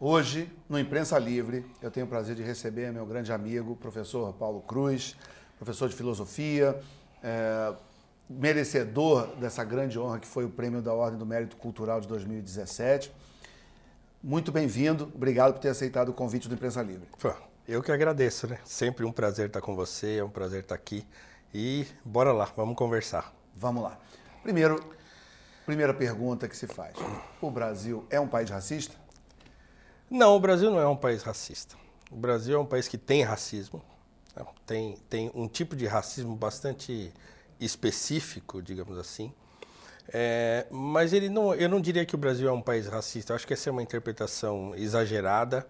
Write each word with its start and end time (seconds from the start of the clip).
Hoje, 0.00 0.48
no 0.68 0.78
Imprensa 0.78 1.18
Livre, 1.18 1.66
eu 1.82 1.90
tenho 1.90 2.06
o 2.06 2.08
prazer 2.08 2.36
de 2.36 2.42
receber 2.42 2.92
meu 2.92 3.04
grande 3.04 3.32
amigo, 3.32 3.74
professor 3.74 4.32
Paulo 4.32 4.60
Cruz, 4.60 5.16
professor 5.56 5.88
de 5.88 5.96
filosofia, 5.96 6.80
é, 7.20 7.74
merecedor 8.30 9.26
dessa 9.38 9.64
grande 9.64 9.98
honra 9.98 10.20
que 10.20 10.28
foi 10.28 10.44
o 10.44 10.50
Prêmio 10.50 10.80
da 10.80 10.94
Ordem 10.94 11.18
do 11.18 11.26
Mérito 11.26 11.56
Cultural 11.56 12.00
de 12.00 12.06
2017. 12.06 13.12
Muito 14.22 14.52
bem-vindo, 14.52 15.10
obrigado 15.12 15.54
por 15.54 15.58
ter 15.58 15.70
aceitado 15.70 16.10
o 16.10 16.12
convite 16.12 16.46
do 16.46 16.54
Imprensa 16.54 16.80
Livre. 16.80 17.08
Eu 17.66 17.82
que 17.82 17.90
agradeço, 17.90 18.46
né? 18.46 18.60
Sempre 18.64 19.04
um 19.04 19.10
prazer 19.10 19.48
estar 19.48 19.60
com 19.60 19.74
você, 19.74 20.18
é 20.18 20.24
um 20.24 20.30
prazer 20.30 20.60
estar 20.60 20.76
aqui. 20.76 21.04
E 21.52 21.84
bora 22.04 22.32
lá, 22.32 22.48
vamos 22.56 22.76
conversar. 22.76 23.34
Vamos 23.52 23.82
lá. 23.82 23.98
Primeiro, 24.44 24.80
primeira 25.66 25.92
pergunta 25.92 26.46
que 26.46 26.56
se 26.56 26.68
faz: 26.68 26.94
o 27.40 27.50
Brasil 27.50 28.06
é 28.10 28.20
um 28.20 28.28
país 28.28 28.48
racista? 28.48 29.07
Não, 30.10 30.36
o 30.36 30.40
Brasil 30.40 30.70
não 30.70 30.80
é 30.80 30.88
um 30.88 30.96
país 30.96 31.22
racista. 31.22 31.76
O 32.10 32.16
Brasil 32.16 32.56
é 32.56 32.58
um 32.58 32.66
país 32.66 32.88
que 32.88 32.96
tem 32.96 33.22
racismo, 33.22 33.82
né? 34.34 34.44
tem, 34.66 34.96
tem 35.08 35.30
um 35.34 35.46
tipo 35.46 35.76
de 35.76 35.86
racismo 35.86 36.34
bastante 36.34 37.12
específico, 37.60 38.62
digamos 38.62 38.96
assim. 38.96 39.32
É, 40.10 40.66
mas 40.70 41.12
ele 41.12 41.28
não, 41.28 41.54
eu 41.54 41.68
não 41.68 41.80
diria 41.80 42.06
que 42.06 42.14
o 42.14 42.18
Brasil 42.18 42.48
é 42.48 42.52
um 42.52 42.62
país 42.62 42.86
racista. 42.86 43.32
Eu 43.32 43.36
acho 43.36 43.46
que 43.46 43.52
essa 43.52 43.68
é 43.68 43.72
uma 43.72 43.82
interpretação 43.82 44.74
exagerada 44.74 45.66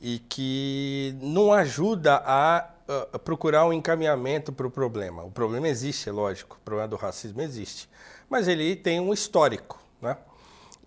e 0.00 0.18
que 0.28 1.16
não 1.20 1.52
ajuda 1.52 2.22
a, 2.24 2.70
a 3.12 3.18
procurar 3.18 3.64
um 3.64 3.72
encaminhamento 3.72 4.52
para 4.52 4.66
o 4.66 4.70
problema. 4.70 5.22
O 5.22 5.30
problema 5.30 5.68
existe, 5.68 6.08
é 6.08 6.12
lógico, 6.12 6.56
o 6.60 6.64
problema 6.64 6.88
do 6.88 6.96
racismo 6.96 7.40
existe, 7.40 7.88
mas 8.28 8.48
ele 8.48 8.74
tem 8.74 8.98
um 9.00 9.12
histórico, 9.12 9.80
né? 10.00 10.16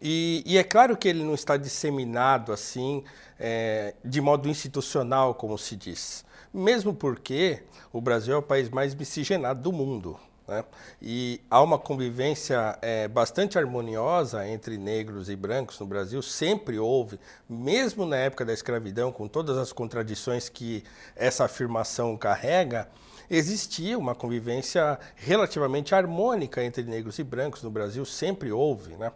E, 0.02 0.42
e, 0.48 0.58
é 0.58 0.64
claro 0.64 0.98
que 0.98 1.08
ele 1.08 1.24
não 1.24 1.36
está 1.36 1.58
disseminado 1.58 2.52
assim, 2.52 3.04
é, 3.40 3.94
de 4.04 4.20
modo 4.20 4.50
institucional, 4.50 5.36
como 5.36 5.58
se 5.58 5.76
diz. 5.76 6.26
Mesmo 6.52 6.94
porque 6.94 7.62
o 7.94 8.02
Brasil 8.02 8.34
é 8.34 8.38
o 8.38 8.42
país 8.42 8.70
mais 8.70 8.96
miscigenado 8.96 9.62
do 9.62 9.72
mundo. 9.72 10.18
Né? 10.48 10.66
E 11.02 11.42
há 11.50 11.62
uma 11.62 11.78
convivência 11.78 12.78
é, 12.82 13.08
bastante 13.08 13.60
harmoniosa 13.60 14.48
entre 14.48 14.78
negros 14.78 15.30
e 15.30 15.36
brancos 15.36 15.80
no 15.80 15.86
Brasil, 15.86 16.22
sempre 16.22 16.80
houve, 16.80 17.20
mesmo 17.48 18.06
na 18.06 18.18
época 18.18 18.44
da 18.44 18.54
escravidão, 18.54 19.12
com 19.12 19.28
todas 19.28 19.58
as 19.58 19.72
contradições 19.72 20.50
que 20.50 20.84
essa 21.16 21.46
afirmação 21.46 22.18
carrega, 22.18 22.90
existia 23.30 23.98
uma 23.98 24.14
convivência 24.14 25.00
relativamente 25.16 25.96
harmônica 25.96 26.62
entre 26.62 26.84
negros 26.84 27.18
e 27.18 27.24
brancos 27.24 27.64
no 27.64 27.70
Brasil, 27.72 28.04
sempre 28.04 28.52
houve. 28.52 28.96
Né? 28.96 29.12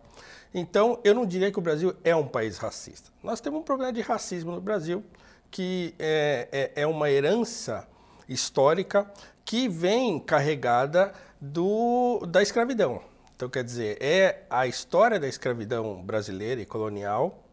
Então, 0.58 1.02
eu 1.04 1.14
não 1.14 1.26
diria 1.26 1.52
que 1.52 1.60
o 1.60 1.62
Brasil 1.62 1.94
é 2.02 2.16
um 2.16 2.26
país 2.26 2.58
racista. 2.58 3.12
Nós 3.22 3.42
temos 3.42 3.60
um 3.60 3.64
problema 3.64 3.92
de 3.92 4.00
racismo 4.00 4.54
no 4.54 4.62
Brasil, 4.62 5.04
que 5.52 5.94
é, 6.00 6.72
é, 6.74 6.82
é 6.84 6.88
uma 6.88 7.12
herança 7.12 7.86
histórica 8.26 9.06
que 9.44 9.68
vem 9.68 10.18
carregada 10.18 11.12
do, 11.42 12.26
da 12.26 12.42
escravidão. 12.42 13.02
Então, 13.36 13.50
quer 13.50 13.66
dizer, 13.66 13.98
é 14.02 14.44
a 14.50 14.66
história 14.66 15.20
da 15.20 15.28
escravidão 15.28 16.02
brasileira 16.02 16.62
e 16.62 16.66
colonial 16.66 17.44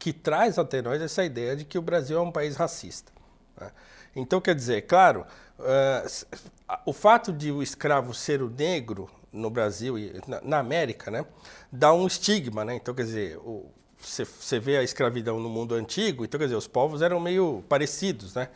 que 0.00 0.12
traz 0.12 0.58
até 0.58 0.82
nós 0.82 1.00
essa 1.00 1.24
ideia 1.24 1.54
de 1.54 1.64
que 1.64 1.78
o 1.78 1.82
Brasil 1.82 2.18
é 2.18 2.20
um 2.20 2.32
país 2.32 2.56
racista. 2.56 3.12
Né? 3.60 3.70
Então, 4.16 4.40
quer 4.40 4.56
dizer, 4.56 4.82
claro, 4.82 5.24
uh, 5.60 6.26
o 6.84 6.92
fato 6.92 7.32
de 7.32 7.52
o 7.52 7.62
escravo 7.62 8.12
ser 8.12 8.42
o 8.42 8.50
negro 8.50 9.08
no 9.34 9.50
Brasil 9.50 9.98
e 9.98 10.20
na, 10.26 10.40
na 10.40 10.58
América, 10.58 11.10
né, 11.10 11.26
dá 11.70 11.92
um 11.92 12.06
estigma, 12.06 12.64
né? 12.64 12.76
Então, 12.76 12.94
quer 12.94 13.04
dizer, 13.04 13.38
você 13.98 14.58
vê 14.58 14.76
a 14.76 14.82
escravidão 14.82 15.40
no 15.40 15.48
mundo 15.48 15.74
antigo, 15.74 16.24
então, 16.24 16.38
quer 16.38 16.46
dizer, 16.46 16.56
os 16.56 16.66
povos 16.66 17.02
eram 17.02 17.18
meio 17.20 17.64
parecidos, 17.68 18.34
né? 18.34 18.48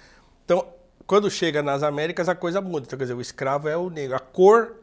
Então, 0.45 0.67
quando 1.07 1.31
chega 1.31 1.63
nas 1.63 1.83
Américas, 1.83 2.29
a 2.29 2.35
coisa 2.35 2.61
muda. 2.61 2.87
Então, 2.87 2.99
quer 2.99 3.05
dizer, 3.05 3.15
o 3.15 3.21
escravo 3.21 3.67
é 3.67 3.77
o 3.77 3.89
negro. 3.89 4.15
A 4.15 4.21
cor 4.21 4.77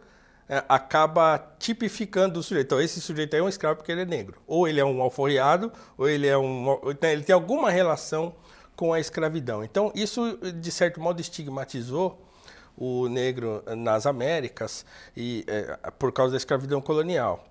é, 0.49 0.63
acaba 0.67 1.37
tipificando 1.59 2.39
o 2.39 2.43
sujeito. 2.43 2.65
Então, 2.65 2.81
esse 2.81 2.99
sujeito 2.99 3.35
aí 3.35 3.39
é 3.39 3.43
um 3.43 3.47
escravo 3.47 3.77
porque 3.77 3.91
ele 3.91 4.01
é 4.01 4.05
negro. 4.05 4.41
Ou 4.47 4.67
ele 4.67 4.79
é 4.79 4.85
um 4.85 5.01
alforriado, 5.03 5.71
ou 5.95 6.09
ele 6.09 6.25
é 6.25 6.35
um. 6.35 6.79
Ele 7.03 7.23
tem 7.23 7.33
alguma 7.33 7.69
relação 7.69 8.35
com 8.75 8.91
a 8.91 8.99
escravidão. 8.99 9.63
Então, 9.63 9.91
isso, 9.93 10.37
de 10.37 10.71
certo 10.71 10.99
modo, 10.99 11.21
estigmatizou 11.21 12.24
o 12.77 13.07
negro 13.07 13.63
nas 13.75 14.05
Américas 14.05 14.85
e 15.15 15.43
é, 15.47 15.77
por 15.91 16.11
causa 16.11 16.31
da 16.31 16.37
escravidão 16.37 16.81
colonial. 16.81 17.45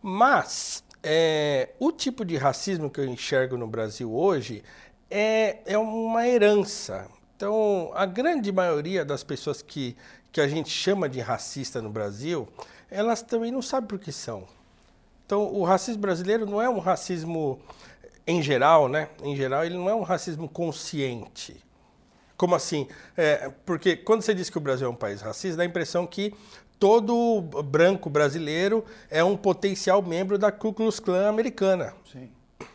Mas 0.00 0.82
é, 1.02 1.70
o 1.78 1.92
tipo 1.92 2.24
de 2.24 2.36
racismo 2.36 2.90
que 2.90 3.00
eu 3.00 3.04
enxergo 3.04 3.56
no 3.56 3.66
Brasil 3.66 4.12
hoje 4.14 4.62
é, 5.10 5.58
é 5.66 5.78
uma 5.78 6.26
herança. 6.26 7.08
Então, 7.36 7.90
a 7.94 8.06
grande 8.06 8.52
maioria 8.52 9.04
das 9.04 9.24
pessoas 9.24 9.60
que, 9.62 9.96
que 10.30 10.40
a 10.40 10.46
gente 10.46 10.70
chama 10.70 11.08
de 11.08 11.20
racista 11.20 11.82
no 11.82 11.90
Brasil, 11.90 12.48
elas 12.90 13.20
também 13.20 13.50
não 13.50 13.60
sabem 13.60 13.88
por 13.88 13.98
que 13.98 14.12
são. 14.12 14.46
Então, 15.26 15.52
o 15.52 15.64
racismo 15.64 16.00
brasileiro 16.00 16.46
não 16.46 16.62
é 16.62 16.68
um 16.68 16.78
racismo 16.78 17.60
em 18.26 18.40
geral, 18.42 18.88
né? 18.88 19.08
Em 19.22 19.34
geral, 19.34 19.64
ele 19.64 19.76
não 19.76 19.88
é 19.88 19.94
um 19.94 20.02
racismo 20.02 20.48
consciente. 20.48 21.56
Como 22.42 22.56
assim? 22.56 22.88
É, 23.16 23.52
porque 23.64 23.94
quando 23.94 24.22
você 24.22 24.34
diz 24.34 24.50
que 24.50 24.58
o 24.58 24.60
Brasil 24.60 24.88
é 24.88 24.90
um 24.90 24.96
país 24.96 25.20
racista, 25.20 25.58
dá 25.58 25.62
a 25.62 25.66
impressão 25.66 26.04
que 26.04 26.34
todo 26.76 27.40
branco 27.40 28.10
brasileiro 28.10 28.84
é 29.08 29.22
um 29.22 29.36
potencial 29.36 30.02
membro 30.02 30.36
da 30.36 30.50
Ku 30.50 30.72
Klux 30.72 30.98
Klan 30.98 31.28
americana. 31.28 31.94
Sim. 32.10 32.28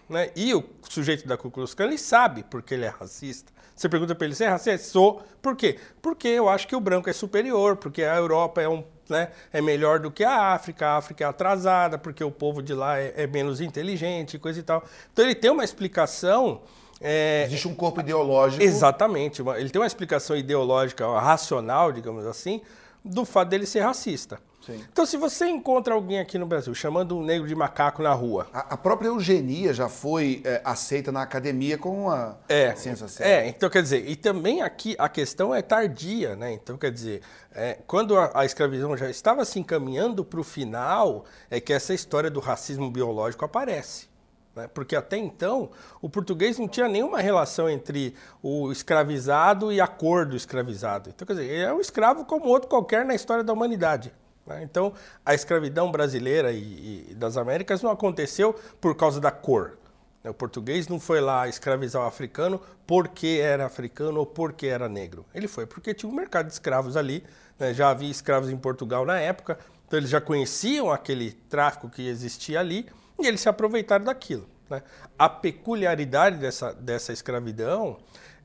Né? 0.07 0.31
E 0.37 0.55
o 0.55 0.63
sujeito 0.89 1.27
da 1.27 1.35
Ku 1.35 1.51
Klux 1.51 1.73
Klan 1.73 1.87
ele 1.87 1.97
sabe 1.97 2.45
porque 2.49 2.75
ele 2.75 2.85
é 2.85 2.87
racista. 2.87 3.51
Você 3.75 3.89
pergunta 3.89 4.15
para 4.15 4.27
ele, 4.27 4.35
você 4.35 4.45
é 4.45 4.47
racista? 4.47 4.87
Sou. 4.87 5.21
Por 5.41 5.53
quê? 5.53 5.77
Porque 6.01 6.29
eu 6.29 6.47
acho 6.47 6.65
que 6.65 6.73
o 6.73 6.79
branco 6.79 7.09
é 7.09 7.13
superior, 7.13 7.75
porque 7.75 8.03
a 8.03 8.15
Europa 8.15 8.61
é, 8.61 8.69
um, 8.69 8.85
né, 9.09 9.31
é 9.51 9.61
melhor 9.61 9.99
do 9.99 10.09
que 10.09 10.23
a 10.23 10.53
África, 10.53 10.87
a 10.87 10.95
África 10.95 11.25
é 11.25 11.27
atrasada, 11.27 11.97
porque 11.97 12.23
o 12.23 12.31
povo 12.31 12.63
de 12.63 12.73
lá 12.73 12.97
é, 12.97 13.13
é 13.17 13.27
menos 13.27 13.59
inteligente, 13.59 14.39
coisa 14.39 14.61
e 14.61 14.63
tal. 14.63 14.81
Então 15.11 15.25
ele 15.25 15.35
tem 15.35 15.51
uma 15.51 15.65
explicação 15.65 16.61
é, 17.01 17.43
Existe 17.45 17.67
um 17.67 17.75
corpo 17.75 17.99
ideológico. 17.99 18.63
Exatamente. 18.63 19.41
Ele 19.57 19.69
tem 19.69 19.81
uma 19.81 19.87
explicação 19.87 20.35
ideológica, 20.35 21.07
racional, 21.19 21.91
digamos 21.91 22.25
assim, 22.25 22.61
do 23.03 23.25
fato 23.25 23.49
dele 23.49 23.65
ser 23.65 23.81
racista. 23.81 24.39
Sim. 24.65 24.83
Então, 24.91 25.05
se 25.05 25.15
você 25.15 25.47
encontra 25.47 25.93
alguém 25.93 26.19
aqui 26.19 26.37
no 26.37 26.45
Brasil 26.45 26.75
chamando 26.75 27.17
um 27.17 27.23
negro 27.23 27.47
de 27.47 27.55
macaco 27.55 28.03
na 28.03 28.11
rua. 28.11 28.47
A, 28.51 28.73
a 28.73 28.77
própria 28.77 29.07
eugenia 29.07 29.73
já 29.73 29.87
foi 29.87 30.41
é, 30.43 30.61
aceita 30.61 31.09
na 31.09 31.21
academia 31.21 31.77
como 31.77 32.07
uma 32.07 32.37
é, 32.49 32.75
ciência 32.75 33.07
séria. 33.07 33.45
É, 33.45 33.47
então 33.47 33.69
quer 33.69 33.81
dizer, 33.81 34.05
e 34.09 34.15
também 34.17 34.61
aqui 34.61 34.93
a 34.99 35.07
questão 35.07 35.55
é 35.55 35.61
tardia, 35.61 36.35
né? 36.35 36.51
Então, 36.51 36.77
quer 36.77 36.91
dizer, 36.91 37.21
é, 37.55 37.77
quando 37.87 38.17
a, 38.17 38.31
a, 38.33 38.45
escravidão 38.45 38.97
já 38.97 39.09
estava 39.09 39.45
se 39.45 39.57
encaminhando 39.57 40.25
para 40.25 40.39
o 40.41 40.43
final, 40.43 41.23
é 41.49 41.61
que 41.61 41.71
essa 41.71 41.93
história 41.93 42.29
do 42.29 42.41
racismo 42.41 42.91
biológico 42.91 43.45
aparece. 43.45 44.09
Né? 44.57 44.67
Porque 44.73 44.95
até 44.95 45.17
então 45.17 45.69
o 46.01 46.09
português 46.09 46.57
não 46.57 46.67
tinha 46.67 46.87
nenhuma 46.87 47.21
relação 47.21 47.69
entre 47.69 48.15
o 48.41 48.71
escravizado 48.71 49.71
e 49.71 49.79
a 49.79 49.85
cor 49.85 50.25
do 50.25 50.35
escravizado. 50.35 51.11
Então, 51.11 51.27
quer 51.27 51.33
dizer, 51.33 51.45
ele 51.45 51.63
é 51.63 51.71
um 51.71 51.79
escravo 51.79 52.25
como 52.25 52.47
outro 52.47 52.67
qualquer 52.67 53.05
na 53.05 53.13
história 53.13 53.43
da 53.43 53.53
humanidade. 53.53 54.11
Né? 54.47 54.63
Então, 54.63 54.93
a 55.23 55.35
escravidão 55.35 55.91
brasileira 55.91 56.51
e, 56.51 57.07
e, 57.11 57.13
das 57.13 57.37
Américas 57.37 57.83
não 57.83 57.91
aconteceu 57.91 58.55
por 58.81 58.95
causa 58.95 59.21
da 59.21 59.29
cor. 59.29 59.77
Né? 60.23 60.31
O 60.31 60.33
português 60.33 60.87
não 60.87 60.99
foi 60.99 61.21
lá 61.21 61.47
escravizar 61.47 62.01
o 62.01 62.05
africano 62.05 62.59
porque 62.87 63.39
era 63.39 63.67
africano 63.67 64.21
ou 64.21 64.25
porque 64.25 64.65
era 64.65 64.89
negro. 64.89 65.23
Ele 65.35 65.47
foi 65.47 65.67
porque 65.67 65.93
tinha 65.93 66.11
um 66.11 66.15
mercado 66.15 66.47
de 66.47 66.53
escravos 66.53 66.97
ali. 66.97 67.23
Né? 67.59 67.75
Já 67.75 67.91
havia 67.91 68.09
escravos 68.09 68.49
em 68.49 68.57
Portugal 68.57 69.05
na 69.05 69.19
época, 69.19 69.59
então 69.85 69.99
eles 69.99 70.09
já 70.09 70.19
conheciam 70.19 70.91
aquele 70.91 71.31
tráfico 71.31 71.87
que 71.89 72.07
existia 72.07 72.59
ali 72.59 72.87
e 73.19 73.27
eles 73.27 73.41
se 73.41 73.49
aproveitaram 73.49 74.05
daquilo. 74.05 74.56
Né? 74.69 74.81
A 75.17 75.29
peculiaridade 75.29 76.37
dessa, 76.37 76.73
dessa 76.73 77.13
escravidão 77.13 77.97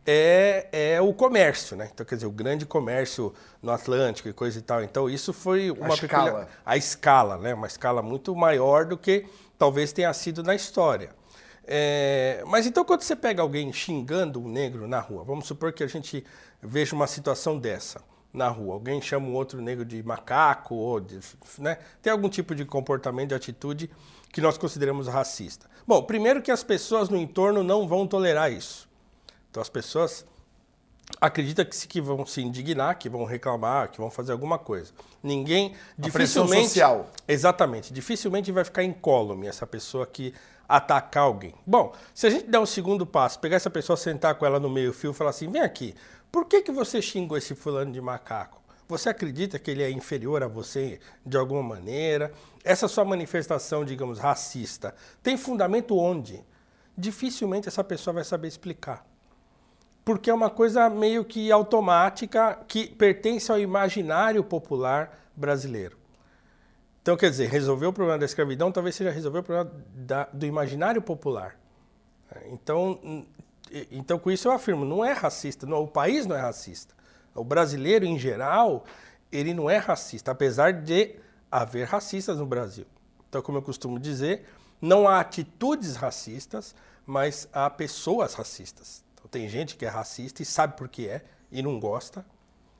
é, 0.06 0.68
é 0.72 1.00
o 1.00 1.12
comércio, 1.12 1.76
né? 1.76 1.88
Então, 1.92 2.04
quer 2.04 2.16
dizer, 2.16 2.26
o 2.26 2.30
grande 2.30 2.66
comércio 2.66 3.32
no 3.62 3.70
Atlântico 3.70 4.28
e 4.28 4.32
coisa 4.32 4.58
e 4.58 4.62
tal. 4.62 4.82
Então, 4.82 5.08
isso 5.08 5.32
foi 5.32 5.70
uma 5.70 5.88
a 5.88 5.94
escala. 5.94 6.48
A 6.66 6.76
escala, 6.76 7.38
né? 7.38 7.54
Uma 7.54 7.66
escala 7.66 8.02
muito 8.02 8.34
maior 8.34 8.84
do 8.84 8.98
que 8.98 9.26
talvez 9.56 9.92
tenha 9.92 10.12
sido 10.12 10.42
na 10.42 10.54
história. 10.54 11.10
É, 11.64 12.42
mas 12.46 12.66
então, 12.66 12.84
quando 12.84 13.02
você 13.02 13.14
pega 13.14 13.40
alguém 13.40 13.72
xingando 13.72 14.40
um 14.40 14.48
negro 14.48 14.88
na 14.88 14.98
rua, 14.98 15.22
vamos 15.22 15.46
supor 15.46 15.72
que 15.72 15.84
a 15.84 15.86
gente 15.86 16.24
veja 16.60 16.94
uma 16.94 17.06
situação 17.06 17.58
dessa 17.58 18.02
na 18.32 18.48
rua. 18.48 18.74
Alguém 18.74 19.00
chama 19.00 19.28
um 19.28 19.34
outro 19.34 19.60
negro 19.60 19.84
de 19.84 20.02
macaco, 20.02 20.74
ou 20.74 20.98
de, 20.98 21.20
né? 21.58 21.78
tem 22.00 22.12
algum 22.12 22.28
tipo 22.28 22.54
de 22.54 22.64
comportamento, 22.64 23.28
de 23.28 23.34
atitude 23.34 23.90
que 24.32 24.40
nós 24.40 24.56
consideramos 24.56 25.06
racista. 25.06 25.70
Bom, 25.86 26.02
primeiro 26.02 26.40
que 26.40 26.50
as 26.50 26.64
pessoas 26.64 27.10
no 27.10 27.16
entorno 27.16 27.62
não 27.62 27.86
vão 27.86 28.06
tolerar 28.06 28.50
isso. 28.50 28.88
Então 29.50 29.60
as 29.60 29.68
pessoas 29.68 30.24
acreditam 31.20 31.64
que, 31.64 31.76
se, 31.76 31.86
que 31.86 32.00
vão 32.00 32.24
se 32.24 32.40
indignar, 32.40 32.98
que 32.98 33.08
vão 33.08 33.24
reclamar, 33.24 33.90
que 33.90 33.98
vão 33.98 34.10
fazer 34.10 34.32
alguma 34.32 34.58
coisa. 34.58 34.92
Ninguém 35.22 35.74
A 35.98 36.02
dificilmente 36.02 36.68
social. 36.68 37.10
Exatamente, 37.28 37.92
dificilmente 37.92 38.50
vai 38.50 38.64
ficar 38.64 38.82
incólume 38.82 39.46
essa 39.46 39.66
pessoa 39.66 40.06
que 40.06 40.32
atacar 40.66 41.24
alguém. 41.24 41.54
Bom, 41.66 41.92
se 42.14 42.26
a 42.26 42.30
gente 42.30 42.46
der 42.46 42.58
um 42.58 42.66
segundo 42.66 43.04
passo, 43.04 43.38
pegar 43.38 43.56
essa 43.56 43.68
pessoa, 43.68 43.96
sentar 43.96 44.36
com 44.36 44.46
ela 44.46 44.58
no 44.58 44.70
meio-fio 44.70 45.10
e 45.10 45.14
falar 45.14 45.30
assim: 45.30 45.50
vem 45.50 45.60
aqui, 45.60 45.94
por 46.30 46.46
que, 46.46 46.62
que 46.62 46.72
você 46.72 47.02
xingou 47.02 47.36
esse 47.36 47.54
fulano 47.54 47.92
de 47.92 48.00
macaco? 48.00 48.61
Você 48.92 49.08
acredita 49.08 49.58
que 49.58 49.70
ele 49.70 49.82
é 49.82 49.90
inferior 49.90 50.42
a 50.42 50.46
você 50.46 51.00
de 51.24 51.38
alguma 51.38 51.62
maneira? 51.62 52.30
Essa 52.62 52.86
sua 52.86 53.06
manifestação, 53.06 53.86
digamos, 53.86 54.18
racista, 54.18 54.94
tem 55.22 55.34
fundamento 55.34 55.96
onde? 55.96 56.44
Dificilmente 56.96 57.68
essa 57.68 57.82
pessoa 57.82 58.12
vai 58.12 58.22
saber 58.22 58.48
explicar. 58.48 59.02
Porque 60.04 60.28
é 60.28 60.34
uma 60.34 60.50
coisa 60.50 60.90
meio 60.90 61.24
que 61.24 61.50
automática 61.50 62.58
que 62.68 62.86
pertence 62.86 63.50
ao 63.50 63.58
imaginário 63.58 64.44
popular 64.44 65.26
brasileiro. 65.34 65.96
Então, 67.00 67.16
quer 67.16 67.30
dizer, 67.30 67.48
resolver 67.48 67.86
o 67.86 67.94
problema 67.94 68.18
da 68.18 68.26
escravidão 68.26 68.70
talvez 68.70 68.94
seja 68.94 69.10
resolver 69.10 69.38
o 69.38 69.42
problema 69.42 69.72
da, 69.94 70.28
do 70.30 70.44
imaginário 70.44 71.00
popular. 71.00 71.58
Então, 72.50 73.24
então, 73.90 74.18
com 74.18 74.30
isso 74.30 74.48
eu 74.48 74.52
afirmo, 74.52 74.84
não 74.84 75.02
é 75.02 75.12
racista, 75.12 75.66
não, 75.66 75.82
o 75.82 75.88
país 75.88 76.26
não 76.26 76.36
é 76.36 76.40
racista. 76.40 76.94
O 77.34 77.44
brasileiro, 77.44 78.04
em 78.04 78.18
geral, 78.18 78.84
ele 79.30 79.54
não 79.54 79.68
é 79.68 79.78
racista, 79.78 80.30
apesar 80.30 80.72
de 80.72 81.16
haver 81.50 81.86
racistas 81.86 82.38
no 82.38 82.46
Brasil. 82.46 82.86
Então, 83.28 83.40
como 83.40 83.58
eu 83.58 83.62
costumo 83.62 83.98
dizer, 83.98 84.46
não 84.80 85.08
há 85.08 85.20
atitudes 85.20 85.96
racistas, 85.96 86.74
mas 87.06 87.48
há 87.52 87.70
pessoas 87.70 88.34
racistas. 88.34 89.02
Então, 89.14 89.26
tem 89.30 89.48
gente 89.48 89.76
que 89.76 89.86
é 89.86 89.88
racista 89.88 90.42
e 90.42 90.44
sabe 90.44 90.76
por 90.76 90.88
que 90.88 91.08
é 91.08 91.22
e 91.50 91.62
não 91.62 91.78
gosta, 91.78 92.24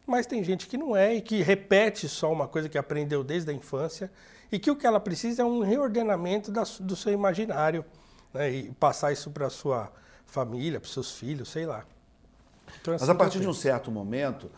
mas 0.06 0.26
tem 0.26 0.42
gente 0.42 0.66
que 0.66 0.76
não 0.76 0.96
é 0.96 1.14
e 1.14 1.20
que 1.20 1.42
repete 1.42 2.08
só 2.08 2.30
uma 2.32 2.48
coisa 2.48 2.68
que 2.68 2.76
aprendeu 2.76 3.22
desde 3.22 3.50
a 3.50 3.54
infância 3.54 4.10
e 4.50 4.58
que 4.58 4.70
o 4.70 4.76
que 4.76 4.86
ela 4.86 5.00
precisa 5.00 5.42
é 5.42 5.44
um 5.44 5.60
reordenamento 5.60 6.50
da, 6.50 6.64
do 6.80 6.96
seu 6.96 7.12
imaginário 7.12 7.84
né, 8.34 8.50
e 8.50 8.72
passar 8.72 9.12
isso 9.12 9.30
para 9.30 9.48
sua 9.48 9.90
família, 10.26 10.80
para 10.80 10.90
seus 10.90 11.12
filhos, 11.12 11.48
sei 11.50 11.66
lá. 11.66 11.84
Então, 12.80 12.94
assim, 12.94 13.02
mas 13.02 13.10
a 13.10 13.14
partir 13.14 13.40
de 13.40 13.48
um 13.48 13.52
certo 13.54 13.90
momento, 13.90 14.50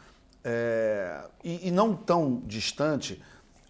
é, 0.43 1.25
e, 1.43 1.69
e, 1.69 1.71
não 1.71 1.95
tão 1.95 2.43
distante, 2.47 3.23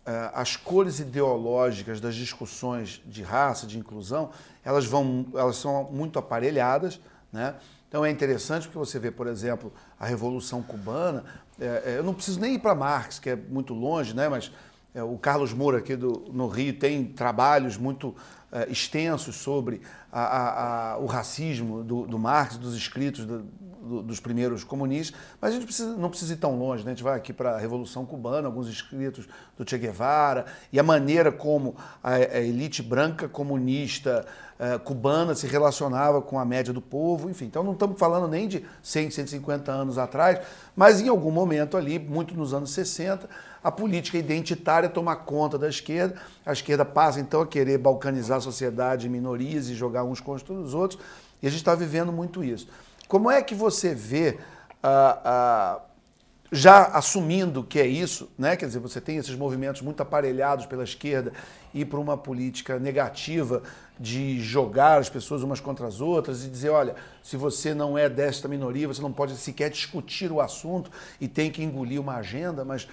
é, 0.04 0.30
as 0.34 0.56
cores 0.56 0.98
ideológicas 0.98 2.00
das 2.00 2.14
discussões 2.14 3.00
de 3.06 3.22
raça, 3.22 3.66
de 3.66 3.78
inclusão, 3.78 4.30
elas, 4.64 4.84
vão, 4.84 5.26
elas 5.34 5.56
são 5.56 5.84
muito 5.84 6.18
aparelhadas, 6.18 7.00
né? 7.32 7.54
Então 7.94 8.04
é 8.04 8.10
interessante 8.10 8.66
porque 8.66 8.78
você 8.78 8.98
vê, 8.98 9.12
por 9.12 9.28
exemplo, 9.28 9.72
a 10.00 10.04
Revolução 10.04 10.60
Cubana. 10.60 11.24
É, 11.60 11.64
é, 11.86 11.98
eu 11.98 12.02
não 12.02 12.12
preciso 12.12 12.40
nem 12.40 12.54
ir 12.54 12.58
para 12.58 12.74
Marx, 12.74 13.20
que 13.20 13.30
é 13.30 13.36
muito 13.36 13.72
longe, 13.72 14.12
né? 14.12 14.28
mas 14.28 14.50
é, 14.92 15.00
o 15.00 15.16
Carlos 15.16 15.52
Moura 15.52 15.78
aqui 15.78 15.94
do, 15.94 16.24
no 16.32 16.48
Rio 16.48 16.76
tem 16.76 17.04
trabalhos 17.04 17.76
muito 17.76 18.12
é, 18.54 18.70
extensos 18.70 19.34
sobre 19.34 19.80
a, 20.12 20.20
a, 20.22 20.92
a, 20.92 20.98
o 20.98 21.06
racismo 21.06 21.82
do, 21.82 22.06
do, 22.06 22.16
Marx, 22.20 22.56
dos 22.56 22.76
escritos 22.76 23.26
do, 23.26 23.42
dos 24.00 24.20
primeiros 24.20 24.62
comunistas, 24.62 25.20
mas 25.40 25.50
a 25.50 25.54
gente 25.54 25.66
precisa, 25.66 25.96
não 25.96 26.08
precisa 26.08 26.34
ir 26.34 26.36
tão 26.36 26.56
longe. 26.56 26.84
Né? 26.84 26.92
A 26.92 26.94
gente 26.94 27.02
vai 27.02 27.16
aqui 27.16 27.32
para 27.32 27.56
a 27.56 27.58
Revolução 27.58 28.06
Cubana, 28.06 28.46
alguns 28.46 28.68
escritos 28.68 29.28
do 29.58 29.68
Che 29.68 29.76
Guevara, 29.76 30.46
e 30.72 30.78
a 30.78 30.84
maneira 30.84 31.32
como 31.32 31.74
a, 32.00 32.20
elite 32.20 32.80
branca 32.80 33.28
comunista 33.28 34.24
eh, 34.56 34.78
cubana 34.78 35.34
se 35.34 35.48
relacionava 35.48 36.22
com 36.22 36.38
a 36.38 36.44
média 36.44 36.72
do 36.72 36.80
povo, 36.80 37.28
enfim. 37.28 37.46
Então 37.46 37.64
não 37.64 37.72
estamos 37.72 37.98
falando 37.98 38.28
nem 38.28 38.46
de 38.46 38.64
100, 38.82 39.10
150 39.10 39.72
anos 39.72 39.98
atrás, 39.98 40.40
mas 40.76 41.00
em 41.00 41.08
algum 41.08 41.32
momento 41.32 41.76
ali, 41.76 41.98
muito 41.98 42.36
nos 42.36 42.54
anos 42.54 42.70
60, 42.70 43.28
a 43.64 43.72
política 43.72 44.18
identitária 44.18 44.90
toma 44.90 45.16
conta 45.16 45.58
da 45.58 45.70
esquerda, 45.70 46.20
a 46.44 46.52
esquerda 46.52 46.84
passa 46.84 47.18
então 47.18 47.40
a 47.40 47.46
querer 47.46 47.78
balcanizar 47.78 48.36
a 48.36 48.40
sociedade 48.42 49.08
minorias 49.08 49.70
e 49.70 49.74
jogar 49.74 50.04
uns 50.04 50.20
contra 50.20 50.52
os 50.52 50.74
outros, 50.74 51.00
e 51.42 51.46
a 51.46 51.50
gente 51.50 51.60
está 51.60 51.74
vivendo 51.74 52.12
muito 52.12 52.44
isso. 52.44 52.68
Como 53.08 53.30
é 53.30 53.42
que 53.42 53.54
você 53.54 53.94
vê 53.94 54.38
uh, 54.84 55.78
uh, 55.78 55.80
já 56.52 56.84
assumindo 56.84 57.64
que 57.64 57.78
é 57.80 57.86
isso, 57.86 58.30
né? 58.38 58.54
quer 58.54 58.66
dizer, 58.66 58.80
você 58.80 59.00
tem 59.00 59.16
esses 59.16 59.34
movimentos 59.34 59.80
muito 59.80 60.02
aparelhados 60.02 60.66
pela 60.66 60.84
esquerda 60.84 61.32
e 61.72 61.86
para 61.86 61.98
uma 61.98 62.18
política 62.18 62.78
negativa 62.78 63.62
de 63.98 64.40
jogar 64.40 64.98
as 64.98 65.08
pessoas 65.08 65.42
umas 65.42 65.60
contra 65.60 65.86
as 65.86 66.00
outras 66.00 66.44
e 66.44 66.50
dizer, 66.50 66.68
olha, 66.68 66.94
se 67.22 67.36
você 67.36 67.72
não 67.72 67.96
é 67.96 68.08
desta 68.08 68.46
minoria, 68.46 68.86
você 68.86 69.00
não 69.00 69.12
pode 69.12 69.36
sequer 69.36 69.70
discutir 69.70 70.30
o 70.30 70.40
assunto 70.40 70.90
e 71.20 71.26
tem 71.26 71.50
que 71.50 71.62
engolir 71.62 72.00
uma 72.00 72.16
agenda, 72.16 72.64
mas 72.64 72.86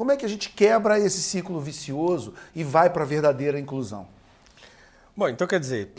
como 0.00 0.12
é 0.12 0.16
que 0.16 0.24
a 0.24 0.28
gente 0.30 0.48
quebra 0.48 0.98
esse 0.98 1.20
ciclo 1.20 1.60
vicioso 1.60 2.32
e 2.54 2.64
vai 2.64 2.88
para 2.88 3.02
a 3.02 3.06
verdadeira 3.06 3.60
inclusão? 3.60 4.08
Bom, 5.14 5.28
então 5.28 5.46
quer 5.46 5.60
dizer, 5.60 5.92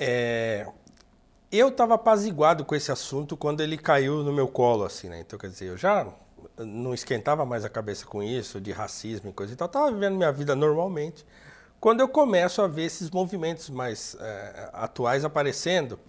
é, 0.00 0.66
eu 1.52 1.68
estava 1.68 1.94
apaziguado 1.94 2.64
com 2.64 2.74
esse 2.74 2.90
assunto 2.90 3.36
quando 3.36 3.60
ele 3.60 3.78
caiu 3.78 4.24
no 4.24 4.32
meu 4.32 4.48
colo, 4.48 4.82
assim, 4.82 5.08
né? 5.08 5.20
Então 5.20 5.38
quer 5.38 5.48
dizer, 5.48 5.66
eu 5.66 5.76
já 5.76 6.08
não 6.58 6.92
esquentava 6.92 7.46
mais 7.46 7.64
a 7.64 7.68
cabeça 7.68 8.04
com 8.04 8.20
isso, 8.20 8.60
de 8.60 8.72
racismo 8.72 9.30
e 9.30 9.32
coisa 9.32 9.52
e 9.52 9.56
tal, 9.56 9.66
estava 9.66 9.92
vivendo 9.92 10.16
minha 10.16 10.32
vida 10.32 10.56
normalmente. 10.56 11.24
Quando 11.78 12.00
eu 12.00 12.08
começo 12.08 12.60
a 12.60 12.66
ver 12.66 12.86
esses 12.86 13.08
movimentos 13.12 13.70
mais 13.70 14.16
é, 14.18 14.70
atuais 14.72 15.24
aparecendo, 15.24 16.00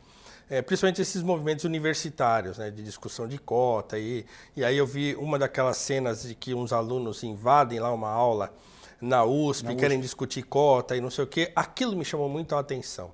é, 0.50 0.62
principalmente 0.62 1.02
esses 1.02 1.22
movimentos 1.22 1.66
universitários, 1.66 2.58
né, 2.58 2.72
de 2.72 2.84
discussão 2.84 3.28
de 3.28 3.38
cota, 3.38 4.00
e, 4.00 4.26
e 4.56 4.64
aí 4.64 4.78
eu 4.78 4.86
vi 4.88 5.16
uma 5.16 5.38
daquelas 5.38 5.78
cenas 5.78 6.24
de 6.24 6.36
que 6.36 6.54
uns 6.54 6.72
alunos 6.72 7.24
invadem 7.24 7.80
lá 7.80 7.92
uma 7.92 8.10
aula 8.10 8.54
na 9.02 9.24
USP, 9.24 9.66
na 9.66 9.76
querem 9.76 10.00
discutir 10.00 10.44
cota 10.44 10.96
e 10.96 11.02
não 11.02 11.10
sei 11.10 11.24
o 11.24 11.28
quê, 11.28 11.52
aquilo 11.56 11.96
me 11.96 12.06
chamou 12.06 12.30
muito 12.30 12.56
a 12.56 12.60
atenção. 12.60 13.12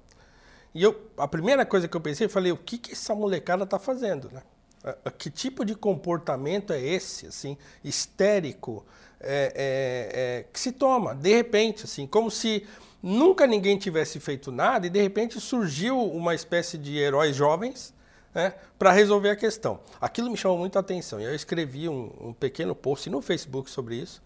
E 0.73 0.81
eu, 0.81 1.09
a 1.17 1.27
primeira 1.27 1.65
coisa 1.65 1.87
que 1.87 1.95
eu 1.95 2.01
pensei, 2.01 2.25
eu 2.25 2.29
falei, 2.29 2.51
o 2.51 2.57
que, 2.57 2.77
que 2.77 2.93
essa 2.93 3.13
molecada 3.13 3.63
está 3.63 3.77
fazendo, 3.77 4.29
né? 4.31 4.41
Que 5.17 5.29
tipo 5.29 5.63
de 5.63 5.75
comportamento 5.75 6.73
é 6.73 6.81
esse, 6.81 7.27
assim, 7.27 7.57
histérico, 7.83 8.83
é, 9.19 9.53
é, 9.55 10.19
é, 10.19 10.45
que 10.51 10.59
se 10.59 10.73
toma, 10.73 11.15
de 11.15 11.33
repente, 11.33 11.85
assim, 11.85 12.05
como 12.05 12.29
se 12.29 12.67
nunca 13.03 13.45
ninguém 13.45 13.77
tivesse 13.77 14.17
feito 14.21 14.49
nada 14.49 14.87
e 14.87 14.89
de 14.89 15.01
repente 15.01 15.37
surgiu 15.41 15.99
uma 15.99 16.33
espécie 16.33 16.77
de 16.77 16.97
heróis 16.97 17.35
jovens 17.35 17.93
né, 18.33 18.53
para 18.79 18.93
resolver 18.93 19.29
a 19.29 19.35
questão. 19.35 19.81
Aquilo 19.99 20.31
me 20.31 20.37
chamou 20.37 20.57
muito 20.57 20.77
a 20.77 20.79
atenção 20.79 21.19
e 21.19 21.25
eu 21.25 21.35
escrevi 21.35 21.89
um, 21.89 22.09
um 22.21 22.33
pequeno 22.33 22.73
post 22.73 23.09
no 23.09 23.21
Facebook 23.21 23.69
sobre 23.69 23.95
isso. 23.95 24.23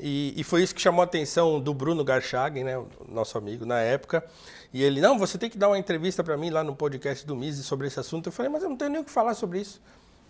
E, 0.00 0.32
e, 0.36 0.44
foi 0.44 0.62
isso 0.62 0.72
que 0.72 0.80
chamou 0.80 1.00
a 1.00 1.04
atenção 1.04 1.60
do 1.60 1.74
Bruno 1.74 2.04
Garchagen, 2.04 2.62
né, 2.62 2.80
nosso 3.08 3.36
amigo 3.36 3.66
na 3.66 3.80
época. 3.80 4.24
E 4.72 4.80
ele, 4.82 5.00
não, 5.00 5.18
você 5.18 5.36
tem 5.36 5.50
que 5.50 5.58
dar 5.58 5.68
uma 5.68 5.78
entrevista 5.78 6.22
para 6.22 6.36
mim 6.36 6.50
lá 6.50 6.62
no 6.62 6.74
podcast 6.74 7.26
do 7.26 7.34
Mises 7.34 7.66
sobre 7.66 7.88
esse 7.88 7.98
assunto. 7.98 8.26
Eu 8.26 8.32
falei, 8.32 8.50
mas 8.50 8.62
eu 8.62 8.68
não 8.68 8.76
tenho 8.76 8.92
nem 8.92 9.00
o 9.00 9.04
que 9.04 9.10
falar 9.10 9.34
sobre 9.34 9.60
isso, 9.60 9.80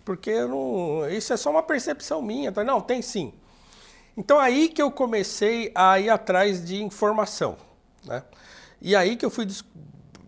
porque 0.03 0.41
não, 0.41 1.07
isso 1.09 1.31
é 1.31 1.37
só 1.37 1.51
uma 1.51 1.61
percepção 1.61 2.19
minha. 2.19 2.51
Falei, 2.51 2.67
não, 2.67 2.81
tem 2.81 2.99
sim. 2.99 3.31
Então 4.17 4.39
aí 4.39 4.69
que 4.69 4.81
eu 4.81 4.89
comecei 4.89 5.71
a 5.75 5.99
ir 5.99 6.09
atrás 6.09 6.65
de 6.65 6.81
informação. 6.81 7.68
Né? 8.05 8.23
E 8.81 8.95
aí 8.95 9.15
que 9.15 9.25
eu 9.25 9.29
fui 9.29 9.47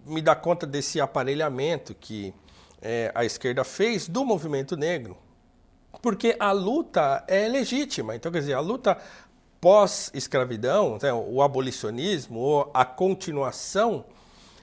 me 0.06 0.22
dar 0.22 0.36
conta 0.36 0.66
desse 0.66 1.00
aparelhamento 1.00 1.96
que 1.96 2.34
é, 2.82 3.12
a 3.14 3.24
esquerda 3.24 3.64
fez 3.64 4.08
do 4.08 4.26
movimento 4.26 4.76
negro, 4.76 5.18
porque 6.02 6.36
a 6.40 6.52
luta 6.52 7.24
é 7.28 7.48
legítima. 7.48 8.16
Então, 8.16 8.32
quer 8.32 8.40
dizer, 8.40 8.54
a 8.54 8.60
luta 8.60 8.98
pós-escravidão, 9.60 10.98
né, 11.02 11.14
o 11.14 11.42
abolicionismo, 11.42 12.40
ou 12.40 12.72
a 12.74 12.84
continuação 12.84 14.04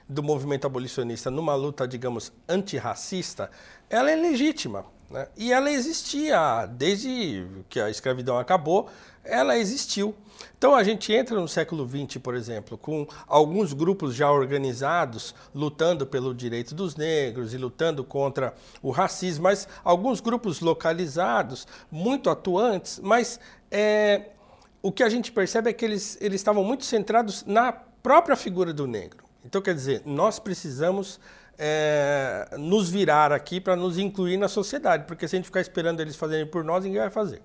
do 0.07 0.21
movimento 0.21 0.67
abolicionista 0.67 1.31
numa 1.31 1.55
luta, 1.55 1.87
digamos, 1.87 2.33
antirracista, 2.47 3.49
ela 3.89 4.11
é 4.11 4.15
legítima. 4.15 4.85
Né? 5.09 5.27
E 5.37 5.53
ela 5.53 5.71
existia 5.71 6.65
desde 6.65 7.47
que 7.69 7.79
a 7.79 7.89
escravidão 7.89 8.37
acabou, 8.37 8.89
ela 9.23 9.57
existiu. 9.57 10.13
Então 10.57 10.75
a 10.75 10.83
gente 10.83 11.11
entra 11.13 11.39
no 11.39 11.47
século 11.47 11.87
XX, 11.87 12.21
por 12.21 12.35
exemplo, 12.35 12.77
com 12.77 13.07
alguns 13.27 13.73
grupos 13.73 14.15
já 14.15 14.31
organizados 14.31 15.33
lutando 15.53 16.05
pelo 16.05 16.33
direito 16.33 16.75
dos 16.75 16.95
negros 16.95 17.53
e 17.53 17.57
lutando 17.57 18.03
contra 18.03 18.53
o 18.81 18.91
racismo, 18.91 19.43
mas 19.43 19.67
alguns 19.83 20.19
grupos 20.19 20.59
localizados, 20.59 21.67
muito 21.91 22.29
atuantes, 22.29 22.99
mas 23.01 23.39
é, 23.71 24.29
o 24.81 24.91
que 24.91 25.03
a 25.03 25.09
gente 25.09 25.31
percebe 25.31 25.69
é 25.69 25.73
que 25.73 25.85
eles, 25.85 26.17
eles 26.21 26.39
estavam 26.41 26.63
muito 26.63 26.85
centrados 26.85 27.43
na 27.45 27.71
própria 27.71 28.35
figura 28.35 28.73
do 28.73 28.87
negro. 28.87 29.23
Então, 29.45 29.61
quer 29.61 29.73
dizer, 29.73 30.01
nós 30.05 30.39
precisamos 30.39 31.19
é, 31.57 32.49
nos 32.57 32.89
virar 32.89 33.31
aqui 33.31 33.59
para 33.59 33.75
nos 33.75 33.97
incluir 33.97 34.37
na 34.37 34.47
sociedade, 34.47 35.05
porque 35.05 35.27
se 35.27 35.35
a 35.35 35.37
gente 35.37 35.45
ficar 35.45 35.61
esperando 35.61 35.99
eles 35.99 36.15
fazerem 36.15 36.45
por 36.45 36.63
nós, 36.63 36.83
ninguém 36.83 37.01
vai 37.01 37.09
fazer. 37.09 37.41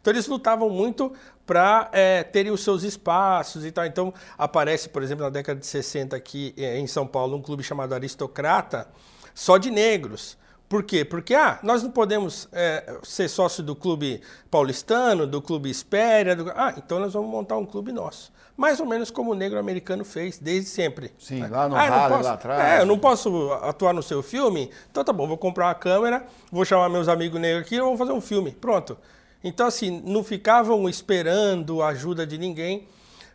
Então 0.00 0.12
eles 0.12 0.26
lutavam 0.26 0.70
muito 0.70 1.12
para 1.46 1.88
é, 1.92 2.22
terem 2.24 2.52
os 2.52 2.62
seus 2.62 2.82
espaços 2.82 3.64
e 3.64 3.70
tal. 3.70 3.86
Então 3.86 4.12
aparece, 4.36 4.88
por 4.88 5.02
exemplo, 5.02 5.24
na 5.24 5.30
década 5.30 5.60
de 5.60 5.66
60 5.66 6.16
aqui 6.16 6.52
é, 6.56 6.78
em 6.78 6.86
São 6.86 7.06
Paulo, 7.06 7.36
um 7.36 7.42
clube 7.42 7.62
chamado 7.62 7.94
Aristocrata, 7.94 8.88
só 9.34 9.58
de 9.58 9.70
negros 9.70 10.36
Por 10.68 10.82
quê? 10.82 11.04
Porque 11.04 11.34
ah, 11.34 11.60
nós 11.62 11.82
não 11.82 11.90
podemos 11.90 12.48
é, 12.52 12.98
ser 13.04 13.28
sócio 13.28 13.62
do 13.62 13.76
clube 13.76 14.20
paulistano, 14.50 15.26
do 15.26 15.40
clube 15.40 15.70
Espéria. 15.70 16.34
Do... 16.34 16.50
Ah, 16.50 16.74
então 16.76 16.98
nós 16.98 17.12
vamos 17.12 17.30
montar 17.30 17.56
um 17.56 17.64
clube 17.64 17.92
nosso. 17.92 18.32
Mais 18.56 18.80
ou 18.80 18.86
menos 18.86 19.10
como 19.10 19.32
o 19.32 19.34
negro 19.34 19.58
americano 19.58 20.04
fez 20.04 20.38
desde 20.38 20.68
sempre. 20.68 21.12
Sim, 21.18 21.40
né? 21.40 21.48
lá 21.48 21.68
no 21.68 21.76
ah, 21.76 22.08
posso, 22.08 22.24
lá 22.24 22.32
atrás. 22.32 22.60
É, 22.62 22.80
eu 22.80 22.86
não 22.86 22.98
posso 22.98 23.52
atuar 23.62 23.92
no 23.92 24.02
seu 24.02 24.22
filme, 24.22 24.70
então 24.90 25.04
tá 25.04 25.12
bom, 25.12 25.28
vou 25.28 25.36
comprar 25.36 25.66
uma 25.66 25.74
câmera, 25.74 26.24
vou 26.50 26.64
chamar 26.64 26.88
meus 26.88 27.06
amigos 27.06 27.40
negros 27.40 27.64
aqui 27.64 27.76
e 27.76 27.80
vamos 27.80 27.98
fazer 27.98 28.12
um 28.12 28.20
filme. 28.20 28.50
Pronto. 28.50 28.98
Então, 29.46 29.68
assim, 29.68 30.02
não 30.04 30.24
ficavam 30.24 30.88
esperando 30.88 31.80
a 31.80 31.90
ajuda 31.90 32.26
de 32.26 32.36
ninguém 32.36 32.88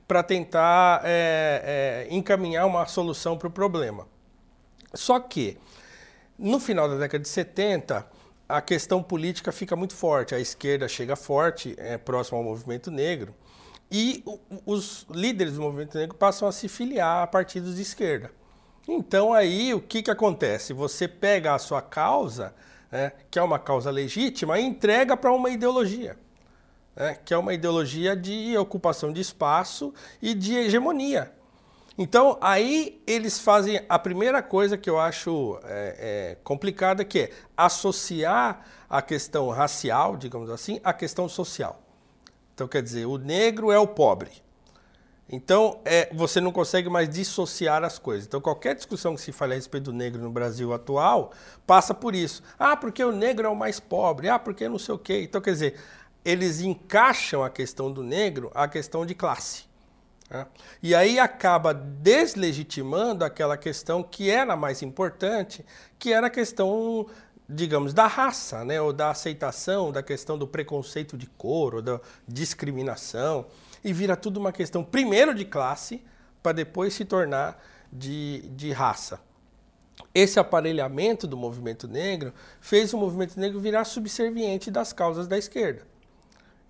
para 0.06 0.22
tentar 0.22 1.00
é, 1.06 2.08
é, 2.10 2.14
encaminhar 2.14 2.68
uma 2.68 2.86
solução 2.86 3.38
para 3.38 3.48
o 3.48 3.52
problema. 3.52 4.06
Só 4.94 5.22
que 5.22 5.58
no 6.38 6.60
final 6.60 6.90
da 6.90 6.98
década 6.98 7.22
de 7.22 7.30
70, 7.30 8.06
a 8.50 8.60
questão 8.60 9.02
política 9.02 9.54
fica 9.54 9.74
muito 9.74 9.96
forte. 9.96 10.36
A 10.36 10.40
esquerda 10.40 10.86
chega 10.86 11.16
forte, 11.16 11.76
é 11.78 11.98
próximo 11.98 12.40
ao 12.40 12.44
movimento 12.44 12.92
negro, 12.92 13.34
e 13.90 14.22
os 14.66 15.06
líderes 15.10 15.54
do 15.54 15.62
movimento 15.62 15.98
negro 15.98 16.18
passam 16.18 16.46
a 16.46 16.52
se 16.52 16.68
filiar 16.68 17.24
a 17.24 17.28
partidos 17.28 17.78
de 17.78 17.84
esquerda. 17.84 18.32
Então 18.86 19.32
aí 19.32 19.74
o 19.74 19.80
que, 19.80 20.04
que 20.04 20.12
acontece? 20.12 20.74
Você 20.74 21.08
pega 21.08 21.56
a 21.56 21.60
sua 21.60 21.82
causa, 21.82 22.54
né, 22.92 23.14
que 23.30 23.40
é 23.40 23.42
uma 23.42 23.58
causa 23.58 23.90
legítima, 23.90 24.60
entrega 24.60 25.16
para 25.16 25.32
uma 25.32 25.50
ideologia. 25.50 26.18
Né, 26.96 27.18
que 27.24 27.34
é 27.34 27.38
uma 27.38 27.54
ideologia 27.54 28.16
de 28.16 28.58
ocupação 28.58 29.14
de 29.14 29.22
espaço 29.22 29.94
e 30.22 30.34
de 30.34 30.56
hegemonia. 30.56 31.32
Então, 31.98 32.38
aí 32.42 33.02
eles 33.06 33.40
fazem 33.40 33.86
a 33.88 34.00
primeira 34.00 34.42
coisa 34.42 34.78
que 34.78 34.90
eu 34.90 35.00
acho 35.00 35.60
é, 35.64 36.32
é, 36.32 36.38
complicada, 36.44 37.06
que 37.06 37.20
é 37.20 37.32
associar 37.56 38.66
a 38.90 39.02
questão 39.02 39.50
racial, 39.50 40.18
digamos 40.18 40.50
assim, 40.50 40.80
à 40.84 40.94
questão 40.94 41.30
social. 41.30 41.82
Então, 42.54 42.68
quer 42.68 42.82
dizer, 42.82 43.06
o 43.06 43.18
negro 43.18 43.72
é 43.72 43.80
o 43.80 43.88
pobre. 43.88 44.32
Então, 45.32 45.80
é, 45.86 46.10
você 46.14 46.42
não 46.42 46.52
consegue 46.52 46.90
mais 46.90 47.08
dissociar 47.08 47.84
as 47.86 47.98
coisas. 47.98 48.28
Então, 48.28 48.42
qualquer 48.42 48.76
discussão 48.76 49.16
que 49.16 49.22
se 49.22 49.32
fale 49.32 49.54
a 49.54 49.56
respeito 49.56 49.86
do 49.86 49.94
negro 49.94 50.22
no 50.22 50.30
Brasil 50.30 50.74
atual 50.74 51.32
passa 51.66 51.94
por 51.94 52.14
isso. 52.14 52.44
Ah, 52.60 52.76
porque 52.76 53.02
o 53.02 53.14
negro 53.14 53.48
é 53.48 53.50
o 53.50 53.56
mais 53.56 53.80
pobre. 53.80 54.28
Ah, 54.28 54.38
porque 54.38 54.68
não 54.68 54.78
sei 54.78 54.94
o 54.94 55.00
quê. 55.00 55.22
Então, 55.24 55.40
quer 55.40 55.52
dizer, 55.54 55.80
eles 56.26 56.60
encaixam 56.60 57.44
a 57.44 57.50
questão 57.50 57.90
do 57.90 58.04
negro 58.04 58.52
à 58.54 58.68
questão 58.68 59.06
de 59.06 59.16
classe. 59.16 59.64
Né? 60.30 60.46
E 60.84 60.94
aí 60.94 61.18
acaba 61.18 61.74
deslegitimando 61.74 63.24
aquela 63.24 63.56
questão 63.56 64.04
que 64.04 64.30
era 64.30 64.58
mais 64.58 64.82
importante, 64.82 65.66
que 65.98 66.12
era 66.12 66.28
a 66.28 66.30
questão, 66.30 67.08
digamos, 67.48 67.94
da 67.94 68.06
raça, 68.06 68.66
né? 68.66 68.82
ou 68.82 68.92
da 68.92 69.12
aceitação, 69.12 69.94
da 69.94 70.04
questão 70.04 70.38
do 70.38 70.46
preconceito 70.46 71.18
de 71.18 71.28
cor, 71.28 71.76
ou 71.76 71.82
da 71.82 72.02
discriminação, 72.28 73.46
e 73.84 73.94
vira 73.94 74.16
tudo 74.16 74.40
uma 74.40 74.52
questão, 74.52 74.84
primeiro, 74.84 75.34
de 75.34 75.46
classe, 75.46 76.04
para 76.42 76.54
depois 76.54 76.94
se 76.94 77.06
tornar 77.06 77.62
de, 77.92 78.42
de 78.56 78.72
raça. 78.72 79.20
Esse 80.14 80.40
aparelhamento 80.40 81.28
do 81.28 81.38
movimento 81.38 81.88
negro 81.88 82.34
fez 82.60 82.94
o 82.94 82.98
movimento 82.98 83.40
negro 83.40 83.60
virar 83.60 83.86
subserviente 83.86 84.72
das 84.72 84.92
causas 84.92 85.28
da 85.28 85.38
esquerda. 85.38 85.86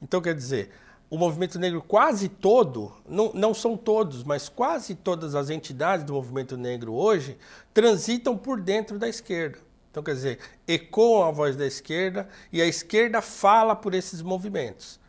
Então, 0.02 0.22
quer 0.22 0.34
dizer, 0.34 0.72
o 1.10 1.18
movimento 1.18 1.60
negro 1.60 1.82
quase 1.82 2.30
todo, 2.30 2.94
não, 3.08 3.32
não 3.34 3.54
são 3.54 3.76
todos, 3.76 4.24
mas 4.24 4.48
quase 4.48 4.96
todas 4.96 5.36
as 5.36 5.50
entidades 5.50 6.06
do 6.06 6.14
movimento 6.14 6.58
negro 6.58 6.94
hoje 6.94 7.38
transitam 7.74 8.38
por 8.38 8.62
dentro 8.62 8.98
da 8.98 9.10
esquerda. 9.10 9.60
Então, 9.92 10.02
quer 10.02 10.14
dizer, 10.14 10.40
ecoam 10.66 11.28
a 11.28 11.32
voz 11.32 11.58
da 11.58 11.68
esquerda 11.68 12.30
e 12.52 12.62
a 12.62 12.66
esquerda 12.66 13.22
fala 13.22 13.76
por 13.76 13.94
esses 13.94 14.22
movimentos. 14.22 15.01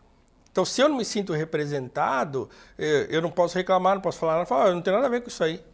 Então, 0.52 0.66
se 0.66 0.82
eu 0.82 0.88
não 0.88 0.98
me 0.98 1.04
sinto 1.04 1.32
representado, 1.32 2.48
eh, 2.78 3.06
eu 3.08 3.22
não 3.22 3.30
posso 3.30 3.56
reclamar, 3.56 3.94
não 3.94 4.02
posso 4.02 4.18
falar 4.18 4.34
nada, 4.34 4.46
falar, 4.46 4.66
ah, 4.66 4.74
não 4.74 4.82
tem 4.82 4.92
nada 4.92 5.06
a 5.06 5.08
ver 5.08 5.22
com 5.22 5.28
isso 5.28 5.42
aí. 5.42 5.64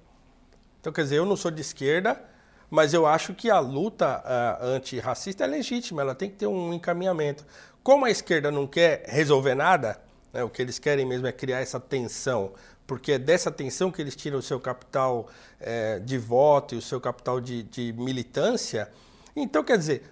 Então, 0.81 0.93
quer 0.93 1.03
dizer, 1.03 1.17
eu 1.17 1.27
não 1.27 1.37
sou 1.37 1.51
de 1.51 1.61
esquerda, 1.61 2.23
mas 2.71 2.95
eu 2.95 3.05
acho 3.05 3.35
que 3.35 3.51
a 3.51 3.59
luta 3.59 4.23
uh, 4.25 4.67
antirracista 4.67 5.43
é 5.43 5.47
legítima, 5.49 6.03
ela 6.03 6.15
tem 6.15 6.31
que 6.31 6.37
ter 6.37 6.47
um 6.47 6.73
encaminhamento. 6.73 7.45
Como 7.83 8.05
a 8.05 8.11
esquerda 8.11 8.53
não 8.53 8.69
quer 8.69 9.05
resolver 9.09 9.57
nada, 9.57 10.01
né? 10.33 10.45
O 10.45 10.51
que 10.51 10.63
eles 10.63 10.79
querem 10.79 11.05
mesmo 11.05 11.27
é 11.27 11.33
criar 11.33 11.61
essa 11.61 11.81
tensão, 11.81 12.53
porque 12.87 13.13
é 13.13 13.19
dessa 13.19 13.51
tensão 13.51 13.91
que 13.91 14.01
eles 14.01 14.15
tiram 14.15 14.39
o 14.39 14.43
seu 14.43 14.61
capital 14.61 15.29
é, 15.61 15.99
de 15.99 16.19
voto 16.19 16.75
e 16.75 16.79
o 16.79 16.83
seu 16.83 17.01
capital 17.01 17.41
de, 17.41 17.65
de 17.65 17.93
militância. 17.95 18.89
Então, 19.35 19.65
quer 19.65 19.77
dizer, 19.77 20.05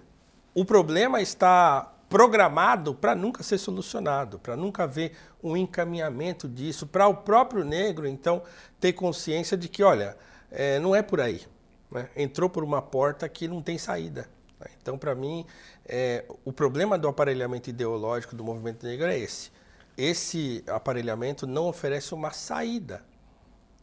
o 0.53 0.65
problema 0.65 1.21
está 1.21 1.93
programado 2.09 2.93
para 2.95 3.15
nunca 3.15 3.43
ser 3.43 3.57
solucionado, 3.57 4.39
para 4.39 4.55
nunca 4.55 4.83
haver 4.83 5.13
um 5.43 5.57
encaminhamento 5.57 6.47
disso, 6.47 6.87
para 6.87 7.07
o 7.07 7.15
próprio 7.15 7.63
negro, 7.63 8.07
então, 8.07 8.41
ter 8.79 8.93
consciência 8.93 9.57
de 9.57 9.67
que, 9.67 9.83
olha, 9.83 10.17
é, 10.51 10.79
não 10.79 10.95
é 10.95 11.01
por 11.01 11.19
aí. 11.19 11.41
Né? 11.91 12.09
Entrou 12.15 12.49
por 12.49 12.63
uma 12.63 12.81
porta 12.81 13.27
que 13.27 13.47
não 13.47 13.61
tem 13.61 13.77
saída. 13.77 14.29
Né? 14.59 14.67
Então, 14.81 14.97
para 14.97 15.13
mim, 15.13 15.45
é, 15.85 16.25
o 16.45 16.53
problema 16.53 16.97
do 16.97 17.07
aparelhamento 17.07 17.69
ideológico 17.69 18.35
do 18.35 18.43
movimento 18.43 18.85
negro 18.85 19.07
é 19.07 19.17
esse 19.17 19.51
esse 19.97 20.63
aparelhamento 20.67 21.47
não 21.47 21.67
oferece 21.67 22.13
uma 22.13 22.31
saída. 22.31 23.03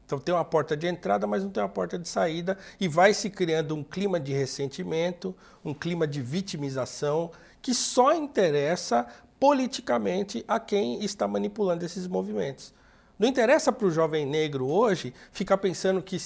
Então 0.06 0.18
tem 0.18 0.34
uma 0.34 0.44
porta 0.44 0.76
de 0.76 0.86
entrada, 0.86 1.26
mas 1.26 1.42
não 1.42 1.50
tem 1.50 1.62
uma 1.62 1.68
porta 1.68 1.98
de 1.98 2.08
saída 2.08 2.56
e 2.78 2.86
vai 2.86 3.12
se 3.12 3.28
criando 3.28 3.74
um 3.74 3.82
clima 3.82 4.20
de 4.20 4.32
ressentimento, 4.32 5.34
um 5.64 5.74
clima 5.74 6.06
de 6.06 6.22
vitimização 6.22 7.32
que 7.64 7.72
só 7.72 8.12
interessa 8.12 9.06
politicamente 9.40 10.44
a 10.46 10.60
quem 10.60 11.02
está 11.02 11.26
manipulando 11.26 11.82
esses 11.82 12.06
movimentos. 12.06 12.74
Não 13.18 13.26
interessa 13.26 13.72
para 13.72 13.86
o 13.86 13.90
jovem 13.90 14.26
negro 14.26 14.68
hoje 14.68 15.14
ficar 15.32 15.56
pensando 15.56 16.02
que 16.02 16.18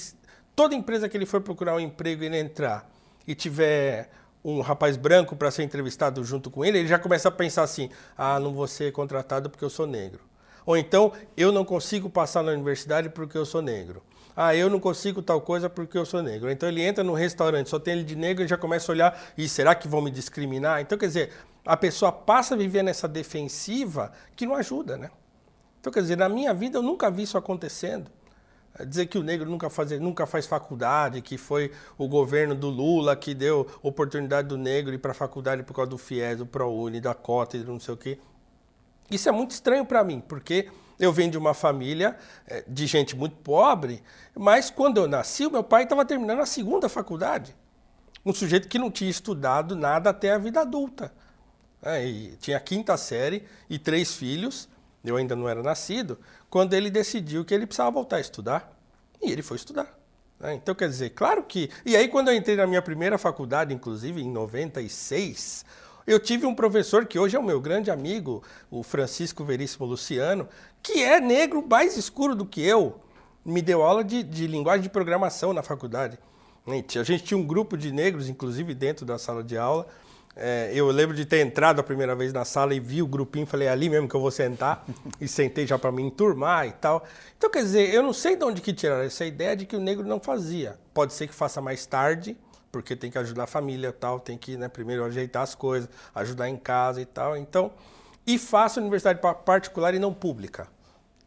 toda 0.53 0.75
empresa 0.75 1.07
que 1.07 1.15
ele 1.15 1.25
for 1.25 1.39
procurar 1.39 1.75
um 1.75 1.79
emprego 1.79 2.25
e 2.25 2.37
entrar 2.37 2.91
e 3.25 3.33
tiver 3.33 4.09
um 4.43 4.59
rapaz 4.59 4.97
branco 4.97 5.33
para 5.33 5.49
ser 5.49 5.63
entrevistado 5.63 6.21
junto 6.25 6.51
com 6.51 6.65
ele, 6.65 6.79
ele 6.79 6.89
já 6.89 6.99
começa 6.99 7.29
a 7.29 7.31
pensar 7.31 7.63
assim: 7.63 7.89
ah, 8.17 8.37
não 8.37 8.53
vou 8.53 8.67
ser 8.67 8.91
contratado 8.91 9.49
porque 9.49 9.63
eu 9.63 9.69
sou 9.69 9.87
negro. 9.87 10.19
Ou 10.65 10.75
então, 10.75 11.13
eu 11.37 11.53
não 11.53 11.63
consigo 11.63 12.09
passar 12.09 12.43
na 12.43 12.51
universidade 12.51 13.09
porque 13.09 13.37
eu 13.37 13.45
sou 13.45 13.61
negro. 13.61 14.03
Ah, 14.41 14.55
eu 14.55 14.69
não 14.69 14.79
consigo 14.79 15.21
tal 15.21 15.41
coisa 15.41 15.69
porque 15.69 15.97
eu 15.97 16.05
sou 16.05 16.23
negro. 16.23 16.49
Então 16.49 16.69
ele 16.69 16.81
entra 16.81 17.03
no 17.03 17.13
restaurante, 17.13 17.69
só 17.69 17.77
tem 17.77 17.95
ele 17.95 18.05
de 18.05 18.15
negro 18.15 18.41
e 18.41 18.47
já 18.47 18.57
começa 18.57 18.89
a 18.89 18.93
olhar, 18.93 19.21
e 19.37 19.49
será 19.49 19.75
que 19.75 19.85
vão 19.85 20.01
me 20.01 20.09
discriminar? 20.09 20.79
Então, 20.79 20.97
quer 20.97 21.07
dizer, 21.07 21.33
a 21.65 21.75
pessoa 21.75 22.09
passa 22.09 22.55
a 22.55 22.57
viver 22.57 22.81
nessa 22.81 23.05
defensiva 23.05 24.13
que 24.37 24.45
não 24.45 24.55
ajuda, 24.55 24.95
né? 24.95 25.11
Então, 25.81 25.91
quer 25.91 25.99
dizer, 25.99 26.15
na 26.15 26.29
minha 26.29 26.53
vida 26.53 26.77
eu 26.77 26.81
nunca 26.81 27.11
vi 27.11 27.23
isso 27.23 27.37
acontecendo. 27.37 28.09
É 28.79 28.85
dizer 28.85 29.07
que 29.07 29.17
o 29.17 29.23
negro 29.23 29.49
nunca 29.49 29.69
faz, 29.69 29.91
nunca 29.99 30.25
faz 30.25 30.47
faculdade, 30.47 31.21
que 31.21 31.37
foi 31.37 31.73
o 31.97 32.07
governo 32.07 32.55
do 32.55 32.69
Lula 32.69 33.17
que 33.17 33.33
deu 33.33 33.67
oportunidade 33.83 34.47
do 34.47 34.57
negro 34.57 34.93
ir 34.93 34.99
para 34.99 35.11
a 35.11 35.13
faculdade 35.13 35.63
por 35.63 35.73
causa 35.73 35.91
do 35.91 35.97
FIES, 35.97 36.37
do 36.37 36.45
ProUni, 36.45 37.01
da 37.01 37.13
cota 37.13 37.57
e 37.57 37.59
não 37.65 37.77
sei 37.77 37.93
o 37.93 37.97
quê. 37.97 38.17
Isso 39.11 39.27
é 39.27 39.33
muito 39.33 39.51
estranho 39.51 39.85
para 39.85 40.01
mim, 40.01 40.23
porque 40.25 40.69
eu 40.99 41.13
venho 41.13 41.31
de 41.31 41.37
uma 41.37 41.53
família 41.53 42.17
é, 42.45 42.63
de 42.67 42.85
gente 42.85 43.15
muito 43.15 43.37
pobre, 43.37 44.03
mas 44.35 44.69
quando 44.69 44.97
eu 44.97 45.07
nasci, 45.07 45.49
meu 45.49 45.63
pai 45.63 45.83
estava 45.83 46.03
terminando 46.05 46.41
a 46.41 46.45
segunda 46.45 46.89
faculdade. 46.89 47.55
Um 48.25 48.33
sujeito 48.33 48.67
que 48.67 48.77
não 48.77 48.91
tinha 48.91 49.09
estudado 49.09 49.75
nada 49.75 50.09
até 50.09 50.31
a 50.31 50.37
vida 50.37 50.59
adulta. 50.59 51.13
É, 51.81 52.03
tinha 52.39 52.57
a 52.57 52.59
quinta 52.59 52.97
série 52.97 53.45
e 53.69 53.79
três 53.79 54.13
filhos, 54.13 54.67
eu 55.03 55.15
ainda 55.15 55.35
não 55.35 55.47
era 55.47 55.63
nascido, 55.63 56.19
quando 56.49 56.73
ele 56.73 56.89
decidiu 56.89 57.45
que 57.45 57.53
ele 57.53 57.65
precisava 57.65 57.91
voltar 57.91 58.17
a 58.17 58.21
estudar. 58.21 58.75
E 59.21 59.31
ele 59.31 59.41
foi 59.41 59.57
estudar. 59.57 59.97
Né? 60.39 60.53
Então, 60.53 60.73
quer 60.73 60.87
dizer, 60.87 61.11
claro 61.11 61.43
que. 61.43 61.69
E 61.85 61.95
aí, 61.95 62.07
quando 62.07 62.29
eu 62.29 62.35
entrei 62.35 62.55
na 62.55 62.65
minha 62.65 62.81
primeira 62.81 63.17
faculdade, 63.17 63.73
inclusive 63.73 64.21
em 64.21 64.31
96, 64.31 65.65
eu 66.07 66.19
tive 66.19 66.45
um 66.45 66.55
professor 66.55 67.05
que 67.05 67.19
hoje 67.19 67.35
é 67.35 67.39
o 67.39 67.43
meu 67.43 67.59
grande 67.59 67.91
amigo, 67.91 68.43
o 68.69 68.83
Francisco 68.83 69.43
Veríssimo 69.43 69.85
Luciano, 69.85 70.47
que 70.81 71.03
é 71.03 71.19
negro 71.19 71.65
mais 71.67 71.97
escuro 71.97 72.35
do 72.35 72.45
que 72.45 72.61
eu. 72.61 72.99
Me 73.45 73.61
deu 73.61 73.81
aula 73.81 74.03
de, 74.03 74.23
de 74.23 74.47
linguagem 74.47 74.83
de 74.83 74.89
programação 74.89 75.53
na 75.53 75.63
faculdade. 75.63 76.17
A 76.67 77.03
gente 77.03 77.23
tinha 77.23 77.37
um 77.37 77.45
grupo 77.45 77.77
de 77.77 77.91
negros, 77.91 78.29
inclusive, 78.29 78.73
dentro 78.73 79.05
da 79.05 79.17
sala 79.17 79.43
de 79.43 79.57
aula. 79.57 79.87
É, 80.35 80.71
eu 80.73 80.87
lembro 80.87 81.15
de 81.15 81.25
ter 81.25 81.45
entrado 81.45 81.79
a 81.79 81.83
primeira 81.83 82.15
vez 82.15 82.31
na 82.31 82.45
sala 82.45 82.73
e 82.73 82.79
vi 82.79 83.01
o 83.01 83.07
grupinho, 83.07 83.45
falei, 83.45 83.67
é 83.67 83.71
ali 83.71 83.89
mesmo 83.89 84.07
que 84.07 84.15
eu 84.15 84.21
vou 84.21 84.31
sentar, 84.31 84.85
e 85.19 85.27
sentei 85.27 85.67
já 85.67 85.77
para 85.77 85.91
me 85.91 86.01
enturmar 86.01 86.67
e 86.67 86.71
tal. 86.71 87.03
Então, 87.37 87.49
quer 87.49 87.63
dizer, 87.63 87.93
eu 87.93 88.03
não 88.03 88.13
sei 88.13 88.35
de 88.35 88.43
onde 88.45 88.61
que 88.61 88.71
tiraram 88.71 89.03
essa 89.03 89.25
ideia 89.25 89.55
de 89.55 89.65
que 89.65 89.75
o 89.75 89.79
negro 89.79 90.07
não 90.07 90.19
fazia. 90.19 90.79
Pode 90.93 91.13
ser 91.13 91.27
que 91.27 91.33
faça 91.33 91.59
mais 91.59 91.85
tarde, 91.85 92.37
porque 92.71 92.95
tem 92.95 93.09
que 93.09 93.17
ajudar 93.17 93.43
a 93.43 93.47
família 93.47 93.91
tal, 93.91 94.19
tem 94.19 94.37
que 94.37 94.57
né, 94.57 94.67
primeiro 94.67 95.03
ajeitar 95.03 95.43
as 95.43 95.55
coisas, 95.55 95.89
ajudar 96.13 96.49
em 96.49 96.57
casa 96.57 97.01
e 97.01 97.05
tal. 97.05 97.35
Então, 97.35 97.71
e 98.25 98.37
faça 98.37 98.79
universidade 98.79 99.19
particular 99.43 99.93
e 99.93 99.99
não 99.99 100.13
pública. 100.13 100.67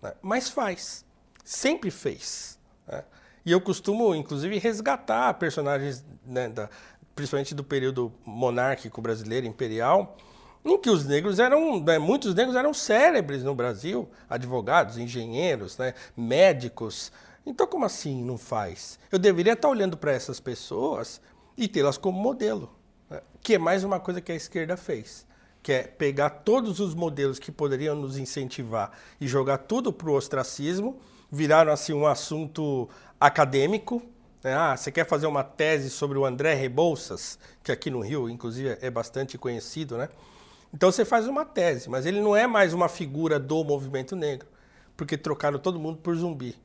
Né? 0.00 0.12
Mas 0.22 0.48
faz, 0.48 1.04
sempre 1.44 1.90
fez. 1.90 2.58
Né? 2.86 3.04
E 3.44 3.50
eu 3.50 3.60
costumo, 3.60 4.14
inclusive, 4.14 4.58
resgatar 4.58 5.34
personagens 5.34 6.04
né, 6.24 6.48
da, 6.48 6.68
principalmente 7.14 7.54
do 7.54 7.64
período 7.64 8.12
monárquico 8.24 9.00
brasileiro, 9.00 9.46
imperial, 9.46 10.16
em 10.64 10.78
que 10.78 10.88
os 10.88 11.04
negros 11.04 11.38
eram, 11.38 11.80
né, 11.80 11.98
muitos 11.98 12.34
negros 12.34 12.56
eram 12.56 12.72
célebres 12.72 13.42
no 13.42 13.54
Brasil, 13.54 14.08
advogados, 14.30 14.96
engenheiros, 14.96 15.76
né, 15.76 15.94
médicos. 16.16 17.10
Então, 17.44 17.66
como 17.66 17.84
assim 17.84 18.22
não 18.24 18.38
faz? 18.38 18.98
Eu 19.10 19.18
deveria 19.18 19.54
estar 19.54 19.68
olhando 19.68 19.96
para 19.96 20.12
essas 20.12 20.38
pessoas 20.38 21.20
e 21.62 21.68
tê-las 21.68 21.96
como 21.96 22.20
modelo, 22.20 22.74
né, 23.08 23.20
que 23.40 23.54
é 23.54 23.58
mais 23.58 23.84
uma 23.84 24.00
coisa 24.00 24.20
que 24.20 24.32
a 24.32 24.34
esquerda 24.34 24.76
fez, 24.76 25.24
que 25.62 25.72
é 25.72 25.84
pegar 25.84 26.28
todos 26.28 26.80
os 26.80 26.92
modelos 26.92 27.38
que 27.38 27.52
poderiam 27.52 27.94
nos 27.94 28.18
incentivar 28.18 28.90
e 29.20 29.28
jogar 29.28 29.58
tudo 29.58 29.92
para 29.92 30.10
o 30.10 30.14
ostracismo, 30.14 30.98
viraram 31.30 31.70
assim 31.72 31.92
um 31.92 32.04
assunto 32.04 32.88
acadêmico, 33.20 34.02
né? 34.42 34.54
Ah, 34.54 34.76
você 34.76 34.90
quer 34.90 35.06
fazer 35.06 35.28
uma 35.28 35.44
tese 35.44 35.88
sobre 35.88 36.18
o 36.18 36.24
André 36.24 36.54
Rebouças, 36.54 37.38
que 37.62 37.70
aqui 37.70 37.90
no 37.90 38.00
Rio, 38.00 38.28
inclusive, 38.28 38.76
é 38.80 38.90
bastante 38.90 39.38
conhecido, 39.38 39.96
né? 39.96 40.08
Então 40.74 40.90
você 40.90 41.04
faz 41.04 41.28
uma 41.28 41.44
tese, 41.44 41.88
mas 41.88 42.06
ele 42.06 42.20
não 42.20 42.34
é 42.34 42.44
mais 42.48 42.74
uma 42.74 42.88
figura 42.88 43.38
do 43.38 43.62
movimento 43.62 44.16
negro, 44.16 44.48
porque 44.96 45.16
trocaram 45.16 45.60
todo 45.60 45.78
mundo 45.78 45.98
por 45.98 46.16
zumbi, 46.16 46.56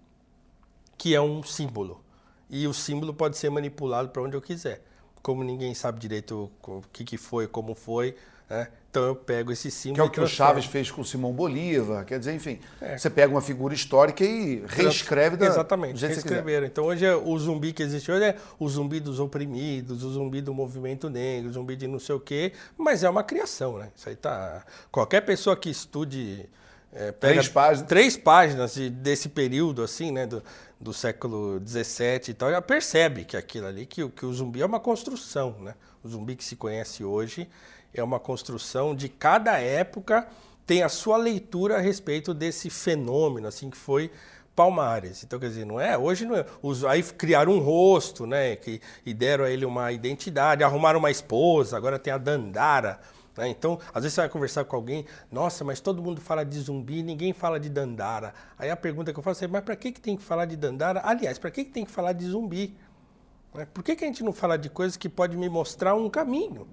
que 0.97 1.13
é 1.13 1.21
um 1.21 1.43
símbolo. 1.43 2.03
E 2.49 2.67
o 2.67 2.73
símbolo 2.73 3.13
pode 3.13 3.37
ser 3.37 3.49
manipulado 3.49 4.09
para 4.09 4.21
onde 4.21 4.35
eu 4.35 4.41
quiser. 4.41 4.81
Como 5.21 5.43
ninguém 5.43 5.73
sabe 5.73 5.99
direito 5.99 6.51
o 6.63 6.81
que, 6.93 7.03
que 7.03 7.17
foi, 7.17 7.47
como 7.47 7.75
foi, 7.75 8.15
né? 8.49 8.67
Então 8.89 9.05
eu 9.05 9.15
pego 9.15 9.51
esse 9.51 9.69
símbolo. 9.69 9.95
Que 9.95 10.01
é 10.01 10.03
o 10.05 10.09
que 10.09 10.21
o 10.21 10.27
Chaves 10.27 10.65
fez 10.65 10.89
com 10.89 11.01
o 11.01 11.05
Simão 11.05 11.31
Bolívar. 11.31 12.03
Quer 12.05 12.17
dizer, 12.17 12.33
enfim, 12.33 12.59
é. 12.81 12.97
você 12.97 13.09
pega 13.09 13.31
uma 13.31 13.41
figura 13.41 13.73
histórica 13.73 14.23
e 14.23 14.63
reescreve 14.65 15.37
da 15.37 15.45
Exatamente, 15.45 16.03
reescreveram. 16.03 16.65
Então 16.65 16.85
hoje 16.85 17.05
é, 17.05 17.15
o 17.15 17.37
zumbi 17.37 17.73
que 17.73 17.83
existe 17.83 18.11
hoje 18.11 18.23
é 18.23 18.35
o 18.57 18.67
zumbi 18.67 18.99
dos 18.99 19.19
oprimidos, 19.19 20.03
o 20.03 20.09
zumbi 20.11 20.41
do 20.41 20.53
movimento 20.53 21.09
negro, 21.09 21.49
o 21.49 21.53
zumbi 21.53 21.75
de 21.75 21.87
não 21.87 21.99
sei 21.99 22.15
o 22.15 22.19
quê, 22.19 22.53
mas 22.75 23.03
é 23.03 23.09
uma 23.09 23.23
criação, 23.23 23.77
né? 23.77 23.89
Isso 23.95 24.09
aí 24.09 24.15
tá. 24.15 24.65
Qualquer 24.91 25.21
pessoa 25.21 25.55
que 25.55 25.69
estude. 25.69 26.49
É, 26.91 27.11
três 27.11 27.49
páginas. 27.49 27.87
Três 27.87 28.17
páginas 28.17 28.73
de, 28.73 28.89
desse 28.89 29.29
período, 29.29 29.83
assim, 29.83 30.11
né? 30.11 30.25
Do, 30.25 30.41
do 30.79 30.93
século 30.93 31.59
XVII 31.65 32.29
e 32.29 32.33
tal, 32.33 32.51
já 32.51 32.61
percebe 32.61 33.25
que 33.25 33.35
aquilo 33.35 33.67
ali, 33.67 33.85
que, 33.85 34.07
que 34.09 34.25
o 34.25 34.33
zumbi 34.33 34.61
é 34.61 34.65
uma 34.65 34.79
construção, 34.79 35.55
né? 35.59 35.75
O 36.03 36.07
zumbi 36.07 36.35
que 36.35 36.43
se 36.43 36.55
conhece 36.55 37.03
hoje 37.03 37.49
é 37.93 38.03
uma 38.03 38.19
construção 38.19 38.95
de 38.95 39.09
cada 39.09 39.57
época 39.59 40.27
tem 40.67 40.83
a 40.83 40.89
sua 40.89 41.15
leitura 41.15 41.77
a 41.77 41.79
respeito 41.79 42.33
desse 42.33 42.69
fenômeno, 42.69 43.47
assim, 43.47 43.69
que 43.69 43.77
foi 43.77 44.11
Palmares. 44.53 45.23
Então, 45.23 45.39
quer 45.39 45.47
dizer, 45.47 45.65
não 45.65 45.79
é? 45.79 45.97
Hoje 45.97 46.25
não 46.25 46.35
é. 46.35 46.45
Os, 46.61 46.83
aí 46.83 47.01
criaram 47.01 47.53
um 47.53 47.59
rosto, 47.59 48.25
né? 48.25 48.55
Que, 48.55 48.81
e 49.05 49.13
deram 49.13 49.45
a 49.45 49.49
ele 49.49 49.65
uma 49.65 49.91
identidade, 49.91 50.63
arrumaram 50.63 50.99
uma 50.99 51.09
esposa, 51.09 51.77
agora 51.77 51.97
tem 51.97 52.11
a 52.11 52.17
Dandara. 52.17 52.99
Né? 53.37 53.49
Então, 53.49 53.79
às 53.93 54.03
vezes 54.03 54.13
você 54.13 54.21
vai 54.21 54.29
conversar 54.29 54.65
com 54.65 54.75
alguém, 54.75 55.05
nossa, 55.31 55.63
mas 55.63 55.79
todo 55.79 56.01
mundo 56.01 56.19
fala 56.19 56.43
de 56.43 56.59
zumbi, 56.59 57.03
ninguém 57.03 57.33
fala 57.33 57.59
de 57.59 57.69
Dandara. 57.69 58.33
Aí 58.57 58.69
a 58.69 58.75
pergunta 58.75 59.13
que 59.13 59.19
eu 59.19 59.23
faço 59.23 59.45
é, 59.45 59.47
mas 59.47 59.63
para 59.63 59.75
que, 59.75 59.91
que 59.91 60.01
tem 60.01 60.17
que 60.17 60.23
falar 60.23 60.45
de 60.45 60.55
Dandara? 60.55 61.01
Aliás, 61.03 61.37
para 61.37 61.51
que, 61.51 61.63
que 61.63 61.71
tem 61.71 61.85
que 61.85 61.91
falar 61.91 62.13
de 62.13 62.25
zumbi? 62.25 62.75
Né? 63.53 63.67
Por 63.73 63.83
que, 63.83 63.95
que 63.95 64.03
a 64.03 64.07
gente 64.07 64.23
não 64.23 64.33
fala 64.33 64.57
de 64.57 64.69
coisas 64.69 64.97
que 64.97 65.07
pode 65.07 65.37
me 65.37 65.47
mostrar 65.47 65.95
um 65.95 66.09
caminho? 66.09 66.67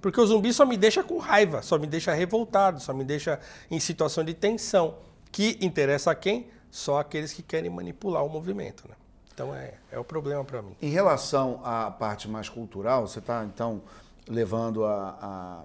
Porque 0.00 0.18
o 0.18 0.26
zumbi 0.26 0.52
só 0.52 0.64
me 0.64 0.76
deixa 0.76 1.02
com 1.02 1.18
raiva, 1.18 1.60
só 1.60 1.78
me 1.78 1.86
deixa 1.86 2.12
revoltado, 2.12 2.80
só 2.80 2.94
me 2.94 3.04
deixa 3.04 3.38
em 3.70 3.78
situação 3.78 4.24
de 4.24 4.32
tensão, 4.32 4.96
que 5.30 5.58
interessa 5.60 6.10
a 6.10 6.14
quem? 6.14 6.48
Só 6.70 6.98
aqueles 6.98 7.32
que 7.32 7.42
querem 7.42 7.68
manipular 7.68 8.24
o 8.24 8.28
movimento. 8.28 8.88
Né? 8.88 8.94
Então 9.32 9.54
é, 9.54 9.74
é 9.90 9.98
o 9.98 10.04
problema 10.04 10.44
para 10.44 10.62
mim. 10.62 10.74
Em 10.80 10.90
relação 10.90 11.60
à 11.62 11.90
parte 11.90 12.28
mais 12.28 12.48
cultural, 12.48 13.06
você 13.06 13.18
está 13.18 13.44
então 13.44 13.82
levando 14.28 14.84
a, 14.84 15.18
a, 15.20 15.64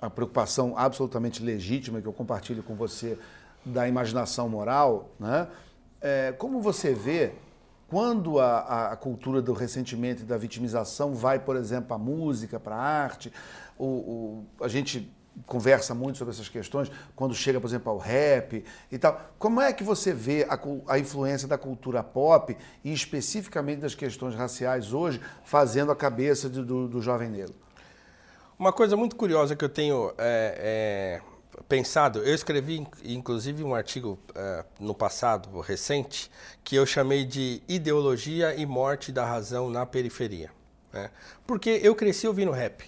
a, 0.00 0.10
preocupação 0.10 0.74
absolutamente 0.76 1.42
legítima 1.42 2.00
que 2.00 2.06
eu 2.06 2.12
compartilho 2.12 2.62
com 2.62 2.74
você 2.74 3.18
da 3.64 3.88
imaginação 3.88 4.48
moral, 4.48 5.10
né? 5.18 5.48
É, 6.00 6.32
como 6.32 6.60
você 6.60 6.94
vê 6.94 7.32
quando 7.88 8.38
a, 8.38 8.92
a, 8.92 8.96
cultura 8.96 9.40
do 9.40 9.52
ressentimento 9.52 10.22
e 10.22 10.24
da 10.24 10.36
vitimização 10.36 11.14
vai, 11.14 11.38
por 11.38 11.56
exemplo, 11.56 11.94
a 11.94 11.98
música, 11.98 12.60
para 12.60 12.76
a 12.76 12.78
arte, 12.78 13.32
o, 13.78 13.84
o, 13.84 14.46
a 14.60 14.68
gente 14.68 15.10
conversa 15.46 15.94
muito 15.94 16.18
sobre 16.18 16.34
essas 16.34 16.48
questões, 16.48 16.90
quando 17.14 17.34
chega, 17.34 17.60
por 17.60 17.66
exemplo, 17.66 17.90
ao 17.90 17.98
rap 17.98 18.64
e 18.90 18.98
tal. 18.98 19.20
Como 19.38 19.60
é 19.60 19.72
que 19.72 19.84
você 19.84 20.12
vê 20.12 20.46
a, 20.48 20.58
a 20.92 20.98
influência 20.98 21.46
da 21.46 21.56
cultura 21.56 22.02
pop 22.02 22.56
e 22.84 22.92
especificamente 22.92 23.80
das 23.80 23.94
questões 23.94 24.34
raciais 24.34 24.92
hoje 24.92 25.20
fazendo 25.44 25.92
a 25.92 25.96
cabeça 25.96 26.48
de, 26.48 26.62
do, 26.62 26.88
do, 26.88 27.00
jovem 27.00 27.28
negro? 27.28 27.54
Uma 28.58 28.72
coisa 28.72 28.96
muito 28.96 29.14
curiosa 29.14 29.54
que 29.54 29.64
eu 29.64 29.68
tenho 29.68 30.12
é, 30.18 31.20
é 31.20 31.62
pensado, 31.68 32.20
eu 32.20 32.34
escrevi 32.34 32.86
inclusive 33.04 33.62
um 33.62 33.74
artigo 33.74 34.18
uh, 34.30 34.64
no 34.80 34.94
passado, 34.94 35.60
recente, 35.60 36.30
que 36.64 36.74
eu 36.74 36.84
chamei 36.84 37.24
de 37.24 37.62
Ideologia 37.68 38.54
e 38.54 38.66
Morte 38.66 39.12
da 39.12 39.24
Razão 39.24 39.70
na 39.70 39.86
Periferia. 39.86 40.50
Né? 40.92 41.10
Porque 41.46 41.80
eu 41.82 41.94
cresci 41.94 42.26
ouvindo 42.26 42.50
rap. 42.50 42.84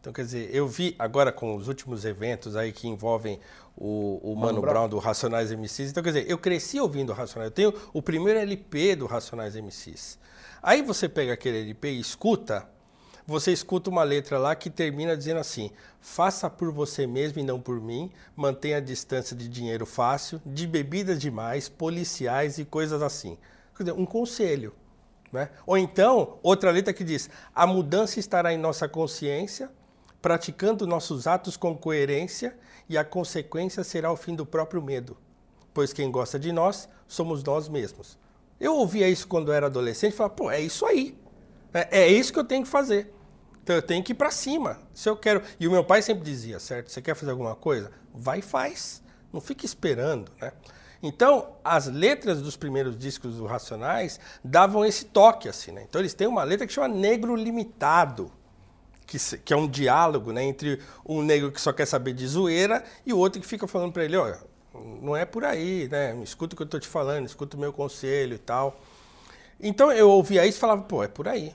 Então, 0.00 0.12
quer 0.12 0.22
dizer, 0.22 0.50
eu 0.52 0.66
vi 0.66 0.94
agora 0.98 1.30
com 1.30 1.54
os 1.54 1.68
últimos 1.68 2.04
eventos 2.04 2.56
aí 2.56 2.72
que 2.72 2.88
envolvem 2.88 3.40
o, 3.76 4.20
o 4.22 4.34
Mano, 4.34 4.46
Mano 4.46 4.60
Brown. 4.60 4.72
Brown 4.72 4.88
do 4.88 4.98
Racionais 4.98 5.50
MCs. 5.50 5.90
Então, 5.90 6.02
quer 6.02 6.12
dizer, 6.12 6.30
eu 6.30 6.38
cresci 6.38 6.80
ouvindo 6.80 7.12
Racionais. 7.12 7.50
Eu 7.50 7.54
tenho 7.54 7.74
o 7.92 8.00
primeiro 8.00 8.38
LP 8.38 8.96
do 8.96 9.06
Racionais 9.06 9.56
MCs. 9.56 10.18
Aí 10.62 10.82
você 10.82 11.08
pega 11.08 11.32
aquele 11.32 11.60
LP 11.60 11.90
e 11.90 12.00
escuta, 12.00 12.68
você 13.26 13.52
escuta 13.52 13.90
uma 13.90 14.04
letra 14.04 14.38
lá 14.38 14.54
que 14.54 14.70
termina 14.70 15.16
dizendo 15.16 15.40
assim: 15.40 15.70
faça 16.00 16.48
por 16.48 16.70
você 16.70 17.06
mesmo 17.06 17.40
e 17.40 17.42
não 17.42 17.60
por 17.60 17.80
mim, 17.80 18.10
mantenha 18.36 18.76
a 18.76 18.80
distância 18.80 19.36
de 19.36 19.48
dinheiro 19.48 19.84
fácil, 19.84 20.40
de 20.46 20.66
bebidas 20.66 21.18
demais, 21.18 21.68
policiais 21.68 22.58
e 22.58 22.64
coisas 22.64 23.02
assim. 23.02 23.36
Um 23.96 24.06
conselho. 24.06 24.72
Né? 25.32 25.50
Ou 25.66 25.76
então, 25.76 26.38
outra 26.40 26.70
letra 26.70 26.94
que 26.94 27.02
diz: 27.02 27.28
a 27.52 27.66
mudança 27.66 28.20
estará 28.20 28.52
em 28.52 28.58
nossa 28.58 28.88
consciência, 28.88 29.70
praticando 30.22 30.86
nossos 30.86 31.26
atos 31.26 31.56
com 31.56 31.76
coerência, 31.76 32.56
e 32.88 32.96
a 32.96 33.04
consequência 33.04 33.82
será 33.82 34.12
o 34.12 34.16
fim 34.16 34.36
do 34.36 34.46
próprio 34.46 34.80
medo, 34.80 35.16
pois 35.74 35.92
quem 35.92 36.12
gosta 36.12 36.38
de 36.38 36.52
nós 36.52 36.88
somos 37.08 37.42
nós 37.42 37.68
mesmos. 37.68 38.16
Eu 38.60 38.76
ouvia 38.76 39.08
isso 39.08 39.26
quando 39.26 39.52
era 39.52 39.66
adolescente 39.66 40.12
e 40.12 40.16
falava: 40.16 40.34
pô, 40.34 40.48
é 40.48 40.60
isso 40.60 40.86
aí. 40.86 41.18
É, 41.74 42.02
é 42.02 42.08
isso 42.08 42.32
que 42.32 42.38
eu 42.38 42.44
tenho 42.44 42.62
que 42.62 42.70
fazer. 42.70 43.15
Então 43.66 43.74
eu 43.74 43.82
tenho 43.82 44.00
que 44.00 44.12
ir 44.12 44.14
para 44.14 44.30
cima. 44.30 44.78
Se 44.94 45.08
eu 45.08 45.16
quero. 45.16 45.42
E 45.58 45.66
o 45.66 45.70
meu 45.72 45.82
pai 45.82 46.00
sempre 46.00 46.22
dizia, 46.22 46.60
certo? 46.60 46.88
Você 46.88 47.02
quer 47.02 47.16
fazer 47.16 47.32
alguma 47.32 47.56
coisa? 47.56 47.90
Vai 48.14 48.38
e 48.38 48.42
faz. 48.42 49.02
Não 49.32 49.40
fique 49.40 49.66
esperando, 49.66 50.30
né? 50.40 50.52
Então, 51.02 51.56
as 51.64 51.88
letras 51.88 52.40
dos 52.40 52.56
primeiros 52.56 52.96
discos 52.96 53.34
do 53.34 53.44
Racionais 53.44 54.20
davam 54.42 54.84
esse 54.84 55.06
toque, 55.06 55.48
assim, 55.48 55.72
né? 55.72 55.82
Então, 55.82 56.00
eles 56.00 56.14
têm 56.14 56.28
uma 56.28 56.44
letra 56.44 56.64
que 56.64 56.72
chama 56.72 56.86
Negro 56.86 57.34
Limitado, 57.34 58.30
que, 59.04 59.18
que 59.38 59.52
é 59.52 59.56
um 59.56 59.66
diálogo 59.66 60.30
né, 60.30 60.44
entre 60.44 60.80
um 61.04 61.20
negro 61.20 61.50
que 61.50 61.60
só 61.60 61.72
quer 61.72 61.86
saber 61.86 62.12
de 62.12 62.24
zoeira 62.24 62.84
e 63.04 63.12
o 63.12 63.18
outro 63.18 63.40
que 63.40 63.46
fica 63.48 63.66
falando 63.66 63.92
para 63.92 64.04
ele: 64.04 64.16
olha, 64.16 64.38
não 65.02 65.16
é 65.16 65.24
por 65.24 65.44
aí, 65.44 65.88
né? 65.90 66.16
Escuta 66.22 66.54
o 66.54 66.56
que 66.56 66.62
eu 66.62 66.66
estou 66.66 66.78
te 66.78 66.86
falando, 66.86 67.26
escuta 67.26 67.56
o 67.56 67.60
meu 67.60 67.72
conselho 67.72 68.36
e 68.36 68.38
tal. 68.38 68.80
Então, 69.60 69.90
eu 69.90 70.08
ouvia 70.08 70.46
isso 70.46 70.56
e 70.56 70.60
falava: 70.60 70.82
pô, 70.82 71.02
é 71.02 71.08
por 71.08 71.26
aí. 71.26 71.52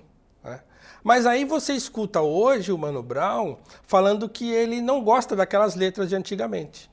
Mas 1.03 1.25
aí 1.25 1.45
você 1.45 1.73
escuta 1.73 2.21
hoje 2.21 2.71
o 2.71 2.77
Mano 2.77 3.01
Brown 3.01 3.57
falando 3.83 4.29
que 4.29 4.51
ele 4.51 4.81
não 4.81 5.03
gosta 5.03 5.35
daquelas 5.35 5.75
letras 5.75 6.09
de 6.09 6.15
antigamente. 6.15 6.89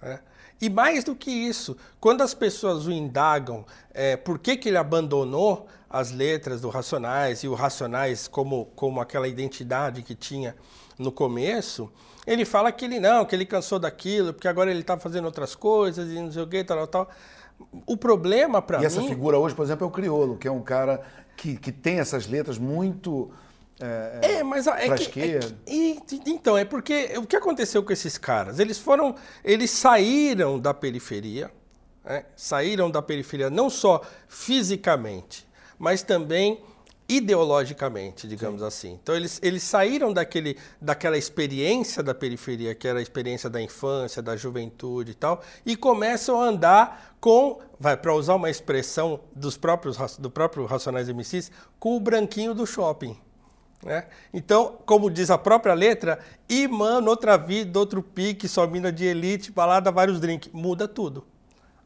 Né? 0.00 0.20
E 0.60 0.70
mais 0.70 1.02
do 1.02 1.16
que 1.16 1.30
isso, 1.30 1.76
quando 1.98 2.22
as 2.22 2.34
pessoas 2.34 2.86
o 2.86 2.92
indagam 2.92 3.64
é, 3.92 4.16
por 4.16 4.38
que, 4.38 4.56
que 4.56 4.68
ele 4.68 4.78
abandonou 4.78 5.66
as 5.90 6.12
letras 6.12 6.60
do 6.60 6.68
Racionais 6.68 7.42
e 7.42 7.48
o 7.48 7.54
Racionais 7.54 8.28
como, 8.28 8.66
como 8.76 9.00
aquela 9.00 9.26
identidade 9.26 10.02
que 10.02 10.14
tinha 10.14 10.54
no 10.98 11.10
começo, 11.10 11.92
ele 12.26 12.44
fala 12.44 12.70
que 12.70 12.84
ele 12.84 13.00
não, 13.00 13.24
que 13.24 13.34
ele 13.34 13.44
cansou 13.44 13.78
daquilo, 13.78 14.32
porque 14.32 14.46
agora 14.46 14.70
ele 14.70 14.80
está 14.80 14.96
fazendo 14.96 15.24
outras 15.24 15.54
coisas 15.54 16.08
e 16.10 16.14
não 16.14 16.30
sei 16.30 16.42
o 16.42 16.46
que, 16.46 16.62
tal, 16.62 16.86
tal. 16.86 17.10
O 17.86 17.96
problema 17.96 18.62
para 18.62 18.78
mim... 18.78 18.84
E 18.84 18.86
essa 18.86 19.02
figura 19.02 19.38
hoje, 19.38 19.54
por 19.54 19.64
exemplo, 19.64 19.84
é 19.84 19.88
o 19.88 19.90
Criolo, 19.90 20.38
que 20.38 20.46
é 20.46 20.50
um 20.50 20.62
cara 20.62 21.02
que, 21.36 21.56
que 21.56 21.72
tem 21.72 21.98
essas 21.98 22.26
letras 22.26 22.58
muito. 22.58 23.30
É, 23.80 24.38
é 24.38 24.42
mas 24.42 24.66
é 24.66 24.96
que, 24.96 25.20
é 25.20 25.38
que, 25.40 25.54
e, 25.66 25.98
então 26.26 26.56
é 26.56 26.64
porque 26.64 27.14
o 27.16 27.26
que 27.26 27.34
aconteceu 27.34 27.82
com 27.82 27.92
esses 27.92 28.16
caras? 28.16 28.58
Eles 28.58 28.78
foram, 28.78 29.16
eles 29.44 29.70
saíram 29.70 30.58
da 30.58 30.72
periferia, 30.72 31.50
né? 32.04 32.24
saíram 32.36 32.90
da 32.90 33.02
periferia 33.02 33.50
não 33.50 33.68
só 33.68 34.02
fisicamente, 34.28 35.46
mas 35.78 36.02
também 36.02 36.62
ideologicamente, 37.16 38.26
digamos 38.26 38.60
Sim. 38.60 38.66
assim. 38.66 38.98
Então 39.02 39.14
eles, 39.14 39.38
eles 39.42 39.62
saíram 39.62 40.12
daquele, 40.12 40.56
daquela 40.80 41.18
experiência 41.18 42.02
da 42.02 42.14
periferia, 42.14 42.74
que 42.74 42.88
era 42.88 42.98
a 42.98 43.02
experiência 43.02 43.50
da 43.50 43.60
infância, 43.60 44.22
da 44.22 44.36
juventude 44.36 45.12
e 45.12 45.14
tal, 45.14 45.42
e 45.64 45.76
começam 45.76 46.40
a 46.40 46.46
andar 46.46 47.16
com, 47.20 47.60
vai 47.78 47.96
para 47.96 48.14
usar 48.14 48.34
uma 48.34 48.50
expressão 48.50 49.20
dos 49.34 49.56
próprios 49.56 49.96
do 50.18 50.30
próprio 50.30 50.64
Racionais 50.64 51.08
MCs, 51.08 51.50
com 51.78 51.96
o 51.96 52.00
branquinho 52.00 52.54
do 52.54 52.66
shopping. 52.66 53.16
Né? 53.84 54.06
Então, 54.32 54.78
como 54.86 55.10
diz 55.10 55.30
a 55.30 55.36
própria 55.36 55.74
letra, 55.74 56.18
e 56.48 56.68
mano, 56.68 57.10
outra 57.10 57.36
vida, 57.36 57.78
outro 57.78 58.02
pique, 58.02 58.48
só 58.48 58.66
mina 58.66 58.92
de 58.92 59.04
elite, 59.04 59.50
balada, 59.50 59.90
vários 59.90 60.20
drinks. 60.20 60.50
Muda 60.52 60.86
tudo 60.86 61.31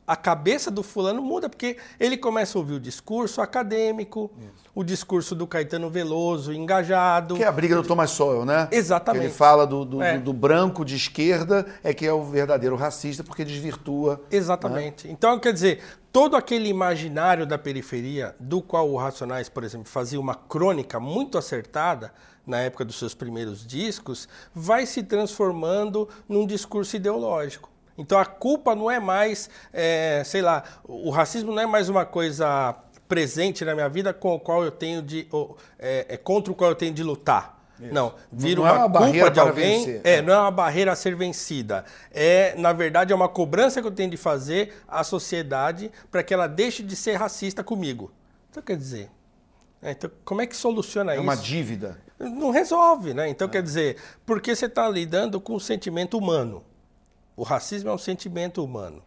a 0.07 0.14
cabeça 0.14 0.71
do 0.71 0.83
fulano 0.83 1.21
muda, 1.21 1.49
porque 1.49 1.77
ele 1.99 2.16
começa 2.16 2.57
a 2.57 2.61
ouvir 2.61 2.75
o 2.75 2.81
discurso 2.81 3.40
acadêmico, 3.40 4.31
Isso. 4.38 4.71
o 4.75 4.85
discurso 4.85 5.35
do 5.35 5.47
Caetano 5.47 5.90
Veloso, 5.90 6.53
engajado. 6.53 7.35
Que 7.35 7.42
é 7.42 7.47
a 7.47 7.53
briga 7.53 7.75
do 7.75 7.83
Thomas 7.83 8.11
Sowell, 8.11 8.45
né? 8.45 8.69
Exatamente. 8.71 9.23
Que 9.23 9.27
ele 9.27 9.35
fala 9.35 9.66
do, 9.66 9.85
do, 9.85 10.03
é. 10.03 10.19
do, 10.19 10.33
branco 10.33 10.85
de 10.85 10.95
esquerda, 10.95 11.66
é 11.83 11.92
que 11.92 12.07
é 12.07 12.12
o 12.12 12.23
verdadeiro 12.23 12.77
racista, 12.77 13.25
porque 13.25 13.45
desvirtua. 13.45 14.23
Exatamente. 14.31 15.09
Né? 15.09 15.12
Então, 15.12 15.38
quer 15.40 15.53
dizer, 15.53 15.83
todo 16.12 16.37
aquele 16.37 16.69
imaginário 16.69 17.45
da 17.45 17.59
periferia, 17.59 18.37
do 18.38 18.62
qual 18.62 18.88
o 18.88 18.97
Racionais, 18.97 19.49
por 19.49 19.64
exemplo, 19.64 19.88
fazia 19.88 20.21
uma 20.21 20.35
crônica 20.35 21.01
muito 21.01 21.37
acertada, 21.37 22.12
na 22.47 22.61
época 22.61 22.85
dos 22.85 22.97
seus 22.97 23.12
primeiros 23.12 23.66
discos, 23.66 24.29
vai 24.55 24.87
se 24.87 25.03
transformando 25.03 26.09
num 26.29 26.47
discurso 26.47 26.95
ideológico. 26.95 27.69
Então 27.99 28.19
a 28.19 28.25
culpa 28.25 28.75
não 28.75 28.91
é 28.91 29.01
mais, 29.01 29.49
é, 29.73 30.23
sei 30.25 30.43
lá, 30.43 30.63
o 30.85 31.11
racismo 31.11 31.53
não 31.53 31.63
é 31.63 31.67
mais 31.67 31.89
uma 31.89 32.05
coisa 32.05 32.75
presente 33.09 33.65
na 33.65 33.75
minha 33.75 33.89
vida 33.89 34.13
com 34.13 34.35
o 34.35 34.41
qual 34.41 34.65
eu 34.65 34.71
tenho 34.71 35.01
de, 35.03 35.29
é, 35.79 36.07
é, 36.09 36.17
contra 36.17 36.53
o 36.53 36.57
qual 36.57 36.71
eu 36.71 36.77
tenho 36.77 36.93
de 36.93 37.03
lutar. 37.03 37.57
Isso. 37.79 37.93
Não, 37.93 38.15
vira 38.33 38.57
não 38.57 38.63
uma, 38.63 38.71
é 38.71 38.85
uma 38.85 39.11
culpa 39.11 39.31
de 39.31 39.41
alguém. 39.41 39.85
Vencer, 39.85 40.01
é, 40.03 40.23
não 40.23 40.33
é 40.33 40.39
uma 40.39 40.51
barreira 40.51 40.93
a 40.93 40.97
ser 40.97 41.15
vencida. 41.15 41.85
É, 42.11 42.55
na 42.57 42.73
verdade, 42.73 43.13
é 43.13 43.17
uma 43.17 43.29
cobrança 43.29 43.83
que 43.83 43.87
eu 43.87 43.93
tenho 43.93 44.11
de 44.11 44.17
fazer 44.17 44.83
à 44.89 45.05
sociedade 45.05 45.91
para 46.11 46.23
que 46.23 46.33
ela 46.33 46.47
deixe 46.47 46.83
de 46.83 46.97
ser 46.97 47.17
racista 47.17 47.63
comigo. 47.63 48.11
Então, 48.51 48.63
quer 48.63 48.77
dizer, 48.77 49.11
é, 49.83 49.91
então, 49.91 50.11
como 50.25 50.41
é 50.41 50.47
que 50.47 50.57
soluciona 50.57 51.13
isso? 51.13 51.21
É 51.21 51.23
uma 51.23 51.37
dívida. 51.37 51.99
Não 52.19 52.51
resolve, 52.51 53.13
né? 53.13 53.29
Então, 53.29 53.47
quer 53.47 53.63
dizer, 53.63 53.99
porque 54.25 54.57
você 54.57 54.65
está 54.65 54.89
lidando 54.89 55.39
com 55.39 55.55
o 55.55 55.61
sentimento 55.61 56.17
humano. 56.17 56.65
O 57.37 57.42
racismo 57.42 57.90
é 57.90 57.92
um 57.92 57.99
sentimento 57.99 58.64
humano. 58.64 59.03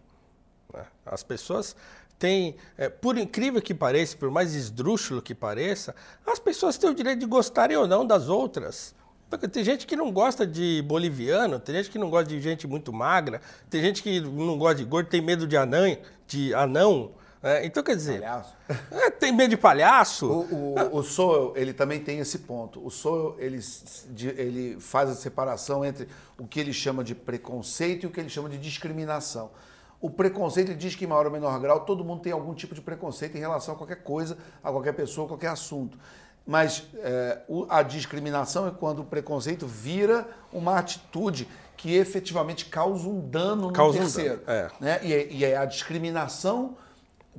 Né? 0.73 0.85
As 1.05 1.23
pessoas 1.23 1.75
têm, 2.19 2.55
é, 2.77 2.89
por 2.89 3.17
incrível 3.17 3.61
que 3.61 3.73
pareça, 3.73 4.15
por 4.15 4.29
mais 4.29 4.53
esdrúxulo 4.53 5.21
que 5.21 5.33
pareça, 5.33 5.95
as 6.27 6.37
pessoas 6.37 6.77
têm 6.77 6.89
o 6.89 6.93
direito 6.93 7.19
de 7.19 7.25
gostarem 7.25 7.75
ou 7.75 7.87
não 7.87 8.05
das 8.05 8.29
outras. 8.29 8.93
Porque 9.29 9.47
tem 9.47 9.63
gente 9.63 9.85
que 9.85 9.95
não 9.95 10.11
gosta 10.11 10.45
de 10.45 10.83
boliviano, 10.87 11.59
tem 11.59 11.75
gente 11.75 11.89
que 11.89 11.99
não 11.99 12.09
gosta 12.09 12.27
de 12.27 12.41
gente 12.41 12.67
muito 12.67 12.91
magra, 12.91 13.41
tem 13.69 13.79
gente 13.81 14.01
que 14.01 14.19
não 14.19 14.57
gosta 14.57 14.75
de 14.75 14.85
gordo, 14.85 15.07
tem 15.07 15.21
medo 15.21 15.47
de 15.47 15.55
anão, 15.55 15.97
de 16.27 16.53
anão. 16.53 17.11
É, 17.41 17.65
então, 17.65 17.81
quer 17.81 17.95
dizer, 17.95 18.21
é, 18.91 19.09
tem 19.09 19.31
medo 19.31 19.51
de 19.51 19.57
palhaço. 19.57 20.25
O, 20.27 20.75
o, 20.75 20.97
o 20.97 21.03
Soel, 21.03 21.53
ele 21.55 21.71
também 21.71 21.99
tem 21.99 22.19
esse 22.19 22.39
ponto. 22.39 22.85
O 22.85 22.91
Soel, 22.91 23.35
ele, 23.39 23.59
ele 24.35 24.79
faz 24.79 25.09
a 25.09 25.15
separação 25.15 25.85
entre 25.85 26.07
o 26.37 26.45
que 26.45 26.59
ele 26.59 26.73
chama 26.73 27.01
de 27.01 27.15
preconceito 27.15 28.03
e 28.03 28.07
o 28.07 28.11
que 28.11 28.19
ele 28.19 28.29
chama 28.29 28.49
de 28.49 28.57
discriminação. 28.57 29.51
O 30.01 30.09
preconceito, 30.09 30.69
ele 30.69 30.77
diz 30.77 30.95
que 30.95 31.05
em 31.05 31.07
maior 31.07 31.25
ou 31.25 31.31
menor 31.31 31.57
grau, 31.59 31.81
todo 31.81 32.03
mundo 32.03 32.21
tem 32.21 32.33
algum 32.33 32.53
tipo 32.53 32.75
de 32.75 32.81
preconceito 32.81 33.37
em 33.37 33.39
relação 33.39 33.73
a 33.73 33.77
qualquer 33.77 34.03
coisa, 34.03 34.37
a 34.61 34.69
qualquer 34.69 34.93
pessoa, 34.93 35.25
a 35.25 35.27
qualquer 35.29 35.49
assunto. 35.49 35.97
Mas 36.45 36.87
é, 36.95 37.39
a 37.69 37.83
discriminação 37.83 38.67
é 38.67 38.71
quando 38.71 38.99
o 38.99 39.05
preconceito 39.05 39.65
vira 39.65 40.27
uma 40.51 40.77
atitude 40.77 41.47
que 41.77 41.95
efetivamente 41.95 42.65
causa 42.65 43.07
um 43.07 43.21
dano 43.29 43.71
causa 43.71 43.97
no 43.97 44.03
terceiro. 44.03 44.41
Um 44.41 44.45
dano, 44.45 44.71
é. 44.81 44.83
Né? 44.83 44.99
E, 45.03 45.13
é, 45.13 45.27
e 45.31 45.45
é 45.45 45.57
a 45.57 45.65
discriminação 45.65 46.75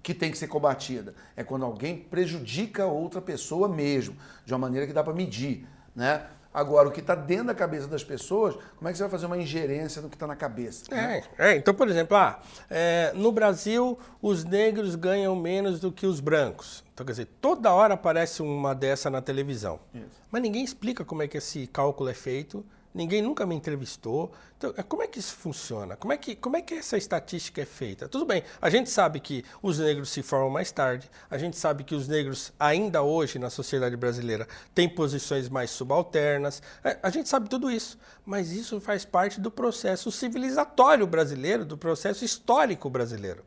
que 0.02 0.14
tem 0.14 0.30
que 0.30 0.38
ser 0.38 0.46
combatida. 0.46 1.14
É 1.36 1.44
quando 1.44 1.64
alguém 1.64 1.96
prejudica 1.96 2.86
outra 2.86 3.20
pessoa 3.20 3.68
mesmo, 3.68 4.16
de 4.44 4.52
uma 4.52 4.58
maneira 4.58 4.86
que 4.86 4.92
dá 4.92 5.02
para 5.02 5.12
medir. 5.12 5.66
Né? 5.94 6.22
Agora, 6.52 6.88
o 6.88 6.90
que 6.90 7.00
está 7.00 7.14
dentro 7.14 7.46
da 7.46 7.54
cabeça 7.54 7.86
das 7.86 8.02
pessoas, 8.02 8.56
como 8.76 8.88
é 8.88 8.92
que 8.92 8.98
você 8.98 9.04
vai 9.04 9.10
fazer 9.10 9.26
uma 9.26 9.38
ingerência 9.38 10.02
no 10.02 10.08
que 10.08 10.16
está 10.16 10.26
na 10.26 10.34
cabeça? 10.34 10.84
Né? 10.90 11.22
É, 11.38 11.50
é, 11.50 11.56
então, 11.56 11.72
por 11.72 11.88
exemplo, 11.88 12.16
ah, 12.16 12.40
é, 12.68 13.12
no 13.14 13.30
Brasil, 13.30 13.96
os 14.20 14.44
negros 14.44 14.96
ganham 14.96 15.36
menos 15.36 15.78
do 15.78 15.92
que 15.92 16.06
os 16.06 16.18
brancos. 16.18 16.82
Então, 16.92 17.06
quer 17.06 17.12
dizer, 17.12 17.28
toda 17.40 17.72
hora 17.72 17.94
aparece 17.94 18.42
uma 18.42 18.74
dessa 18.74 19.08
na 19.08 19.22
televisão. 19.22 19.78
Isso. 19.94 20.20
Mas 20.30 20.42
ninguém 20.42 20.64
explica 20.64 21.04
como 21.04 21.22
é 21.22 21.28
que 21.28 21.38
esse 21.38 21.68
cálculo 21.68 22.10
é 22.10 22.14
feito, 22.14 22.64
ninguém 22.92 23.22
nunca 23.22 23.46
me 23.46 23.54
entrevistou. 23.54 24.32
Então, 24.56 24.74
é, 24.76 24.82
como 24.82 25.02
é 25.02 25.06
que 25.06 25.18
isso 25.18 25.34
funciona? 25.34 25.96
Como 25.96 26.12
é 26.12 26.16
que, 26.16 26.36
como 26.36 26.56
é 26.56 26.62
que 26.62 26.74
essa 26.74 26.96
estatística 26.96 27.62
é 27.62 27.64
feita? 27.64 28.08
Tudo 28.08 28.26
bem, 28.26 28.42
a 28.60 28.68
gente 28.68 28.90
sabe 28.90 29.20
que 29.20 29.44
os 29.62 29.78
negros 29.78 30.10
se 30.10 30.22
formam 30.22 30.50
mais 30.50 30.70
tarde, 30.70 31.10
a 31.30 31.38
gente 31.38 31.56
sabe 31.56 31.84
que 31.84 31.94
os 31.94 32.08
negros, 32.08 32.52
ainda 32.58 33.02
hoje 33.02 33.38
na 33.38 33.50
sociedade 33.50 33.96
brasileira, 33.96 34.46
têm 34.74 34.88
posições 34.88 35.48
mais 35.48 35.70
subalternas, 35.70 36.62
é, 36.84 36.98
a 37.02 37.10
gente 37.10 37.28
sabe 37.28 37.48
tudo 37.48 37.70
isso, 37.70 37.98
mas 38.24 38.52
isso 38.52 38.80
faz 38.80 39.04
parte 39.04 39.40
do 39.40 39.50
processo 39.50 40.10
civilizatório 40.10 41.06
brasileiro, 41.06 41.64
do 41.64 41.78
processo 41.78 42.24
histórico 42.24 42.90
brasileiro, 42.90 43.44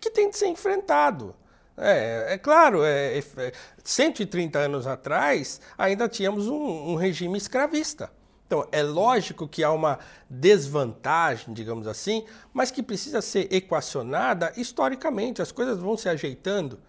que 0.00 0.10
tem 0.10 0.30
de 0.30 0.36
ser 0.36 0.48
enfrentado. 0.48 1.34
É, 1.76 2.34
é 2.34 2.38
claro, 2.38 2.82
é, 2.82 3.18
é, 3.18 3.52
130 3.84 4.58
anos 4.58 4.86
atrás 4.86 5.60
ainda 5.76 6.08
tínhamos 6.08 6.48
um, 6.48 6.90
um 6.90 6.94
regime 6.96 7.38
escravista. 7.38 8.10
Então, 8.48 8.66
é 8.72 8.82
lógico 8.82 9.46
que 9.46 9.62
há 9.62 9.70
uma 9.70 9.98
desvantagem, 10.28 11.52
digamos 11.52 11.86
assim, 11.86 12.24
mas 12.50 12.70
que 12.70 12.82
precisa 12.82 13.20
ser 13.20 13.52
equacionada 13.52 14.54
historicamente, 14.56 15.42
as 15.42 15.52
coisas 15.52 15.78
vão 15.78 15.98
se 15.98 16.08
ajeitando. 16.08 16.80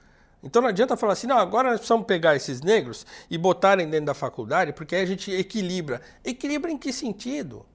Então 0.41 0.61
não 0.61 0.69
adianta 0.69 0.95
falar 0.95 1.13
assim, 1.13 1.27
não, 1.27 1.37
agora 1.37 1.69
nós 1.69 1.79
precisamos 1.79 2.05
pegar 2.05 2.33
esses 2.33 2.61
negros 2.61 3.05
e 3.29 3.37
botarem 3.37 3.89
dentro 3.89 4.05
da 4.05 4.13
faculdade, 4.13 4.71
porque 4.71 4.95
aí 4.95 5.03
a 5.03 5.05
gente 5.05 5.29
equilibra. 5.31 6.01
Equilibra 6.23 6.71
em 6.71 6.77
que 6.77 6.93
sentido? 6.93 7.65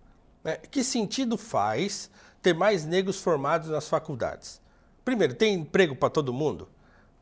É, 0.42 0.56
que 0.56 0.82
sentido 0.82 1.36
faz 1.36 2.10
ter 2.40 2.54
mais 2.54 2.86
negros 2.86 3.20
formados 3.20 3.68
nas 3.68 3.86
faculdades? 3.86 4.62
Primeiro, 5.04 5.34
tem 5.34 5.52
emprego 5.52 5.94
para 5.94 6.08
todo 6.08 6.32
mundo? 6.32 6.66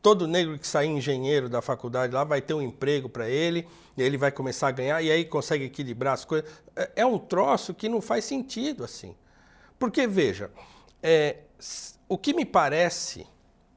Todo 0.03 0.27
negro 0.27 0.59
que 0.59 0.67
sair 0.67 0.89
engenheiro 0.89 1.47
da 1.47 1.61
faculdade 1.61 2.13
lá 2.13 2.25
vai 2.25 2.41
ter 2.41 2.53
um 2.53 2.61
emprego 2.61 3.07
para 3.07 3.29
ele, 3.29 3.65
e 3.95 4.03
ele 4.03 4.17
vai 4.17 4.31
começar 4.31 4.67
a 4.67 4.71
ganhar, 4.71 5.01
e 5.01 5.09
aí 5.09 5.23
consegue 5.23 5.63
equilibrar 5.63 6.13
as 6.13 6.25
coisas. 6.25 6.49
É, 6.75 6.91
é 6.97 7.05
um 7.05 7.17
troço 7.17 7.73
que 7.73 7.87
não 7.87 8.01
faz 8.01 8.25
sentido 8.25 8.83
assim. 8.83 9.15
Porque, 9.79 10.05
veja, 10.05 10.51
é, 11.01 11.37
o 12.07 12.17
que 12.17 12.33
me 12.33 12.45
parece, 12.45 13.25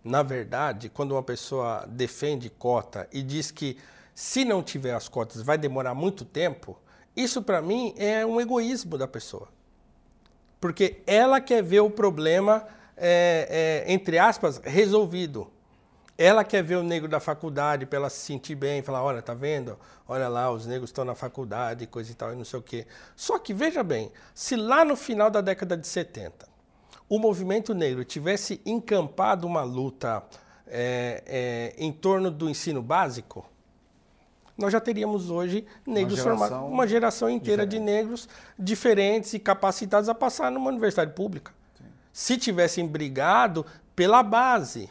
na 0.03 0.23
verdade, 0.25 0.89
quando 0.89 1.13
uma 1.13 1.23
pessoa 1.23 1.87
defende 1.89 2.51
cota 2.51 3.09
e 3.13 3.23
diz 3.23 3.53
que 3.53 3.79
se 4.13 4.45
não 4.45 4.65
tiver 4.65 4.95
as 4.95 5.09
cotas 5.09 5.43
vai 5.43 5.57
demorar 5.57 5.95
muito 5.95 6.25
tempo, 6.25 6.77
isso 7.15 7.41
para 7.41 7.63
mim 7.63 7.95
é 7.97 8.27
um 8.27 8.41
egoísmo 8.41 8.99
da 8.99 9.07
pessoa. 9.07 9.49
Porque 10.61 11.03
ela 11.07 11.41
quer 11.41 11.63
ver 11.63 11.81
o 11.81 11.91
problema, 11.91 12.67
é, 12.97 13.85
é, 13.87 13.93
entre 13.93 14.19
aspas, 14.19 14.59
resolvido. 14.65 15.55
Ela 16.19 16.45
quer 16.45 16.63
ver 16.63 16.77
o 16.77 16.83
negro 16.83 17.09
da 17.09 17.21
faculdade 17.21 17.85
para 17.85 17.99
ela 17.99 18.11
se 18.11 18.21
sentir 18.21 18.55
bem, 18.55 18.83
falar, 18.83 19.03
olha, 19.03 19.21
tá 19.21 19.35
vendo? 19.35 19.79
Olha 20.09 20.29
lá, 20.29 20.51
os 20.51 20.65
negros 20.65 20.89
estão 20.89 21.05
na 21.05 21.15
faculdade, 21.15 21.87
coisa 21.87 22.11
e 22.11 22.15
tal, 22.15 22.33
e 22.33 22.37
não 22.37 22.45
sei 22.45 22.59
o 22.59 22.63
quê. 22.63 22.87
Só 23.15 23.39
que 23.39 23.53
veja 23.53 23.83
bem, 23.83 24.11
se 24.35 24.57
lá 24.57 24.85
no 24.85 24.97
final 24.97 25.31
da 25.31 25.41
década 25.41 25.77
de 25.77 25.87
70 25.87 26.49
o 27.09 27.19
movimento 27.19 27.75
negro 27.75 28.05
tivesse 28.05 28.61
encampado 28.65 29.47
uma 29.47 29.63
luta 29.63 30.25
é, 30.67 31.23
é, 31.27 31.75
em 31.79 31.93
torno 31.93 32.31
do 32.31 32.49
ensino 32.49 32.83
básico, 32.83 33.49
nós 34.57 34.73
já 34.73 34.81
teríamos 34.81 35.31
hoje 35.31 35.67
negros 35.87 36.19
formados, 36.19 36.59
uma 36.59 36.87
geração 36.87 37.29
inteira 37.29 37.67
diferente. 37.67 37.87
de 37.87 37.93
negros 37.93 38.29
diferentes 38.59 39.35
e 39.35 39.39
capacitados 39.39 40.09
a 40.09 40.15
passar 40.15 40.51
numa 40.51 40.71
universidade 40.71 41.13
pública. 41.13 41.53
Sim. 41.77 41.85
Se 42.13 42.39
tivessem 42.39 42.87
brigado 42.87 43.67
pela 43.95 44.23
base, 44.23 44.91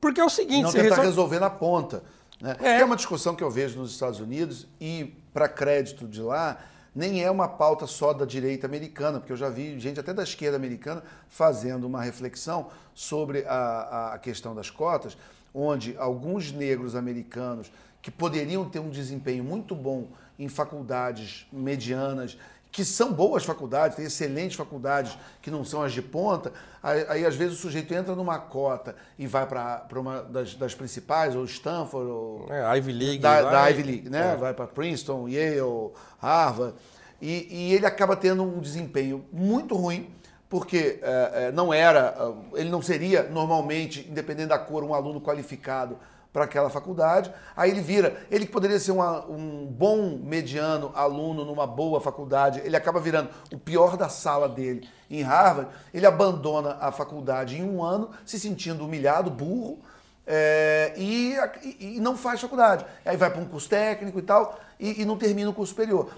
porque 0.00 0.20
é 0.20 0.24
o 0.24 0.30
seguinte... 0.30 0.62
Não 0.62 0.72
tentar 0.72 0.96
resol... 0.96 1.04
resolver 1.04 1.40
na 1.40 1.50
ponta. 1.50 2.02
Né? 2.40 2.56
É. 2.60 2.76
Que 2.76 2.82
é 2.82 2.84
uma 2.84 2.96
discussão 2.96 3.34
que 3.34 3.44
eu 3.44 3.50
vejo 3.50 3.78
nos 3.78 3.92
Estados 3.92 4.18
Unidos 4.20 4.66
e, 4.80 5.14
para 5.32 5.48
crédito 5.48 6.08
de 6.08 6.22
lá, 6.22 6.58
nem 6.94 7.22
é 7.22 7.30
uma 7.30 7.48
pauta 7.48 7.86
só 7.86 8.12
da 8.12 8.24
direita 8.24 8.66
americana, 8.66 9.20
porque 9.20 9.32
eu 9.32 9.36
já 9.36 9.48
vi 9.48 9.78
gente 9.78 10.00
até 10.00 10.12
da 10.12 10.22
esquerda 10.22 10.56
americana 10.56 11.02
fazendo 11.28 11.86
uma 11.86 12.02
reflexão 12.02 12.68
sobre 12.94 13.44
a, 13.46 14.12
a 14.14 14.18
questão 14.18 14.54
das 14.54 14.70
cotas, 14.70 15.16
onde 15.54 15.96
alguns 15.98 16.50
negros 16.52 16.94
americanos 16.94 17.70
que 18.02 18.10
poderiam 18.10 18.68
ter 18.68 18.78
um 18.78 18.90
desempenho 18.90 19.44
muito 19.44 19.74
bom 19.74 20.08
em 20.38 20.48
faculdades 20.48 21.46
medianas 21.52 22.38
que 22.72 22.84
são 22.84 23.12
boas 23.12 23.44
faculdades, 23.44 23.96
tem 23.96 24.06
excelentes 24.06 24.56
faculdades 24.56 25.18
que 25.42 25.50
não 25.50 25.64
são 25.64 25.82
as 25.82 25.92
de 25.92 26.00
ponta, 26.00 26.52
aí, 26.82 27.04
aí 27.08 27.26
às 27.26 27.34
vezes 27.34 27.58
o 27.58 27.60
sujeito 27.60 27.92
entra 27.92 28.14
numa 28.14 28.38
cota 28.38 28.94
e 29.18 29.26
vai 29.26 29.46
para 29.46 29.86
uma 29.96 30.22
das, 30.22 30.54
das, 30.54 30.74
principais, 30.74 31.34
ou 31.34 31.44
Stanford, 31.44 32.08
ou 32.08 32.46
é, 32.48 32.78
Ivy 32.78 32.92
League, 32.92 33.18
da, 33.18 33.42
vai, 33.42 33.52
da 33.52 33.66
Ivy 33.70 33.82
League, 33.82 34.10
né? 34.10 34.34
É. 34.34 34.36
Vai 34.36 34.54
para 34.54 34.66
Princeton, 34.66 35.28
Yale, 35.28 35.92
Harvard, 36.18 36.74
e, 37.20 37.48
e, 37.50 37.74
ele 37.74 37.84
acaba 37.84 38.16
tendo 38.16 38.42
um 38.42 38.60
desempenho 38.60 39.24
muito 39.32 39.74
ruim, 39.74 40.08
porque 40.48 40.98
é, 41.02 41.52
não 41.52 41.72
era, 41.72 42.14
ele 42.54 42.70
não 42.70 42.80
seria 42.80 43.24
normalmente, 43.24 44.06
independente 44.08 44.48
da 44.48 44.58
cor, 44.58 44.82
um 44.82 44.94
aluno 44.94 45.20
qualificado 45.20 45.98
para 46.32 46.44
aquela 46.44 46.70
faculdade. 46.70 47.32
Aí 47.56 47.70
ele 47.70 47.80
vira, 47.80 48.16
ele 48.30 48.46
que 48.46 48.52
poderia 48.52 48.78
ser 48.78 48.92
uma, 48.92 49.26
um 49.26 49.66
bom 49.66 50.18
mediano 50.22 50.92
aluno 50.94 51.44
numa 51.44 51.66
boa 51.66 52.00
faculdade, 52.00 52.60
ele 52.64 52.76
acaba 52.76 53.00
virando 53.00 53.30
o 53.52 53.58
pior 53.58 53.96
da 53.96 54.08
sala 54.08 54.48
dele 54.48 54.88
em 55.10 55.22
Harvard. 55.22 55.70
Ele 55.92 56.06
abandona 56.06 56.76
a 56.80 56.92
faculdade 56.92 57.58
em 57.58 57.64
um 57.64 57.82
ano, 57.82 58.10
se 58.24 58.38
sentindo 58.38 58.84
humilhado, 58.84 59.30
burro. 59.30 59.80
É, 60.26 60.92
e, 60.96 61.34
e, 61.80 62.00
não 62.00 62.16
faz 62.16 62.40
faculdade. 62.40 62.86
Aí 63.04 63.16
vai 63.16 63.30
para 63.30 63.40
um 63.40 63.46
curso 63.46 63.68
técnico 63.68 64.18
e 64.18 64.22
tal, 64.22 64.60
e, 64.78 65.02
e 65.02 65.04
não 65.04 65.16
termina 65.16 65.50
o 65.50 65.54
curso 65.54 65.70
superior. 65.70 66.10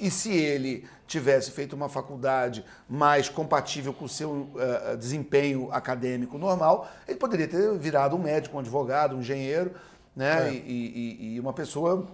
E 0.00 0.10
se 0.10 0.32
ele 0.32 0.86
tivesse 1.06 1.50
feito 1.50 1.74
uma 1.74 1.88
faculdade 1.88 2.64
mais 2.88 3.28
compatível 3.28 3.92
com 3.92 4.04
o 4.04 4.08
seu 4.08 4.30
uh, 4.30 4.96
desempenho 4.96 5.72
acadêmico 5.72 6.36
normal, 6.38 6.88
ele 7.06 7.18
poderia 7.18 7.48
ter 7.48 7.76
virado 7.78 8.14
um 8.14 8.18
médico, 8.18 8.56
um 8.56 8.60
advogado, 8.60 9.16
um 9.16 9.20
engenheiro, 9.20 9.72
né? 10.14 10.48
É. 10.48 10.52
E, 10.52 10.58
e, 10.58 11.34
e, 11.34 11.40
uma 11.40 11.52
pessoa 11.52 12.06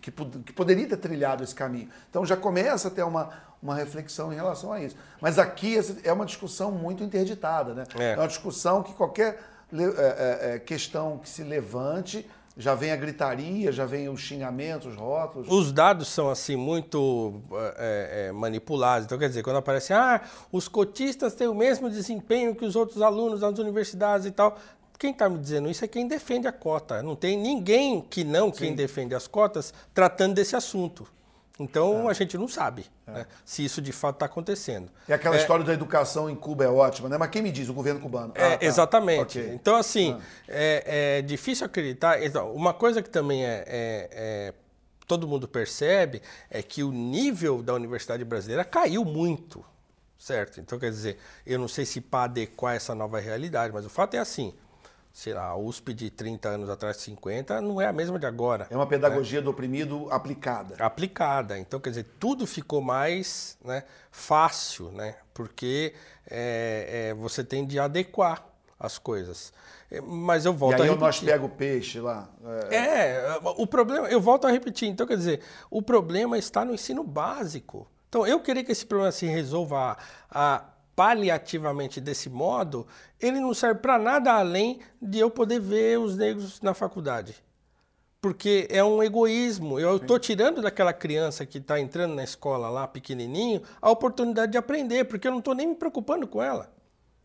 que, 0.00 0.10
que, 0.10 0.52
poderia 0.52 0.86
ter 0.86 0.98
trilhado 0.98 1.42
esse 1.42 1.54
caminho. 1.54 1.88
Então 2.10 2.24
já 2.24 2.36
começa 2.36 2.88
a 2.88 2.90
ter 2.90 3.02
uma, 3.02 3.30
uma 3.62 3.74
reflexão 3.74 4.32
em 4.32 4.36
relação 4.36 4.72
a 4.72 4.80
isso. 4.80 4.96
Mas 5.20 5.38
aqui 5.38 5.76
é 6.04 6.12
uma 6.12 6.26
discussão 6.26 6.70
muito 6.70 7.02
interditada, 7.02 7.72
né? 7.74 7.84
É, 7.98 8.12
é 8.12 8.16
uma 8.16 8.28
discussão 8.28 8.82
que 8.82 8.92
qualquer 8.92 9.40
é, 9.72 10.58
questão 10.58 11.18
que 11.18 11.28
se 11.28 11.42
levante 11.42 12.28
já 12.58 12.74
vem 12.74 12.90
a 12.90 12.96
gritaria, 12.96 13.70
já 13.70 13.86
vem 13.86 14.08
os 14.08 14.20
xingamentos, 14.20 14.88
os 14.88 14.96
rótulos. 14.96 15.48
Os 15.48 15.72
dados 15.72 16.08
são 16.08 16.28
assim 16.28 16.56
muito 16.56 17.40
é, 17.76 18.26
é, 18.26 18.32
manipulados. 18.32 19.06
Então, 19.06 19.16
quer 19.16 19.28
dizer, 19.28 19.44
quando 19.44 19.58
aparece, 19.58 19.92
ah, 19.92 20.20
os 20.50 20.66
cotistas 20.66 21.34
têm 21.34 21.46
o 21.46 21.54
mesmo 21.54 21.88
desempenho 21.88 22.56
que 22.56 22.64
os 22.64 22.74
outros 22.74 23.00
alunos 23.00 23.40
das 23.40 23.56
universidades 23.60 24.26
e 24.26 24.32
tal. 24.32 24.58
Quem 24.98 25.12
está 25.12 25.28
me 25.28 25.38
dizendo 25.38 25.70
isso 25.70 25.84
é 25.84 25.88
quem 25.88 26.08
defende 26.08 26.48
a 26.48 26.52
cota. 26.52 27.00
Não 27.00 27.14
tem 27.14 27.38
ninguém 27.38 28.00
que 28.00 28.24
não 28.24 28.52
Sim. 28.52 28.58
quem 28.58 28.74
defende 28.74 29.14
as 29.14 29.28
cotas 29.28 29.72
tratando 29.94 30.34
desse 30.34 30.56
assunto. 30.56 31.06
Então 31.58 32.08
é. 32.08 32.10
a 32.10 32.14
gente 32.14 32.38
não 32.38 32.46
sabe 32.46 32.86
é. 33.06 33.10
né, 33.10 33.26
se 33.44 33.64
isso 33.64 33.82
de 33.82 33.90
fato 33.90 34.16
está 34.16 34.26
acontecendo. 34.26 34.90
E 35.08 35.12
aquela 35.12 35.36
é, 35.36 35.40
história 35.40 35.64
da 35.64 35.72
educação 35.72 36.30
em 36.30 36.36
Cuba 36.36 36.64
é 36.64 36.68
ótima, 36.68 37.08
né? 37.08 37.18
Mas 37.18 37.30
quem 37.30 37.42
me 37.42 37.50
diz? 37.50 37.68
O 37.68 37.74
governo 37.74 38.00
cubano. 38.00 38.32
É, 38.34 38.54
ah, 38.54 38.58
tá. 38.58 38.64
Exatamente. 38.64 39.38
Okay. 39.40 39.54
Então, 39.54 39.74
assim, 39.74 40.16
ah. 40.18 40.22
é, 40.46 41.18
é, 41.18 41.22
difícil 41.22 41.66
acreditar. 41.66 42.22
Então, 42.22 42.52
uma 42.52 42.72
coisa 42.72 43.02
que 43.02 43.10
também 43.10 43.44
é, 43.44 43.64
é, 43.66 44.54
todo 45.06 45.26
mundo 45.26 45.48
percebe 45.48 46.22
é 46.48 46.62
que 46.62 46.84
o 46.84 46.92
nível 46.92 47.62
da 47.62 47.74
universidade 47.74 48.24
brasileira 48.24 48.64
caiu 48.64 49.04
muito. 49.04 49.64
Certo? 50.16 50.60
Então, 50.60 50.78
quer 50.78 50.90
dizer, 50.90 51.16
eu 51.46 51.58
não 51.58 51.68
sei 51.68 51.84
se 51.84 52.00
para 52.00 52.24
adequar 52.24 52.74
essa 52.74 52.94
nova 52.94 53.20
realidade, 53.20 53.72
mas 53.72 53.86
o 53.86 53.88
fato 53.88 54.14
é 54.14 54.18
assim: 54.18 54.52
sei 55.12 55.34
lá, 55.34 55.46
a 55.46 55.56
USP 55.56 55.92
de 55.92 56.10
30 56.10 56.48
anos 56.48 56.70
atrás, 56.70 56.98
50, 56.98 57.60
não 57.60 57.80
é 57.80 57.86
a 57.86 57.92
mesma 57.92 58.18
de 58.18 58.26
agora. 58.26 58.66
É 58.70 58.76
uma 58.76 58.86
pedagogia 58.86 59.40
né? 59.40 59.44
do 59.44 59.50
oprimido 59.50 60.06
aplicada. 60.10 60.76
Aplicada. 60.78 61.58
Então, 61.58 61.80
quer 61.80 61.90
dizer, 61.90 62.06
tudo 62.18 62.46
ficou 62.46 62.80
mais 62.80 63.58
né, 63.64 63.84
fácil, 64.10 64.90
né? 64.92 65.16
Porque 65.34 65.94
é, 66.30 67.10
é, 67.10 67.14
você 67.14 67.42
tem 67.42 67.66
de 67.66 67.78
adequar 67.78 68.44
as 68.78 68.96
coisas. 68.98 69.52
É, 69.90 70.00
mas 70.00 70.44
eu 70.44 70.52
volto 70.52 70.78
e 70.78 70.82
aí 70.82 70.88
a 70.88 70.92
repetir. 70.92 71.00
nós 71.00 71.20
pega 71.20 71.44
o 71.44 71.48
peixe 71.48 72.00
lá. 72.00 72.28
É... 72.70 72.76
é, 72.76 73.40
o 73.42 73.66
problema, 73.66 74.08
eu 74.08 74.20
volto 74.20 74.46
a 74.46 74.50
repetir. 74.50 74.88
Então, 74.88 75.06
quer 75.06 75.16
dizer, 75.16 75.40
o 75.70 75.82
problema 75.82 76.38
está 76.38 76.64
no 76.64 76.74
ensino 76.74 77.02
básico. 77.02 77.88
Então, 78.08 78.26
eu 78.26 78.40
queria 78.40 78.64
que 78.64 78.72
esse 78.72 78.86
problema 78.86 79.12
se 79.12 79.26
resolva 79.26 79.78
a, 79.78 79.96
a 80.30 80.64
paliativamente 80.98 82.00
desse 82.00 82.28
modo, 82.28 82.84
ele 83.20 83.38
não 83.38 83.54
serve 83.54 83.78
para 83.78 84.00
nada 84.00 84.32
além 84.32 84.80
de 85.00 85.20
eu 85.20 85.30
poder 85.30 85.60
ver 85.60 85.96
os 85.96 86.16
negros 86.16 86.60
na 86.60 86.74
faculdade. 86.74 87.36
Porque 88.20 88.66
é 88.68 88.82
um 88.82 89.00
egoísmo. 89.00 89.78
Eu 89.78 89.98
estou 89.98 90.18
tirando 90.18 90.60
daquela 90.60 90.92
criança 90.92 91.46
que 91.46 91.58
está 91.58 91.78
entrando 91.78 92.16
na 92.16 92.24
escola 92.24 92.68
lá, 92.68 92.88
pequenininho, 92.88 93.62
a 93.80 93.88
oportunidade 93.88 94.50
de 94.50 94.58
aprender, 94.58 95.04
porque 95.04 95.28
eu 95.28 95.30
não 95.30 95.38
estou 95.38 95.54
nem 95.54 95.68
me 95.68 95.76
preocupando 95.76 96.26
com 96.26 96.42
ela. 96.42 96.68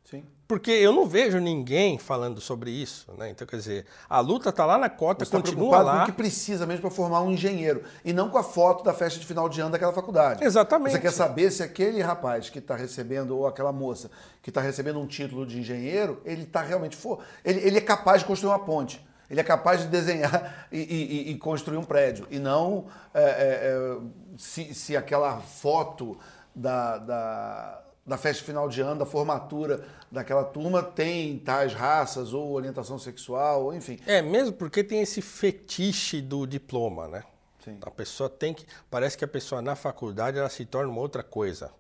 Sim. 0.04 0.24
Porque 0.48 0.70
eu 0.70 0.92
não 0.92 1.08
vejo 1.08 1.40
ninguém 1.40 1.98
falando 1.98 2.40
sobre 2.42 2.70
isso, 2.70 3.12
né? 3.18 3.30
Então, 3.30 3.48
quer 3.48 3.56
dizer, 3.56 3.86
a 4.10 4.20
luta 4.20 4.50
está 4.50 4.66
lá 4.66 4.78
na 4.78 4.90
cota, 4.90 5.24
Você 5.24 5.32
tá 5.32 5.38
continua 5.38 5.82
lá. 5.82 5.98
com 5.98 6.04
o 6.04 6.06
que 6.08 6.12
precisa 6.12 6.66
mesmo 6.68 6.82
para 6.82 6.92
formar 6.92 7.22
um 7.22 7.32
engenheiro 7.32 7.82
e 8.04 8.12
não 8.12 8.30
com 8.30 8.38
a 8.38 8.44
foto 8.44 8.84
da 8.84 8.94
festa 8.94 9.20
de 9.20 9.26
final 9.26 9.48
de 9.48 9.62
ano 9.62 9.72
daquela 9.72 9.94
faculdade. 9.94 10.44
Exatamente. 10.44 10.92
Você 10.92 11.00
quer 11.00 11.12
saber 11.12 11.50
se 11.50 11.64
aquele 11.64 12.02
rapaz 12.02 12.50
que 12.50 12.60
está 12.60 12.76
recebendo 12.76 13.36
ou 13.38 13.48
aquela 13.48 13.72
moça 13.72 14.12
que 14.42 14.50
está 14.50 14.62
recebendo 14.62 15.00
um 15.00 15.08
título 15.08 15.46
de 15.46 15.58
engenheiro, 15.60 16.22
ele 16.26 16.44
está 16.44 16.62
realmente 16.62 16.96
for, 16.96 17.24
ele, 17.44 17.62
ele 17.62 17.78
é 17.78 17.82
capaz 17.82 18.20
de 18.20 18.28
construir 18.28 18.52
uma 18.52 18.60
ponte. 18.60 19.04
Ele 19.30 19.40
é 19.40 19.44
capaz 19.44 19.82
de 19.82 19.88
desenhar 19.88 20.68
e, 20.72 20.78
e, 20.78 21.32
e 21.32 21.38
construir 21.38 21.78
um 21.78 21.84
prédio. 21.84 22.28
E 22.30 22.38
não 22.38 22.86
é, 23.14 23.24
é, 23.24 23.28
é, 23.28 23.98
se, 24.38 24.76
se 24.76 24.96
aquela 24.96 25.40
foto 25.40 26.18
da, 26.54 26.98
da 27.00 27.83
da 28.06 28.18
festa 28.18 28.44
final 28.44 28.68
de 28.68 28.82
ano, 28.82 29.00
da 29.00 29.06
formatura 29.06 29.86
daquela 30.12 30.44
turma, 30.44 30.84
tem 30.84 31.40
tais 31.40 31.74
raças 31.74 32.34
ou 32.34 32.52
orientação 32.52 33.00
sexual, 33.00 33.66
ou 33.66 33.74
enfim. 33.74 33.98
É, 34.06 34.22
mesmo 34.22 34.54
porque 34.54 34.84
tem 34.84 35.02
esse 35.02 35.22
fetiche 35.22 36.22
do 36.22 36.46
diploma, 36.46 37.08
né? 37.08 37.24
Sim. 37.64 37.78
A 37.82 37.90
pessoa 37.90 38.30
tem 38.30 38.54
que. 38.54 38.66
Parece 38.90 39.18
que 39.18 39.24
a 39.24 39.28
pessoa 39.28 39.62
na 39.62 39.76
faculdade 39.76 40.38
ela 40.38 40.50
se 40.50 40.66
torna 40.66 40.92
uma 40.92 41.00
outra 41.00 41.24
coisa. 41.24 41.72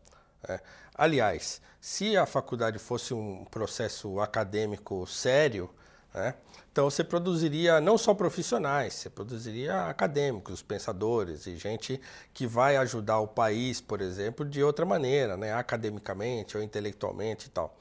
Né? 0.47 0.59
Aliás, 0.95 1.61
se 1.81 2.15
a 2.15 2.25
faculdade 2.25 2.79
fosse 2.79 3.13
um 3.13 3.43
processo 3.51 4.19
acadêmico 4.21 5.05
sério, 5.05 5.69
né? 6.13 6.35
Então 6.73 6.89
você 6.89 7.03
produziria 7.03 7.79
não 7.79 7.99
só 7.99 8.15
profissionais, 8.15 8.95
você 8.95 9.07
produziria 9.07 9.83
acadêmicos, 9.83 10.63
pensadores 10.63 11.45
e 11.45 11.55
gente 11.55 12.01
que 12.33 12.47
vai 12.47 12.77
ajudar 12.77 13.19
o 13.19 13.27
país, 13.27 13.79
por 13.79 14.01
exemplo, 14.01 14.43
de 14.43 14.63
outra 14.63 14.83
maneira, 14.83 15.37
né? 15.37 15.53
academicamente 15.53 16.57
ou 16.57 16.63
intelectualmente 16.63 17.45
e 17.45 17.51
tal. 17.51 17.77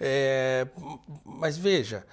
É, 0.00 0.66
mas 1.22 1.58
veja, 1.58 2.06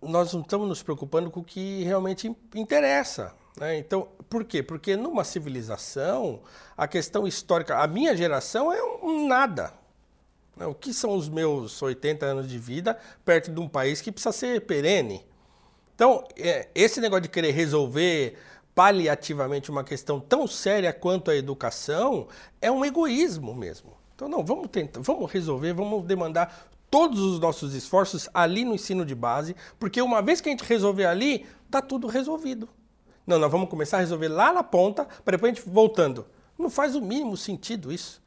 nós 0.00 0.32
não 0.32 0.40
estamos 0.40 0.66
nos 0.66 0.82
preocupando 0.82 1.30
com 1.30 1.40
o 1.40 1.44
que 1.44 1.84
realmente 1.84 2.34
interessa. 2.54 3.34
Né? 3.58 3.76
Então, 3.76 4.08
por 4.30 4.42
quê? 4.42 4.62
Porque 4.62 4.96
numa 4.96 5.22
civilização, 5.22 6.40
a 6.74 6.88
questão 6.88 7.26
histórica, 7.26 7.76
a 7.76 7.86
minha 7.86 8.16
geração 8.16 8.72
é 8.72 8.82
um 8.82 9.28
nada. 9.28 9.79
Né? 10.56 10.66
O 10.66 10.74
que 10.74 10.92
são 10.92 11.14
os 11.14 11.28
meus 11.28 11.80
80 11.80 12.26
anos 12.26 12.48
de 12.48 12.58
vida 12.58 12.98
perto 13.24 13.50
de 13.50 13.60
um 13.60 13.68
país 13.68 14.00
que 14.00 14.12
precisa 14.12 14.32
ser 14.32 14.60
perene? 14.62 15.24
Então, 15.94 16.26
é, 16.36 16.68
esse 16.74 17.00
negócio 17.00 17.22
de 17.22 17.28
querer 17.28 17.50
resolver 17.50 18.36
paliativamente 18.74 19.70
uma 19.70 19.84
questão 19.84 20.18
tão 20.18 20.46
séria 20.46 20.92
quanto 20.92 21.30
a 21.30 21.36
educação 21.36 22.28
é 22.60 22.70
um 22.70 22.84
egoísmo 22.84 23.54
mesmo. 23.54 23.92
Então, 24.14 24.28
não, 24.28 24.44
vamos 24.44 24.68
tentar, 24.68 25.00
vamos 25.00 25.30
resolver, 25.30 25.72
vamos 25.72 26.04
demandar 26.04 26.70
todos 26.90 27.20
os 27.20 27.38
nossos 27.38 27.74
esforços 27.74 28.28
ali 28.34 28.64
no 28.64 28.74
ensino 28.74 29.04
de 29.04 29.14
base, 29.14 29.54
porque 29.78 30.02
uma 30.02 30.20
vez 30.20 30.40
que 30.40 30.48
a 30.48 30.52
gente 30.52 30.64
resolver 30.64 31.06
ali, 31.06 31.46
está 31.66 31.80
tudo 31.80 32.06
resolvido. 32.06 32.68
Não, 33.26 33.38
nós 33.38 33.50
vamos 33.50 33.70
começar 33.70 33.98
a 33.98 34.00
resolver 34.00 34.28
lá 34.28 34.52
na 34.52 34.62
ponta, 34.62 35.06
para 35.24 35.36
depois 35.36 35.52
a 35.52 35.54
gente 35.54 35.68
voltando. 35.68 36.26
Não 36.58 36.68
faz 36.68 36.96
o 36.96 37.00
mínimo 37.00 37.36
sentido 37.36 37.92
isso. 37.92 38.20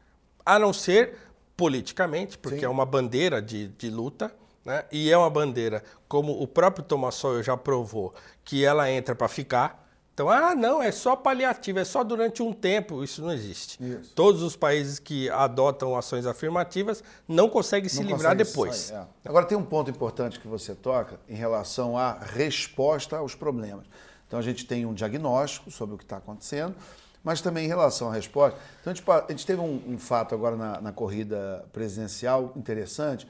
A 0.45 0.57
não 0.57 0.71
ser 0.71 1.17
politicamente, 1.55 2.37
porque 2.37 2.59
Sim. 2.59 2.65
é 2.65 2.69
uma 2.69 2.85
bandeira 2.85 3.41
de, 3.41 3.67
de 3.69 3.89
luta, 3.89 4.33
né? 4.65 4.85
e 4.91 5.11
é 5.11 5.17
uma 5.17 5.29
bandeira, 5.29 5.83
como 6.07 6.41
o 6.41 6.47
próprio 6.47 6.83
Thomas 6.83 7.15
Sowell 7.15 7.43
já 7.43 7.57
provou, 7.57 8.13
que 8.43 8.63
ela 8.63 8.89
entra 8.89 9.15
para 9.15 9.27
ficar. 9.27 9.83
Então, 10.13 10.29
ah, 10.29 10.53
não, 10.53 10.81
é 10.81 10.91
só 10.91 11.15
paliativo, 11.15 11.79
é 11.79 11.83
só 11.83 12.03
durante 12.03 12.43
um 12.43 12.53
tempo. 12.53 13.03
Isso 13.03 13.19
não 13.23 13.33
existe. 13.33 13.83
Isso. 13.83 14.13
Todos 14.13 14.43
os 14.43 14.55
países 14.55 14.99
que 14.99 15.27
adotam 15.31 15.97
ações 15.97 16.27
afirmativas 16.27 17.03
não 17.27 17.49
conseguem 17.49 17.89
se 17.89 18.03
não 18.03 18.11
livrar 18.11 18.35
depois. 18.35 18.75
Sair, 18.75 18.97
é. 18.97 19.05
Agora, 19.25 19.43
tem 19.45 19.57
um 19.57 19.65
ponto 19.65 19.89
importante 19.89 20.39
que 20.39 20.47
você 20.47 20.75
toca 20.75 21.19
em 21.27 21.33
relação 21.33 21.97
à 21.97 22.19
resposta 22.19 23.17
aos 23.17 23.33
problemas. 23.33 23.85
Então, 24.27 24.37
a 24.37 24.43
gente 24.43 24.67
tem 24.67 24.85
um 24.85 24.93
diagnóstico 24.93 25.71
sobre 25.71 25.95
o 25.95 25.97
que 25.97 26.03
está 26.03 26.17
acontecendo, 26.17 26.75
mas 27.23 27.41
também 27.41 27.65
em 27.65 27.67
relação 27.67 28.09
à 28.09 28.13
resposta. 28.13 28.59
Então, 28.81 28.91
a 28.91 28.95
gente, 28.95 29.09
a 29.09 29.31
gente 29.31 29.45
teve 29.45 29.61
um, 29.61 29.81
um, 29.87 29.97
fato 29.97 30.35
agora 30.35 30.55
na, 30.55 30.81
na 30.81 30.91
corrida 30.91 31.65
presidencial 31.71 32.51
interessante, 32.55 33.27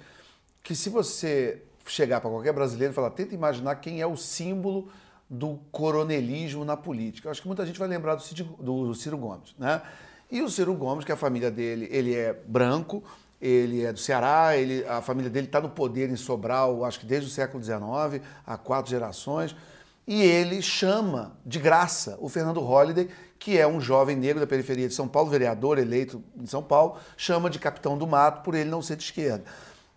que 0.64 0.76
se 0.76 0.90
você 0.90 1.62
chegar 1.86 2.22
para 2.22 2.30
qualquer 2.30 2.54
brasileiro 2.54 2.94
e 2.94 2.96
falar, 2.96 3.12
tenta 3.12 3.36
imaginar 3.36 3.76
quem 3.76 4.02
é 4.02 4.08
o 4.08 4.16
símbolo 4.16 4.90
do 5.30 5.60
coronelismo 5.72 6.64
na 6.64 6.78
política. 6.78 7.30
Acho 7.30 7.42
que 7.42 7.48
muita 7.48 7.66
gente 7.66 7.78
vai 7.78 7.88
lembrar 7.88 8.16
do 8.16 8.22
Ciro, 8.22 8.46
do 8.60 8.94
Ciro 8.94 9.18
Gomes, 9.18 9.54
né? 9.58 9.82
E 10.32 10.42
o 10.42 10.50
Ciro 10.50 10.74
Gomes, 10.74 11.06
que 11.06 11.12
a 11.12 11.16
família 11.16 11.52
dele, 11.52 11.88
ele 11.92 12.16
é 12.16 12.34
branco, 12.34 13.04
ele 13.40 13.84
é 13.84 13.92
do 13.92 14.00
Ceará, 14.00 14.58
ele, 14.58 14.86
a 14.88 15.02
família 15.02 15.30
dele 15.30 15.48
está 15.48 15.60
no 15.60 15.70
poder 15.70 16.10
em 16.10 16.16
Sobral, 16.16 16.84
acho 16.86 17.00
que 17.00 17.06
desde 17.06 17.28
o 17.28 17.32
século 17.32 17.62
XIX, 17.62 18.26
há 18.46 18.58
quatro 18.58 18.90
gerações, 18.90 19.56
e 20.08 20.22
ele 20.22 20.62
chama 20.62 21.38
de 21.46 21.60
graça 21.60 22.18
o 22.20 22.30
Fernando 22.30 22.60
Holliday, 22.62 23.10
que 23.44 23.58
é 23.58 23.68
um 23.68 23.82
jovem 23.82 24.16
negro 24.16 24.40
da 24.40 24.48
periferia 24.48 24.88
de 24.88 24.94
São 24.94 25.06
Paulo, 25.06 25.30
vereador 25.30 25.78
eleito 25.78 26.24
em 26.42 26.46
São 26.46 26.64
Paulo, 26.64 26.96
chama 27.18 27.50
de 27.50 27.60
capitão 27.60 27.98
do 27.98 28.08
mato 28.08 28.42
por 28.42 28.56
ele 28.56 28.70
não 28.70 28.82
ser 28.82 28.96
de 28.96 29.04
esquerda. 29.04 29.44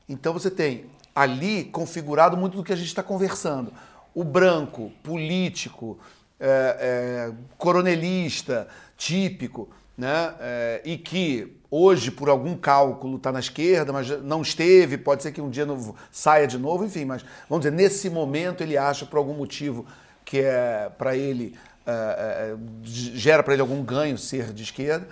Então 0.09 0.33
você 0.33 0.51
tem 0.51 0.87
ali 1.15 1.63
configurado 1.63 2.37
muito 2.37 2.57
do 2.57 2.65
que 2.65 2.73
a 2.73 2.77
gente 2.77 2.89
está 2.89 3.05
conversando. 3.05 3.73
o 4.13 4.25
branco, 4.25 4.91
político, 5.01 5.97
é, 6.41 7.29
é, 7.31 7.33
coronelista, 7.57 8.67
típico, 8.97 9.69
né? 9.97 10.35
É, 10.41 10.83
e 10.85 10.99
que 10.99 11.57
hoje, 11.71 12.11
por 12.11 12.29
algum 12.29 12.57
cálculo, 12.57 13.17
está 13.17 13.31
na 13.31 13.39
esquerda, 13.39 13.93
mas 13.93 14.09
não 14.25 14.43
esteve, 14.43 14.99
pode 14.99 15.23
ser 15.23 15.31
que 15.31 15.41
um 15.41 15.51
dia 15.51 15.65
não 15.65 15.95
saia 16.11 16.49
de 16.49 16.59
novo, 16.59 16.85
enfim, 16.85 17.05
mas 17.05 17.25
vamos 17.49 17.65
dizer, 17.65 17.77
nesse 17.77 18.11
momento 18.11 18.63
ele 18.63 18.77
acha 18.77 19.07
por 19.07 19.19
algum 19.19 19.35
motivo 19.35 19.87
que 20.25 20.41
é 20.41 20.91
para 20.99 21.17
ele 21.17 21.55
é, 21.87 22.53
é, 22.53 22.57
gera 22.83 23.43
para 23.43 23.53
ele 23.53 23.63
algum 23.63 23.83
ganho 23.83 24.19
ser 24.19 24.53
de 24.53 24.63
esquerda, 24.63 25.07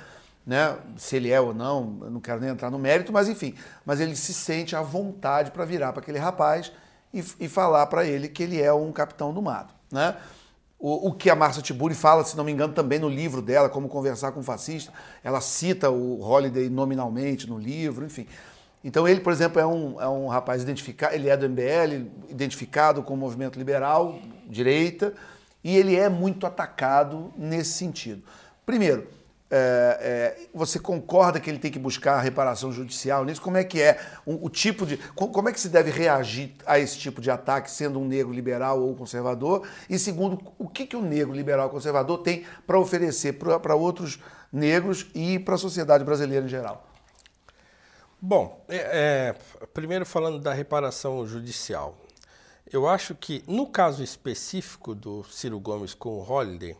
né? 0.46 0.76
Se 0.96 1.16
ele 1.16 1.30
é 1.30 1.40
ou 1.40 1.54
não, 1.54 1.98
eu 2.02 2.10
não 2.10 2.20
quero 2.20 2.40
nem 2.40 2.50
entrar 2.50 2.70
no 2.70 2.78
mérito, 2.78 3.12
mas 3.12 3.28
enfim, 3.28 3.54
mas 3.84 4.00
ele 4.00 4.16
se 4.16 4.34
sente 4.34 4.74
à 4.76 4.82
vontade 4.82 5.50
para 5.50 5.64
virar 5.64 5.92
para 5.92 6.02
aquele 6.02 6.18
rapaz 6.18 6.72
e, 7.12 7.24
e 7.40 7.48
falar 7.48 7.86
para 7.86 8.04
ele 8.04 8.28
que 8.28 8.42
ele 8.42 8.60
é 8.60 8.72
um 8.72 8.92
capitão 8.92 9.32
do 9.32 9.40
mato, 9.40 9.74
né? 9.90 10.16
O, 10.76 11.08
o, 11.08 11.12
que 11.14 11.30
a 11.30 11.34
Márcia 11.34 11.62
Tiburi 11.62 11.94
fala, 11.94 12.24
se 12.24 12.36
não 12.36 12.44
me 12.44 12.52
engano, 12.52 12.74
também 12.74 12.98
no 12.98 13.08
livro 13.08 13.40
dela, 13.40 13.70
Como 13.70 13.88
Conversar 13.88 14.32
com 14.32 14.40
um 14.40 14.42
Fascista. 14.42 14.92
Ela 15.22 15.40
cita 15.40 15.88
o 15.88 16.20
Holiday 16.20 16.68
nominalmente 16.68 17.48
no 17.48 17.56
livro, 17.56 18.04
enfim. 18.04 18.26
Então 18.84 19.08
ele, 19.08 19.20
por 19.20 19.32
exemplo, 19.32 19.58
é 19.58 19.66
um, 19.66 19.98
é 19.98 20.06
um 20.06 20.26
rapaz 20.26 20.62
identificado, 20.62 21.14
ele 21.14 21.30
é 21.30 21.36
do 21.38 21.48
MBL, 21.48 22.10
identificado 22.28 23.02
com 23.02 23.14
o 23.14 23.16
movimento 23.16 23.58
liberal, 23.58 24.18
direita, 24.46 25.14
e 25.64 25.76
ele 25.76 25.96
é 25.96 26.08
muito 26.08 26.46
atacado 26.46 27.32
nesse 27.36 27.72
sentido. 27.72 28.22
Primeiro, 28.66 29.08
é, 29.50 30.36
é, 30.36 30.48
você 30.52 30.78
concorda 30.78 31.38
que 31.38 31.48
ele 31.48 31.58
tem 31.58 31.70
que 31.70 31.78
buscar 31.78 32.20
reparação 32.20 32.72
judicial 32.72 33.24
nisso? 33.24 33.40
Como 33.40 33.56
é 33.56 33.62
que 33.62 33.80
é 33.80 34.00
o, 34.26 34.46
o, 34.46 34.50
tipo 34.50 34.84
de. 34.84 34.96
Como 35.14 35.48
é 35.48 35.52
que 35.52 35.60
se 35.60 35.68
deve 35.68 35.90
reagir 35.90 36.54
a 36.66 36.78
esse 36.78 36.98
tipo 36.98 37.20
de 37.20 37.30
ataque, 37.30 37.70
sendo 37.70 38.00
um 38.00 38.04
negro 38.04 38.32
liberal 38.32 38.82
ou 38.82 38.94
conservador? 38.94 39.66
E 39.88 39.98
segundo, 39.98 40.40
o 40.58 40.68
que, 40.68 40.86
que 40.86 40.96
o 40.96 41.02
negro 41.02 41.32
liberal 41.32 41.70
conservador 41.70 42.18
tem 42.18 42.44
para 42.66 42.78
oferecer 42.78 43.34
para 43.34 43.74
outros 43.74 44.18
negros 44.52 45.06
e 45.14 45.38
para 45.38 45.54
a 45.54 45.58
sociedade 45.58 46.04
brasileira 46.04 46.44
em 46.44 46.48
geral? 46.48 46.88
Bom, 48.20 48.64
é, 48.68 48.76
é, 48.76 49.66
primeiro 49.72 50.04
falando 50.04 50.40
da 50.40 50.52
reparação 50.52 51.26
judicial. 51.26 52.03
Eu 52.72 52.88
acho 52.88 53.14
que 53.14 53.44
no 53.46 53.66
caso 53.66 54.02
específico 54.02 54.94
do 54.94 55.22
Ciro 55.24 55.60
Gomes 55.60 55.94
com 55.94 56.18
o 56.18 56.22
Holliday, 56.22 56.76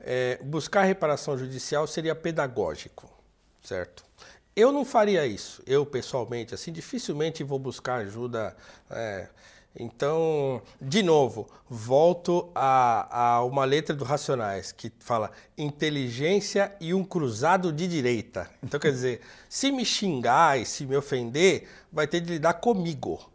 é, 0.00 0.40
buscar 0.42 0.84
reparação 0.84 1.36
judicial 1.36 1.86
seria 1.86 2.14
pedagógico, 2.14 3.10
certo? 3.62 4.04
Eu 4.56 4.72
não 4.72 4.84
faria 4.84 5.26
isso, 5.26 5.62
eu 5.66 5.86
pessoalmente, 5.86 6.54
assim, 6.54 6.72
dificilmente 6.72 7.44
vou 7.44 7.58
buscar 7.58 7.96
ajuda. 7.96 8.56
É, 8.90 9.28
então, 9.78 10.60
de 10.80 11.02
novo, 11.02 11.48
volto 11.68 12.50
a, 12.54 13.34
a, 13.36 13.44
uma 13.44 13.64
letra 13.64 13.94
do 13.94 14.02
Racionais 14.02 14.72
que 14.72 14.92
fala 14.98 15.30
inteligência 15.56 16.74
e 16.80 16.92
um 16.92 17.04
cruzado 17.04 17.72
de 17.72 17.86
direita. 17.86 18.50
Então, 18.62 18.80
quer 18.80 18.90
dizer, 18.90 19.20
se 19.48 19.70
me 19.70 19.84
xingar 19.84 20.58
e 20.58 20.66
se 20.66 20.84
me 20.84 20.96
ofender, 20.96 21.68
vai 21.92 22.08
ter 22.08 22.20
de 22.20 22.32
lidar 22.32 22.54
comigo, 22.54 23.30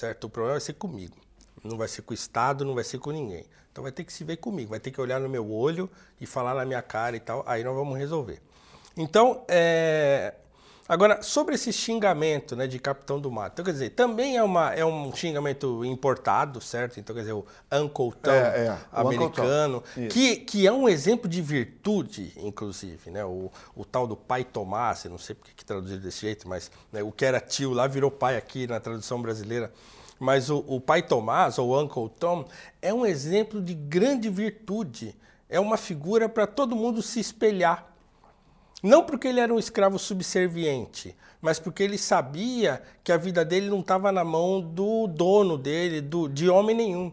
certo? 0.00 0.24
O 0.24 0.30
problema 0.30 0.54
vai 0.54 0.60
ser 0.60 0.72
comigo, 0.72 1.16
não 1.62 1.76
vai 1.76 1.86
ser 1.86 2.02
com 2.02 2.12
o 2.12 2.14
Estado, 2.14 2.64
não 2.64 2.74
vai 2.74 2.84
ser 2.84 2.98
com 2.98 3.10
ninguém. 3.10 3.44
Então 3.70 3.82
vai 3.82 3.92
ter 3.92 4.02
que 4.02 4.12
se 4.12 4.24
ver 4.24 4.38
comigo, 4.38 4.70
vai 4.70 4.80
ter 4.80 4.90
que 4.90 5.00
olhar 5.00 5.20
no 5.20 5.28
meu 5.28 5.48
olho 5.50 5.88
e 6.20 6.26
falar 6.26 6.54
na 6.54 6.64
minha 6.64 6.82
cara 6.82 7.16
e 7.16 7.20
tal, 7.20 7.44
aí 7.46 7.62
nós 7.62 7.74
vamos 7.74 7.96
resolver. 7.98 8.40
Então, 8.96 9.44
é... 9.46 10.34
agora, 10.90 11.22
sobre 11.22 11.54
esse 11.54 11.72
xingamento 11.72 12.56
né, 12.56 12.66
de 12.66 12.78
capitão 12.78 13.20
do 13.20 13.30
mato, 13.30 13.52
então, 13.52 13.64
quer 13.64 13.72
dizer, 13.72 13.90
também 13.90 14.36
é, 14.36 14.42
uma, 14.42 14.74
é 14.74 14.84
um 14.84 15.14
xingamento 15.14 15.84
importado, 15.84 16.60
certo? 16.60 16.98
Então, 16.98 17.14
quer 17.14 17.22
dizer, 17.22 17.32
o 17.32 17.46
Uncle 17.72 18.12
Tom 18.20 18.30
é, 18.30 18.66
é, 18.66 18.78
americano, 18.92 19.82
Tom. 19.94 20.08
Que, 20.08 20.36
que 20.36 20.66
é 20.66 20.72
um 20.72 20.88
exemplo 20.88 21.28
de 21.28 21.40
virtude, 21.40 22.32
inclusive, 22.36 23.10
né? 23.10 23.24
O, 23.24 23.50
o 23.76 23.84
tal 23.84 24.06
do 24.06 24.16
pai 24.16 24.42
Tomás, 24.42 25.04
eu 25.04 25.10
não 25.12 25.18
sei 25.18 25.34
porque 25.34 25.52
que 25.54 25.64
traduziram 25.64 26.02
desse 26.02 26.22
jeito, 26.22 26.48
mas 26.48 26.70
né, 26.92 27.02
o 27.02 27.12
que 27.12 27.24
era 27.24 27.40
tio 27.40 27.72
lá 27.72 27.86
virou 27.86 28.10
pai 28.10 28.36
aqui 28.36 28.66
na 28.66 28.80
tradução 28.80 29.22
brasileira. 29.22 29.72
Mas 30.18 30.50
o, 30.50 30.64
o 30.66 30.80
pai 30.80 31.02
Tomás, 31.02 31.58
ou 31.58 31.80
Uncle 31.80 32.10
Tom, 32.18 32.44
é 32.82 32.92
um 32.92 33.06
exemplo 33.06 33.62
de 33.62 33.74
grande 33.74 34.28
virtude. 34.28 35.16
É 35.48 35.58
uma 35.58 35.76
figura 35.76 36.28
para 36.28 36.46
todo 36.46 36.76
mundo 36.76 37.00
se 37.00 37.18
espelhar. 37.18 37.89
Não 38.82 39.04
porque 39.04 39.28
ele 39.28 39.40
era 39.40 39.52
um 39.52 39.58
escravo 39.58 39.98
subserviente, 39.98 41.16
mas 41.40 41.58
porque 41.58 41.82
ele 41.82 41.98
sabia 41.98 42.82
que 43.04 43.12
a 43.12 43.16
vida 43.16 43.44
dele 43.44 43.68
não 43.68 43.80
estava 43.80 44.10
na 44.10 44.24
mão 44.24 44.60
do 44.60 45.06
dono 45.06 45.58
dele, 45.58 46.00
do, 46.00 46.28
de 46.28 46.48
homem 46.48 46.74
nenhum. 46.74 47.12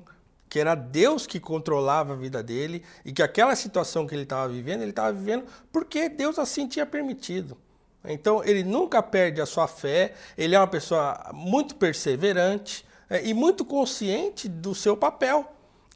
Que 0.50 0.60
era 0.60 0.76
Deus 0.76 1.28
que 1.28 1.40
controlava 1.40 2.14
a 2.14 2.16
vida 2.16 2.42
dele 2.42 2.84
e 3.04 3.12
que 3.12 3.22
aquela 3.22 3.56
situação 3.56 4.08
que 4.08 4.16
ele 4.16 4.24
estava 4.24 4.48
vivendo, 4.48 4.82
ele 4.82 4.92
estava 4.92 5.12
vivendo 5.12 5.46
porque 5.74 6.08
Deus 6.08 6.40
assim 6.40 6.68
tinha 6.68 6.86
permitido. 6.86 7.58
Então 8.06 8.42
ele 8.44 8.64
nunca 8.64 9.04
perde 9.04 9.42
a 9.42 9.46
sua 9.46 9.68
fé, 9.68 10.14
ele 10.38 10.56
é 10.56 10.60
uma 10.60 10.68
pessoa 10.68 11.32
muito 11.34 11.76
perseverante, 11.76 12.86
é, 13.10 13.26
e 13.26 13.34
muito 13.34 13.64
consciente 13.64 14.50
do 14.50 14.76
seu 14.76 14.98
papel, 14.98 15.50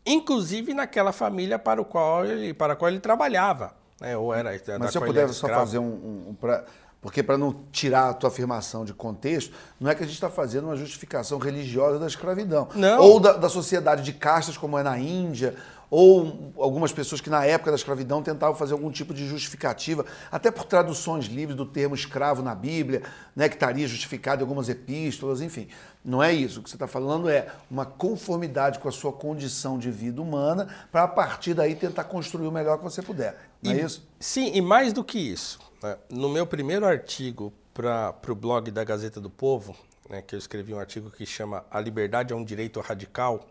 inclusive 0.06 0.74
naquela 0.74 1.12
família 1.12 1.60
para, 1.60 1.82
o 1.82 1.86
qual 1.86 2.26
ele, 2.26 2.54
para 2.54 2.74
a 2.74 2.76
qual 2.76 2.90
ele 2.90 3.00
trabalhava. 3.00 3.76
Né? 4.02 4.18
Ou 4.18 4.34
era, 4.34 4.50
Mas 4.80 4.92
se 4.92 4.98
eu 4.98 5.02
puder 5.04 5.30
só 5.30 5.48
fazer 5.48 5.78
um. 5.78 5.84
um, 5.84 6.30
um 6.30 6.34
pra, 6.34 6.66
porque 7.00 7.24
para 7.24 7.38
não 7.38 7.56
tirar 7.72 8.10
a 8.10 8.14
tua 8.14 8.30
afirmação 8.30 8.86
de 8.86 8.94
contexto, 8.94 9.54
não 9.80 9.90
é 9.90 9.96
que 9.96 10.04
a 10.04 10.06
gente 10.06 10.16
está 10.16 10.30
fazendo 10.30 10.66
uma 10.66 10.76
justificação 10.76 11.40
religiosa 11.40 11.98
da 11.98 12.06
escravidão. 12.06 12.68
Não. 12.76 13.02
Ou 13.02 13.20
da, 13.20 13.34
da 13.34 13.50
sociedade 13.50 14.04
de 14.04 14.14
castas, 14.14 14.56
como 14.56 14.78
é 14.78 14.84
na 14.84 15.00
Índia, 15.00 15.56
ou 15.90 16.54
algumas 16.58 16.94
pessoas 16.94 17.20
que 17.20 17.30
na 17.30 17.44
época 17.44 17.72
da 17.72 17.76
escravidão 17.76 18.24
tentavam 18.24 18.56
fazer 18.56 18.74
algum 18.74 18.90
tipo 18.90 19.14
de 19.14 19.28
justificativa, 19.28 20.06
até 20.32 20.50
por 20.50 20.64
traduções 20.64 21.26
livres 21.26 21.58
do 21.58 21.66
termo 21.66 21.94
escravo 21.94 22.42
na 22.42 22.56
Bíblia, 22.56 23.02
né, 23.36 23.50
que 23.50 23.56
estaria 23.56 23.88
justificado 23.88 24.42
em 24.42 24.44
algumas 24.44 24.70
epístolas, 24.70 25.42
enfim. 25.42 25.68
Não 26.06 26.24
é 26.24 26.32
isso. 26.32 26.60
O 26.60 26.64
que 26.64 26.70
você 26.70 26.76
está 26.76 26.88
falando 26.88 27.30
é 27.30 27.48
uma 27.70 27.86
conformidade 27.86 28.80
com 28.80 28.88
a 28.88 28.92
sua 28.92 29.12
condição 29.12 29.78
de 29.78 29.92
vida 29.92 30.22
humana, 30.22 30.68
para 30.92 31.04
a 31.04 31.08
partir 31.08 31.54
daí 31.54 31.76
tentar 31.76 32.06
construir 32.06 32.48
o 32.48 32.52
melhor 32.52 32.78
que 32.78 32.84
você 32.84 33.02
puder. 33.02 33.51
Não 33.62 33.72
é 33.72 33.76
e, 33.76 33.80
é 33.80 33.86
isso? 33.86 34.08
Sim, 34.20 34.52
e 34.54 34.62
mais 34.62 34.94
do 34.94 35.04
que 35.04 35.20
isso. 35.20 35.60
Né, 35.82 35.98
no 36.10 36.30
meu 36.30 36.46
primeiro 36.46 36.86
artigo 36.86 37.54
para 37.74 38.16
o 38.30 38.36
blog 38.36 38.70
da 38.72 38.84
Gazeta 38.84 39.20
do 39.20 39.30
Povo, 39.30 39.76
né, 40.10 40.22
que 40.22 40.36
eu 40.36 40.40
escrevi 40.40 40.74
um 40.74 40.80
artigo 40.80 41.10
que 41.10 41.26
chama 41.26 41.66
A 41.72 41.80
Liberdade 41.80 42.34
é 42.34 42.36
um 42.36 42.44
Direito 42.44 42.80
Radical, 42.80 43.48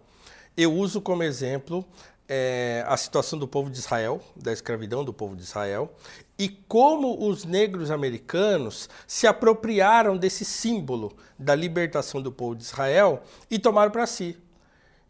eu 0.56 0.72
uso 0.72 1.00
como 1.00 1.22
exemplo 1.22 1.84
é, 2.28 2.84
a 2.86 2.96
situação 2.96 3.36
do 3.36 3.48
povo 3.48 3.68
de 3.68 3.78
Israel, 3.78 4.20
da 4.36 4.52
escravidão 4.52 5.04
do 5.04 5.12
povo 5.12 5.34
de 5.34 5.42
Israel, 5.42 5.92
e 6.38 6.48
como 6.48 7.26
os 7.28 7.44
negros 7.44 7.90
americanos 7.90 8.88
se 9.06 9.26
apropriaram 9.26 10.16
desse 10.16 10.44
símbolo 10.44 11.12
da 11.36 11.56
libertação 11.56 12.22
do 12.22 12.30
povo 12.30 12.54
de 12.54 12.62
Israel 12.62 13.22
e 13.50 13.58
tomaram 13.58 13.90
para 13.90 14.06
si. 14.06 14.38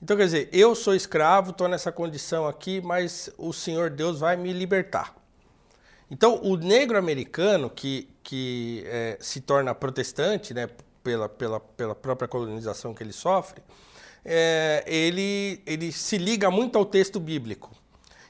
Então, 0.02 0.16
quer 0.16 0.24
dizer, 0.24 0.48
eu 0.50 0.74
sou 0.74 0.94
escravo, 0.94 1.50
estou 1.50 1.68
nessa 1.68 1.92
condição 1.92 2.48
aqui, 2.48 2.80
mas 2.80 3.30
o 3.36 3.52
Senhor 3.52 3.90
Deus 3.90 4.18
vai 4.18 4.36
me 4.36 4.52
libertar. 4.52 5.14
Então, 6.10 6.40
o 6.42 6.56
negro 6.56 6.96
americano 6.96 7.68
que, 7.68 8.08
que 8.22 8.82
é, 8.86 9.18
se 9.20 9.40
torna 9.40 9.74
protestante, 9.74 10.54
né, 10.54 10.68
pela, 11.02 11.28
pela, 11.28 11.60
pela 11.60 11.94
própria 11.94 12.26
colonização 12.26 12.94
que 12.94 13.02
ele 13.02 13.12
sofre, 13.12 13.62
é, 14.24 14.82
ele, 14.86 15.62
ele 15.66 15.92
se 15.92 16.16
liga 16.18 16.50
muito 16.50 16.78
ao 16.78 16.84
texto 16.84 17.20
bíblico. 17.20 17.70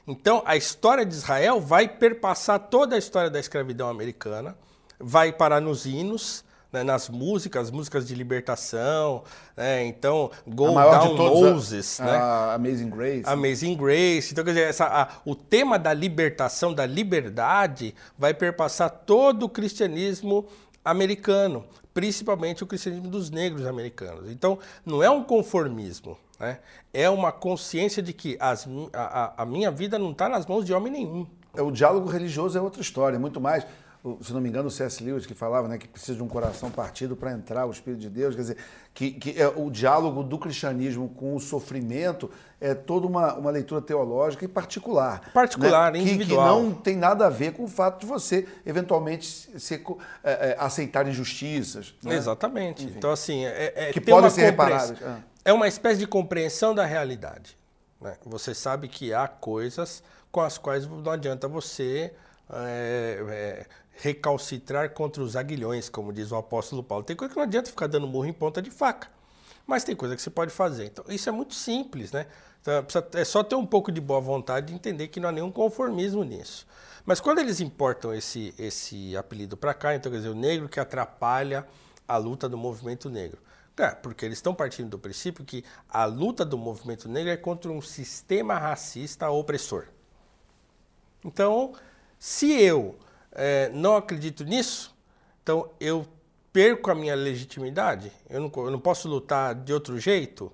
Então, 0.05 0.43
a 0.45 0.57
história 0.57 1.05
de 1.05 1.13
Israel 1.13 1.61
vai 1.61 1.87
perpassar 1.87 2.59
toda 2.59 2.95
a 2.95 2.99
história 2.99 3.29
da 3.29 3.39
escravidão 3.39 3.89
americana, 3.89 4.57
vai 4.99 5.31
parar 5.31 5.61
nos 5.61 5.85
hinos, 5.85 6.43
né, 6.71 6.83
nas 6.83 7.09
músicas, 7.09 7.69
músicas 7.69 8.07
de 8.07 8.15
libertação, 8.15 9.23
né, 9.55 9.85
então 9.85 10.31
Go 10.47 10.73
Down 10.73 11.15
Moses, 11.17 11.99
a, 11.99 12.05
né? 12.05 12.11
a 12.11 12.53
Amazing 12.53 12.89
Grace. 12.89 13.23
Amazing 13.25 13.75
Grace. 13.75 14.31
Então, 14.31 14.43
quer 14.43 14.51
dizer, 14.51 14.69
essa, 14.69 14.85
a, 14.85 15.07
o 15.25 15.35
tema 15.35 15.77
da 15.77 15.93
libertação, 15.93 16.73
da 16.73 16.85
liberdade, 16.85 17.93
vai 18.17 18.33
perpassar 18.33 18.89
todo 18.89 19.43
o 19.43 19.49
cristianismo 19.49 20.45
americano 20.83 21.65
principalmente 21.93 22.63
o 22.63 22.67
cristianismo 22.67 23.09
dos 23.09 23.29
negros 23.29 23.65
americanos. 23.65 24.29
Então, 24.29 24.57
não 24.85 25.03
é 25.03 25.09
um 25.09 25.23
conformismo, 25.23 26.17
né? 26.39 26.59
é 26.93 27.09
uma 27.09 27.31
consciência 27.31 28.01
de 28.01 28.13
que 28.13 28.37
as, 28.39 28.67
a, 28.93 29.43
a 29.43 29.45
minha 29.45 29.69
vida 29.69 29.99
não 29.99 30.11
está 30.11 30.29
nas 30.29 30.45
mãos 30.45 30.65
de 30.65 30.73
homem 30.73 30.91
nenhum. 30.91 31.27
É, 31.53 31.61
o 31.61 31.71
diálogo 31.71 32.09
religioso 32.09 32.57
é 32.57 32.61
outra 32.61 32.81
história, 32.81 33.19
muito 33.19 33.41
mais 33.41 33.65
se 34.21 34.33
não 34.33 34.41
me 34.41 34.49
engano, 34.49 34.67
o 34.67 34.71
C.S. 34.71 35.03
Lewis 35.03 35.27
que 35.27 35.35
falava 35.35 35.67
né, 35.67 35.77
que 35.77 35.87
precisa 35.87 36.15
de 36.15 36.23
um 36.23 36.27
coração 36.27 36.71
partido 36.71 37.15
para 37.15 37.31
entrar 37.31 37.67
o 37.67 37.71
Espírito 37.71 37.99
de 37.99 38.09
Deus, 38.09 38.33
quer 38.33 38.41
dizer, 38.41 38.57
que, 38.95 39.11
que 39.11 39.39
é, 39.39 39.47
o 39.47 39.69
diálogo 39.69 40.23
do 40.23 40.39
cristianismo 40.39 41.09
com 41.09 41.35
o 41.35 41.39
sofrimento 41.39 42.31
é 42.59 42.73
toda 42.73 43.05
uma, 43.05 43.35
uma 43.35 43.51
leitura 43.51 43.79
teológica 43.79 44.43
e 44.43 44.47
particular. 44.47 45.31
Particular, 45.31 45.91
né? 45.91 45.99
individual. 45.99 46.57
Que, 46.57 46.63
que, 46.63 46.69
não 46.69 46.81
tem 46.81 46.95
nada 46.95 47.27
a 47.27 47.29
ver 47.29 47.53
com 47.53 47.63
o 47.63 47.67
fato 47.67 48.01
de 48.01 48.07
você, 48.07 48.47
eventualmente, 48.65 49.27
ser, 49.59 49.83
é, 50.23 50.49
é, 50.49 50.55
aceitar 50.57 51.07
injustiças. 51.07 51.93
Né? 52.03 52.15
Exatamente. 52.15 52.83
Enfim. 52.85 52.95
Então, 52.97 53.11
assim, 53.11 53.45
é, 53.45 53.73
é 53.75 53.93
que 53.93 54.01
podem 54.01 54.31
ser 54.31 54.41
reparadas. 54.41 54.99
É. 54.99 55.17
é 55.45 55.53
uma 55.53 55.67
espécie 55.67 55.99
de 55.99 56.07
compreensão 56.07 56.73
da 56.73 56.85
realidade. 56.85 57.55
Né? 58.01 58.15
Você 58.25 58.55
sabe 58.55 58.87
que 58.87 59.13
há 59.13 59.27
coisas 59.27 60.01
com 60.31 60.41
as 60.41 60.57
quais 60.57 60.87
não 60.87 61.11
adianta 61.11 61.47
você 61.47 62.11
é, 62.53 63.23
é, 63.29 63.65
recalcitrar 64.01 64.89
contra 64.93 65.21
os 65.21 65.35
aguilhões, 65.35 65.87
como 65.87 66.11
diz 66.11 66.31
o 66.31 66.35
apóstolo 66.35 66.81
Paulo. 66.81 67.03
Tem 67.03 67.15
coisa 67.15 67.31
que 67.31 67.37
não 67.37 67.43
adianta 67.43 67.69
ficar 67.69 67.85
dando 67.85 68.07
murro 68.07 68.25
em 68.25 68.33
ponta 68.33 68.59
de 68.59 68.71
faca, 68.71 69.07
mas 69.65 69.83
tem 69.83 69.95
coisa 69.95 70.15
que 70.15 70.21
você 70.21 70.29
pode 70.31 70.51
fazer. 70.51 70.85
Então, 70.85 71.05
isso 71.07 71.29
é 71.29 71.31
muito 71.31 71.53
simples, 71.53 72.11
né? 72.11 72.25
Então, 72.61 72.85
é 73.13 73.23
só 73.23 73.43
ter 73.43 73.55
um 73.55 73.65
pouco 73.65 73.91
de 73.91 74.01
boa 74.01 74.19
vontade 74.19 74.73
e 74.73 74.75
entender 74.75 75.07
que 75.07 75.19
não 75.19 75.29
há 75.29 75.31
nenhum 75.31 75.51
conformismo 75.51 76.23
nisso. 76.23 76.65
Mas 77.05 77.19
quando 77.19 77.39
eles 77.39 77.59
importam 77.59 78.13
esse, 78.13 78.53
esse 78.57 79.15
apelido 79.15 79.55
para 79.55 79.73
cá, 79.73 79.95
então 79.95 80.11
quer 80.11 80.17
dizer, 80.17 80.29
o 80.29 80.35
negro 80.35 80.67
que 80.67 80.79
atrapalha 80.79 81.67
a 82.07 82.17
luta 82.17 82.49
do 82.49 82.57
movimento 82.57 83.09
negro. 83.09 83.39
É, 83.77 83.89
porque 83.89 84.25
eles 84.25 84.37
estão 84.37 84.53
partindo 84.53 84.89
do 84.89 84.99
princípio 84.99 85.45
que 85.45 85.63
a 85.89 86.05
luta 86.05 86.43
do 86.43 86.57
movimento 86.57 87.07
negro 87.07 87.31
é 87.31 87.37
contra 87.37 87.71
um 87.71 87.81
sistema 87.81 88.55
racista 88.55 89.29
opressor. 89.29 89.87
Então, 91.23 91.73
se 92.19 92.51
eu 92.51 92.95
é, 93.33 93.69
não 93.69 93.95
acredito 93.95 94.43
nisso, 94.43 94.95
então 95.41 95.69
eu 95.79 96.05
perco 96.51 96.91
a 96.91 96.95
minha 96.95 97.15
legitimidade, 97.15 98.11
eu 98.29 98.41
não, 98.41 98.51
eu 98.57 98.71
não 98.71 98.79
posso 98.79 99.07
lutar 99.07 99.55
de 99.55 99.73
outro 99.73 99.99
jeito. 99.99 100.51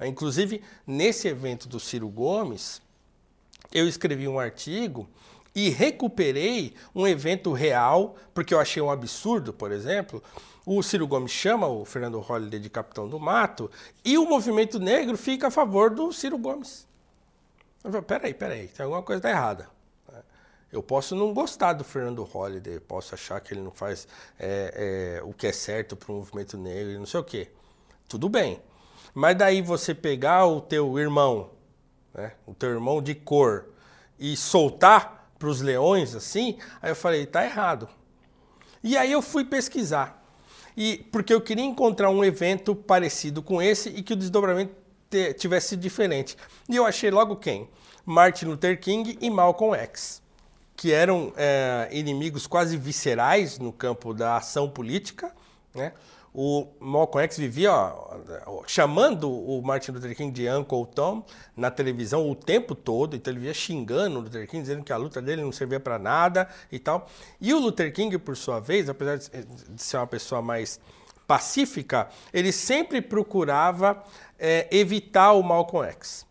Inclusive, 0.00 0.62
nesse 0.86 1.26
evento 1.26 1.68
do 1.68 1.80
Ciro 1.80 2.08
Gomes, 2.08 2.80
eu 3.72 3.88
escrevi 3.88 4.28
um 4.28 4.38
artigo 4.38 5.08
e 5.54 5.70
recuperei 5.70 6.74
um 6.94 7.06
evento 7.06 7.52
real, 7.52 8.14
porque 8.32 8.54
eu 8.54 8.60
achei 8.60 8.80
um 8.80 8.90
absurdo, 8.90 9.52
por 9.52 9.72
exemplo. 9.72 10.22
O 10.64 10.82
Ciro 10.82 11.06
Gomes 11.06 11.32
chama 11.32 11.66
o 11.66 11.84
Fernando 11.84 12.20
Holliday 12.20 12.60
de 12.60 12.70
capitão 12.70 13.08
do 13.08 13.18
mato 13.18 13.70
e 14.04 14.18
o 14.18 14.26
movimento 14.26 14.78
negro 14.78 15.16
fica 15.16 15.48
a 15.48 15.50
favor 15.50 15.90
do 15.90 16.12
Ciro 16.12 16.38
Gomes. 16.38 16.86
Eu 17.82 18.02
peraí, 18.02 18.34
peraí, 18.34 18.68
tem 18.68 18.84
alguma 18.84 19.02
coisa 19.02 19.22
tá 19.22 19.30
errada. 19.30 19.77
Eu 20.70 20.82
posso 20.82 21.14
não 21.14 21.32
gostar 21.32 21.72
do 21.72 21.82
Fernando 21.82 22.22
Holliday, 22.22 22.78
posso 22.78 23.14
achar 23.14 23.40
que 23.40 23.54
ele 23.54 23.62
não 23.62 23.70
faz 23.70 24.06
é, 24.38 25.18
é, 25.18 25.22
o 25.22 25.32
que 25.32 25.46
é 25.46 25.52
certo 25.52 25.96
para 25.96 26.12
o 26.12 26.16
movimento 26.16 26.58
negro 26.58 26.92
e 26.92 26.98
não 26.98 27.06
sei 27.06 27.20
o 27.20 27.24
quê. 27.24 27.48
Tudo 28.06 28.28
bem. 28.28 28.60
Mas 29.14 29.36
daí 29.36 29.62
você 29.62 29.94
pegar 29.94 30.46
o 30.46 30.60
teu 30.60 30.98
irmão, 30.98 31.50
né, 32.12 32.32
o 32.46 32.52
teu 32.52 32.70
irmão 32.70 33.00
de 33.00 33.14
cor, 33.14 33.66
e 34.18 34.36
soltar 34.36 35.32
para 35.38 35.48
os 35.48 35.60
leões 35.60 36.14
assim, 36.14 36.58
aí 36.82 36.90
eu 36.90 36.96
falei, 36.96 37.24
tá 37.24 37.44
errado. 37.44 37.88
E 38.82 38.96
aí 38.96 39.10
eu 39.10 39.22
fui 39.22 39.44
pesquisar. 39.44 40.22
E 40.76 40.98
porque 41.10 41.32
eu 41.32 41.40
queria 41.40 41.64
encontrar 41.64 42.10
um 42.10 42.24
evento 42.24 42.74
parecido 42.74 43.42
com 43.42 43.60
esse 43.60 43.88
e 43.88 44.02
que 44.02 44.12
o 44.12 44.16
desdobramento 44.16 44.74
tivesse 45.38 45.76
diferente. 45.76 46.36
E 46.68 46.76
eu 46.76 46.84
achei 46.84 47.10
logo 47.10 47.36
quem? 47.36 47.68
Martin 48.04 48.46
Luther 48.46 48.78
King 48.80 49.18
e 49.20 49.30
Malcolm 49.30 49.76
X, 49.76 50.22
que 50.78 50.92
eram 50.92 51.32
é, 51.36 51.88
inimigos 51.90 52.46
quase 52.46 52.76
viscerais 52.76 53.58
no 53.58 53.72
campo 53.72 54.14
da 54.14 54.36
ação 54.36 54.70
política, 54.70 55.34
né? 55.74 55.92
O 56.32 56.68
Malcolm 56.78 57.24
X 57.24 57.36
vivia 57.36 57.72
ó, 57.72 58.62
chamando 58.64 59.28
o 59.28 59.60
Martin 59.60 59.90
Luther 59.90 60.14
King 60.14 60.30
de 60.30 60.48
Uncle 60.48 60.86
Tom 60.94 61.24
na 61.56 61.68
televisão 61.68 62.30
o 62.30 62.34
tempo 62.36 62.76
todo, 62.76 63.16
então 63.16 63.32
ele 63.32 63.40
via 63.40 63.52
xingando 63.52 64.20
o 64.20 64.22
Luther 64.22 64.46
King, 64.46 64.62
dizendo 64.62 64.84
que 64.84 64.92
a 64.92 64.96
luta 64.96 65.20
dele 65.20 65.42
não 65.42 65.50
servia 65.50 65.80
para 65.80 65.98
nada 65.98 66.48
e 66.70 66.78
tal. 66.78 67.10
E 67.40 67.52
o 67.52 67.58
Luther 67.58 67.92
King, 67.92 68.16
por 68.16 68.36
sua 68.36 68.60
vez, 68.60 68.88
apesar 68.88 69.16
de 69.16 69.82
ser 69.82 69.96
uma 69.96 70.06
pessoa 70.06 70.40
mais 70.40 70.78
pacífica, 71.26 72.08
ele 72.32 72.52
sempre 72.52 73.02
procurava 73.02 74.00
é, 74.38 74.68
evitar 74.70 75.32
o 75.32 75.42
Malcolm 75.42 75.88
X. 75.88 76.27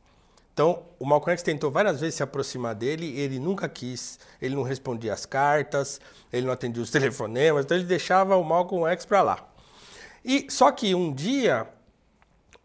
Então, 0.57 0.87
o 0.97 1.05
Malcolm 1.05 1.33
X 1.33 1.43
tentou 1.43 1.69
várias 1.69 1.99
vezes 2.01 2.15
se 2.15 2.23
aproximar 2.23 2.73
dele, 2.73 3.15
ele 3.15 3.37
nunca 3.37 3.69
quis, 3.69 4.17
ele 4.41 4.55
não 4.55 4.63
respondia 4.63 5.13
as 5.13 5.23
cartas, 5.23 6.01
ele 6.33 6.47
não 6.47 6.51
atendia 6.51 6.81
os 6.81 6.89
telefonemas, 6.89 7.63
então 7.63 7.77
ele 7.77 7.85
deixava 7.85 8.35
o 8.35 8.43
Malcolm 8.43 8.87
X 8.87 9.05
para 9.05 9.21
lá. 9.21 9.47
E 10.25 10.47
só 10.49 10.71
que 10.71 10.95
um 10.95 11.13
dia 11.13 11.67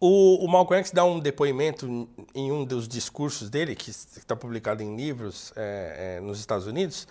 o, 0.00 0.42
o 0.42 0.48
Malcolm 0.48 0.80
X 0.80 0.90
dá 0.90 1.04
um 1.04 1.20
depoimento 1.20 2.08
em 2.34 2.50
um 2.50 2.64
dos 2.64 2.88
discursos 2.88 3.50
dele, 3.50 3.76
que 3.76 3.90
está 3.90 4.34
publicado 4.34 4.82
em 4.82 4.96
livros 4.96 5.52
é, 5.54 6.16
é, 6.16 6.20
nos 6.22 6.40
Estados 6.40 6.66
Unidos, 6.66 7.06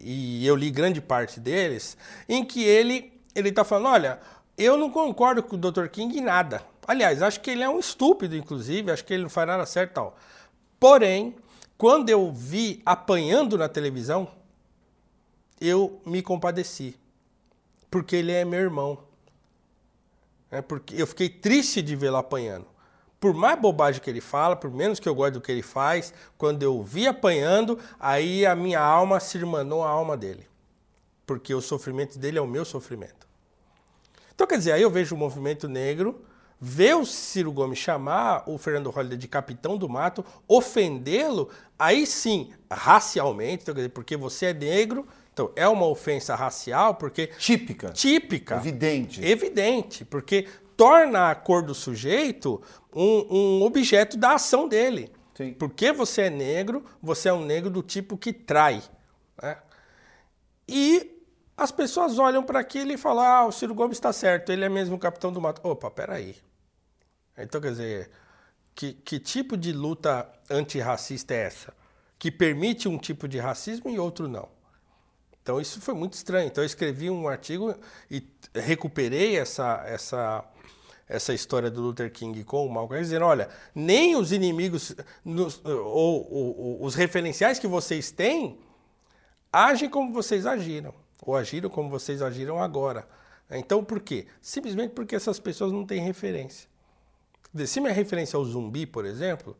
e 0.00 0.46
eu 0.46 0.56
li 0.56 0.70
grande 0.70 1.02
parte 1.02 1.38
deles, 1.38 1.98
em 2.26 2.42
que 2.42 2.64
ele 2.64 3.12
ele 3.34 3.50
está 3.50 3.62
falando, 3.62 3.92
olha, 3.92 4.20
eu 4.56 4.76
não 4.76 4.90
concordo 4.90 5.42
com 5.42 5.56
o 5.56 5.58
Dr. 5.58 5.88
King 5.88 6.18
em 6.18 6.20
nada. 6.20 6.64
Aliás, 6.86 7.22
acho 7.22 7.40
que 7.40 7.50
ele 7.50 7.62
é 7.62 7.68
um 7.68 7.78
estúpido, 7.78 8.36
inclusive, 8.36 8.90
acho 8.90 9.04
que 9.04 9.12
ele 9.12 9.24
não 9.24 9.30
faz 9.30 9.46
nada 9.46 9.66
certo 9.66 9.94
tal. 9.94 10.16
Porém, 10.78 11.34
quando 11.76 12.08
eu 12.10 12.32
vi 12.32 12.82
apanhando 12.84 13.58
na 13.58 13.68
televisão, 13.68 14.28
eu 15.60 16.00
me 16.04 16.22
compadeci. 16.22 16.96
Porque 17.90 18.16
ele 18.16 18.32
é 18.32 18.44
meu 18.44 18.60
irmão. 18.60 18.98
É 20.50 20.62
porque 20.62 21.00
eu 21.00 21.06
fiquei 21.06 21.28
triste 21.28 21.82
de 21.82 21.96
vê-lo 21.96 22.16
apanhando. 22.16 22.66
Por 23.18 23.32
mais 23.32 23.58
bobagem 23.58 24.00
que 24.02 24.10
ele 24.10 24.20
fala, 24.20 24.54
por 24.54 24.70
menos 24.70 25.00
que 25.00 25.08
eu 25.08 25.14
goste 25.14 25.32
do 25.32 25.40
que 25.40 25.50
ele 25.50 25.62
faz, 25.62 26.12
quando 26.36 26.62
eu 26.62 26.82
vi 26.82 27.08
apanhando, 27.08 27.78
aí 27.98 28.44
a 28.44 28.54
minha 28.54 28.80
alma 28.80 29.18
se 29.18 29.38
irmanou 29.38 29.82
à 29.82 29.88
alma 29.88 30.16
dele. 30.16 30.46
Porque 31.26 31.54
o 31.54 31.60
sofrimento 31.60 32.18
dele 32.18 32.38
é 32.38 32.42
o 32.42 32.46
meu 32.46 32.64
sofrimento. 32.64 33.26
Então, 34.34 34.46
quer 34.46 34.58
dizer, 34.58 34.72
aí 34.72 34.82
eu 34.82 34.90
vejo 34.90 35.14
o 35.14 35.18
movimento 35.18 35.68
negro, 35.68 36.24
ver 36.60 36.96
o 36.96 37.04
Ciro 37.04 37.52
Gomes 37.52 37.78
chamar 37.78 38.44
o 38.46 38.58
Fernando 38.58 38.90
Holliday 38.90 39.18
de 39.18 39.28
capitão 39.28 39.76
do 39.76 39.88
mato, 39.88 40.24
ofendê-lo, 40.48 41.50
aí 41.78 42.06
sim, 42.06 42.52
racialmente, 42.70 43.62
então, 43.62 43.74
dizer, 43.74 43.90
porque 43.90 44.16
você 44.16 44.46
é 44.46 44.54
negro, 44.54 45.06
então, 45.34 45.50
é 45.56 45.66
uma 45.66 45.86
ofensa 45.86 46.36
racial 46.36 46.94
porque. 46.94 47.26
Típica. 47.26 47.88
Típica. 47.88 48.54
Evidente. 48.54 49.24
Evidente, 49.24 50.04
porque 50.04 50.46
torna 50.76 51.30
a 51.30 51.34
cor 51.34 51.62
do 51.62 51.74
sujeito 51.74 52.62
um, 52.94 53.26
um 53.58 53.62
objeto 53.62 54.16
da 54.16 54.34
ação 54.34 54.68
dele. 54.68 55.10
Sim. 55.34 55.52
Porque 55.52 55.92
você 55.92 56.22
é 56.22 56.30
negro, 56.30 56.84
você 57.02 57.28
é 57.28 57.32
um 57.32 57.44
negro 57.44 57.68
do 57.68 57.82
tipo 57.82 58.16
que 58.16 58.32
trai. 58.32 58.80
Né? 59.42 59.58
E 60.68 61.13
as 61.56 61.70
pessoas 61.70 62.18
olham 62.18 62.42
para 62.42 62.60
aquilo 62.60 62.92
e 62.92 62.96
falam: 62.96 63.24
ah, 63.24 63.46
o 63.46 63.52
Ciro 63.52 63.74
Gomes 63.74 63.96
está 63.96 64.12
certo, 64.12 64.50
ele 64.50 64.64
é 64.64 64.68
mesmo 64.68 64.96
o 64.96 64.98
capitão 64.98 65.32
do 65.32 65.40
mato. 65.40 65.60
Opa, 65.66 65.90
peraí. 65.90 66.36
Então, 67.36 67.60
quer 67.60 67.70
dizer, 67.70 68.10
que, 68.74 68.92
que 68.92 69.18
tipo 69.18 69.56
de 69.56 69.72
luta 69.72 70.28
antirracista 70.50 71.34
é 71.34 71.44
essa? 71.44 71.72
Que 72.18 72.30
permite 72.30 72.88
um 72.88 72.98
tipo 72.98 73.28
de 73.28 73.38
racismo 73.38 73.90
e 73.90 73.98
outro 73.98 74.28
não. 74.28 74.48
Então 75.42 75.60
isso 75.60 75.80
foi 75.80 75.94
muito 75.94 76.14
estranho. 76.14 76.46
Então 76.46 76.64
eu 76.64 76.66
escrevi 76.66 77.10
um 77.10 77.28
artigo 77.28 77.74
e 78.10 78.26
recuperei 78.54 79.36
essa, 79.36 79.84
essa, 79.86 80.44
essa 81.06 81.34
história 81.34 81.70
do 81.70 81.82
Luther 81.82 82.10
King 82.10 82.42
com 82.44 82.66
o 82.66 82.72
Malcolm 82.72 82.98
X, 82.98 83.08
dizendo, 83.08 83.26
olha, 83.26 83.48
nem 83.74 84.16
os 84.16 84.32
inimigos 84.32 84.96
nos, 85.22 85.60
ou, 85.64 86.32
ou, 86.32 86.58
ou, 86.58 86.84
os 86.84 86.94
referenciais 86.94 87.58
que 87.58 87.66
vocês 87.66 88.10
têm 88.10 88.58
agem 89.52 89.88
como 89.88 90.14
vocês 90.14 90.46
agiram, 90.46 90.94
ou 91.24 91.36
agiram 91.36 91.70
como 91.70 91.88
vocês 91.88 92.22
agiram 92.22 92.62
agora. 92.62 93.06
Então 93.50 93.84
por 93.84 94.00
quê? 94.00 94.26
Simplesmente 94.40 94.92
porque 94.92 95.16
essas 95.16 95.38
pessoas 95.38 95.72
não 95.72 95.84
têm 95.84 96.00
referência. 96.00 96.68
Se 97.66 97.80
minha 97.80 97.92
referência 97.92 98.36
é 98.36 98.40
o 98.40 98.44
zumbi, 98.44 98.84
por 98.84 99.04
exemplo, 99.04 99.56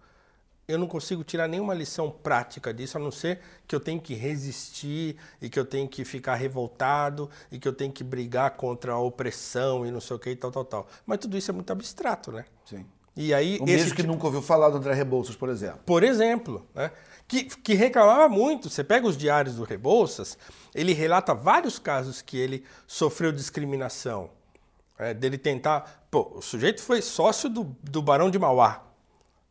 eu 0.66 0.78
não 0.78 0.86
consigo 0.86 1.22
tirar 1.22 1.46
nenhuma 1.46 1.74
lição 1.74 2.10
prática 2.10 2.72
disso, 2.72 2.96
a 2.96 3.00
não 3.00 3.10
ser 3.10 3.40
que 3.68 3.74
eu 3.74 3.80
tenho 3.80 4.00
que 4.00 4.14
resistir 4.14 5.16
e 5.40 5.48
que 5.48 5.58
eu 5.58 5.64
tenho 5.64 5.88
que 5.88 6.04
ficar 6.04 6.34
revoltado 6.34 7.30
e 7.52 7.58
que 7.58 7.68
eu 7.68 7.72
tenho 7.72 7.92
que 7.92 8.02
brigar 8.02 8.52
contra 8.52 8.92
a 8.92 8.98
opressão 8.98 9.86
e 9.86 9.90
não 9.90 10.00
sei 10.00 10.16
o 10.16 10.18
que 10.18 10.30
e 10.30 10.36
tal, 10.36 10.50
tal, 10.50 10.64
tal. 10.64 10.88
Mas 11.06 11.18
tudo 11.18 11.36
isso 11.36 11.50
é 11.50 11.54
muito 11.54 11.70
abstrato, 11.70 12.32
né? 12.32 12.46
Sim. 12.64 12.84
E 13.16 13.32
aí, 13.32 13.58
o 13.60 13.64
mesmo 13.64 13.90
que 13.90 14.02
tipo... 14.02 14.08
nunca 14.08 14.26
ouviu 14.26 14.42
falar 14.42 14.70
do 14.70 14.78
André 14.78 14.92
Rebouças, 14.94 15.36
por 15.36 15.48
exemplo. 15.48 15.80
Por 15.86 16.02
exemplo, 16.02 16.66
né? 16.74 16.90
que, 17.28 17.44
que 17.44 17.74
reclamava 17.74 18.28
muito. 18.28 18.68
Você 18.68 18.82
pega 18.82 19.06
os 19.06 19.16
diários 19.16 19.56
do 19.56 19.64
Rebouças, 19.64 20.36
ele 20.74 20.92
relata 20.92 21.34
vários 21.34 21.78
casos 21.78 22.20
que 22.20 22.36
ele 22.36 22.64
sofreu 22.86 23.32
discriminação. 23.32 24.30
É, 24.98 25.12
dele 25.12 25.38
tentar. 25.38 26.06
Pô, 26.10 26.32
o 26.36 26.42
sujeito 26.42 26.80
foi 26.82 27.02
sócio 27.02 27.48
do, 27.48 27.76
do 27.82 28.00
Barão 28.00 28.30
de 28.30 28.38
Mauá. 28.38 28.82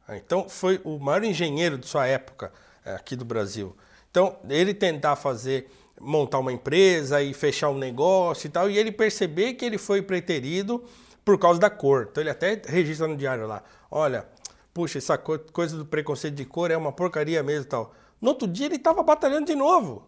Então, 0.10 0.48
foi 0.48 0.80
o 0.84 1.00
maior 1.00 1.24
engenheiro 1.24 1.78
de 1.78 1.88
sua 1.88 2.06
época 2.06 2.52
é, 2.86 2.94
aqui 2.94 3.16
do 3.16 3.26
Brasil. 3.26 3.76
Então, 4.12 4.38
ele 4.50 4.74
tentar 4.74 5.16
fazer, 5.16 5.70
montar 6.00 6.40
uma 6.40 6.52
empresa 6.52 7.22
e 7.22 7.34
fechar 7.34 7.70
um 7.70 7.78
negócio 7.78 8.48
e 8.48 8.50
tal, 8.50 8.70
e 8.70 8.78
ele 8.78 8.92
perceber 8.92 9.54
que 9.54 9.66
ele 9.66 9.78
foi 9.78 10.02
preterido 10.02 10.84
por 11.24 11.38
causa 11.38 11.60
da 11.60 11.70
cor. 11.70 12.08
Então, 12.10 12.22
ele 12.22 12.30
até 12.30 12.62
registra 12.66 13.08
no 13.08 13.16
diário 13.16 13.48
lá: 13.48 13.64
olha, 13.90 14.28
puxa, 14.74 14.98
essa 14.98 15.18
coisa 15.18 15.78
do 15.78 15.86
preconceito 15.86 16.36
de 16.36 16.46
cor 16.46 16.72
é 16.72 16.78
uma 16.78 16.92
porcaria 16.92 17.42
mesmo 17.44 17.66
tal. 17.66 17.94
No 18.22 18.30
outro 18.30 18.48
dia, 18.48 18.66
ele 18.68 18.76
estava 18.76 19.04
batalhando 19.04 19.48
de 19.48 19.56
novo. 19.56 20.08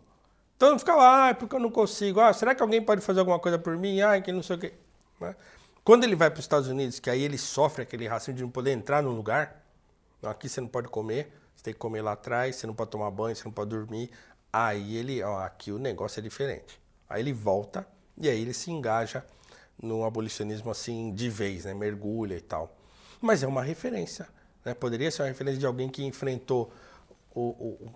Então, 0.55 0.79
ficava, 0.79 1.29
ah, 1.29 1.33
porque 1.33 1.55
eu 1.55 1.59
não 1.59 1.69
consigo? 1.69 2.19
Ah, 2.19 2.31
será 2.31 2.55
que 2.55 2.61
alguém 2.61 2.81
pode 2.81 3.01
fazer 3.01 3.19
alguma 3.19 3.39
coisa 3.39 3.59
por 3.59 3.75
mim? 3.77 3.99
Ah, 4.01 4.19
que 4.21 4.31
não 4.31 4.41
sei 4.41 4.55
o 4.55 4.59
quê. 4.59 4.73
Né? 5.19 5.35
Quando 5.83 6.03
ele 6.03 6.15
vai 6.15 6.31
para 6.31 6.39
os 6.39 6.45
Estados 6.45 6.67
Unidos, 6.69 6.99
que 6.99 7.09
aí 7.09 7.21
ele 7.21 7.37
sofre 7.37 7.83
aquele 7.83 8.07
racismo 8.07 8.35
de 8.35 8.43
não 8.43 8.49
poder 8.49 8.71
entrar 8.71 9.03
num 9.03 9.11
lugar, 9.11 9.63
aqui 10.23 10.47
você 10.47 10.61
não 10.61 10.67
pode 10.67 10.87
comer, 10.87 11.31
você 11.55 11.65
tem 11.65 11.73
que 11.73 11.79
comer 11.79 12.01
lá 12.01 12.13
atrás, 12.13 12.55
você 12.55 12.65
não 12.65 12.73
pode 12.73 12.89
tomar 12.89 13.11
banho, 13.11 13.35
você 13.35 13.43
não 13.43 13.51
pode 13.51 13.69
dormir. 13.69 14.09
Aí 14.51 14.95
ele, 14.95 15.21
ó, 15.21 15.39
aqui 15.39 15.71
o 15.71 15.77
negócio 15.77 16.19
é 16.19 16.23
diferente. 16.23 16.81
Aí 17.09 17.21
ele 17.21 17.33
volta 17.33 17.85
e 18.17 18.29
aí 18.29 18.41
ele 18.41 18.53
se 18.53 18.71
engaja 18.71 19.25
no 19.81 20.03
abolicionismo 20.03 20.71
assim 20.71 21.13
de 21.13 21.29
vez, 21.29 21.65
né? 21.65 21.73
Mergulha 21.73 22.35
e 22.35 22.41
tal. 22.41 22.75
Mas 23.21 23.43
é 23.43 23.47
uma 23.47 23.63
referência, 23.63 24.27
né? 24.63 24.73
Poderia 24.73 25.09
ser 25.11 25.23
uma 25.23 25.27
referência 25.27 25.59
de 25.59 25.65
alguém 25.65 25.89
que 25.89 26.03
enfrentou 26.03 26.71
o, 27.33 27.41
o, 27.41 27.91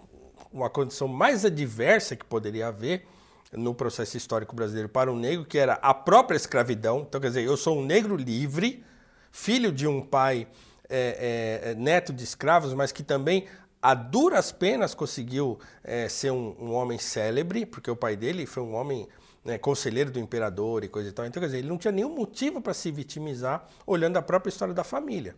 uma 0.51 0.69
condição 0.69 1.07
mais 1.07 1.45
adversa 1.45 2.15
que 2.15 2.25
poderia 2.25 2.67
haver 2.67 3.05
no 3.51 3.73
processo 3.73 4.15
histórico 4.15 4.55
brasileiro 4.55 4.89
para 4.89 5.11
o 5.11 5.15
negro, 5.17 5.45
que 5.45 5.57
era 5.57 5.73
a 5.73 5.93
própria 5.93 6.35
escravidão. 6.35 7.05
Então, 7.07 7.19
quer 7.19 7.27
dizer, 7.27 7.43
eu 7.43 7.57
sou 7.57 7.77
um 7.79 7.85
negro 7.85 8.15
livre, 8.15 8.83
filho 9.31 9.71
de 9.71 9.87
um 9.87 10.01
pai 10.01 10.47
é, 10.89 11.61
é, 11.63 11.75
neto 11.75 12.13
de 12.13 12.23
escravos, 12.23 12.73
mas 12.73 12.91
que 12.91 13.03
também 13.03 13.47
a 13.81 13.93
duras 13.93 14.51
penas 14.51 14.93
conseguiu 14.93 15.59
é, 15.83 16.09
ser 16.09 16.31
um, 16.31 16.55
um, 16.59 16.73
homem 16.73 16.97
célebre, 16.97 17.65
porque 17.65 17.89
o 17.89 17.95
pai 17.95 18.15
dele 18.15 18.45
foi 18.45 18.61
um 18.61 18.73
homem 18.73 19.07
né, 19.49 19.57
conselheiro 19.57 20.11
do 20.11 20.19
imperador 20.19 20.83
e 20.83 20.87
coisa 20.87 21.09
e 21.09 21.11
tal. 21.11 21.25
Então, 21.25 21.41
quer 21.41 21.47
dizer, 21.47 21.57
ele 21.59 21.67
não 21.67 21.77
tinha 21.77 21.91
nenhum 21.91 22.13
motivo 22.13 22.61
para 22.61 22.73
se 22.73 22.91
vitimizar 22.91 23.67
olhando 23.85 24.17
a 24.17 24.21
própria 24.21 24.49
história 24.49 24.73
da 24.73 24.83
família. 24.83 25.35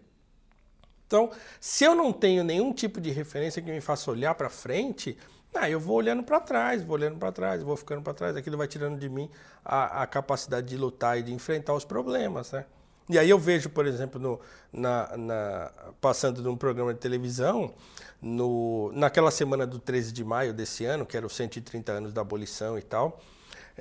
Então, 1.07 1.29
se 1.59 1.83
eu 1.83 1.95
não 1.95 2.13
tenho 2.13 2.43
nenhum 2.43 2.71
tipo 2.71 3.01
de 3.01 3.09
referência 3.09 3.61
que 3.61 3.71
me 3.71 3.81
faça 3.81 4.09
olhar 4.11 4.35
para 4.35 4.49
frente, 4.49 5.17
ah, 5.53 5.69
eu 5.69 5.79
vou 5.79 5.97
olhando 5.97 6.23
para 6.23 6.39
trás, 6.39 6.83
vou 6.83 6.95
olhando 6.95 7.17
para 7.17 7.31
trás, 7.31 7.61
vou 7.61 7.75
ficando 7.75 8.01
para 8.01 8.13
trás, 8.13 8.35
aquilo 8.37 8.57
vai 8.57 8.67
tirando 8.67 8.97
de 8.97 9.09
mim 9.09 9.29
a, 9.63 10.03
a, 10.03 10.07
capacidade 10.07 10.67
de 10.67 10.77
lutar 10.77 11.19
e 11.19 11.23
de 11.23 11.33
enfrentar 11.33 11.73
os 11.73 11.83
problemas, 11.83 12.51
né? 12.53 12.65
E 13.09 13.19
aí 13.19 13.29
eu 13.29 13.37
vejo, 13.37 13.69
por 13.69 13.85
exemplo, 13.85 14.21
no, 14.21 14.39
na, 14.71 15.17
na, 15.17 15.71
passando 15.99 16.41
num 16.41 16.55
programa 16.55 16.93
de 16.93 16.99
televisão, 17.01 17.73
no, 18.21 18.89
naquela 18.93 19.31
semana 19.31 19.67
do 19.67 19.79
13 19.79 20.13
de 20.13 20.23
maio 20.23 20.53
desse 20.53 20.85
ano, 20.85 21.05
que 21.05 21.17
era 21.17 21.25
os 21.25 21.35
130 21.35 21.91
anos 21.91 22.13
da 22.13 22.21
abolição 22.21 22.77
e 22.77 22.81
tal, 22.81 23.19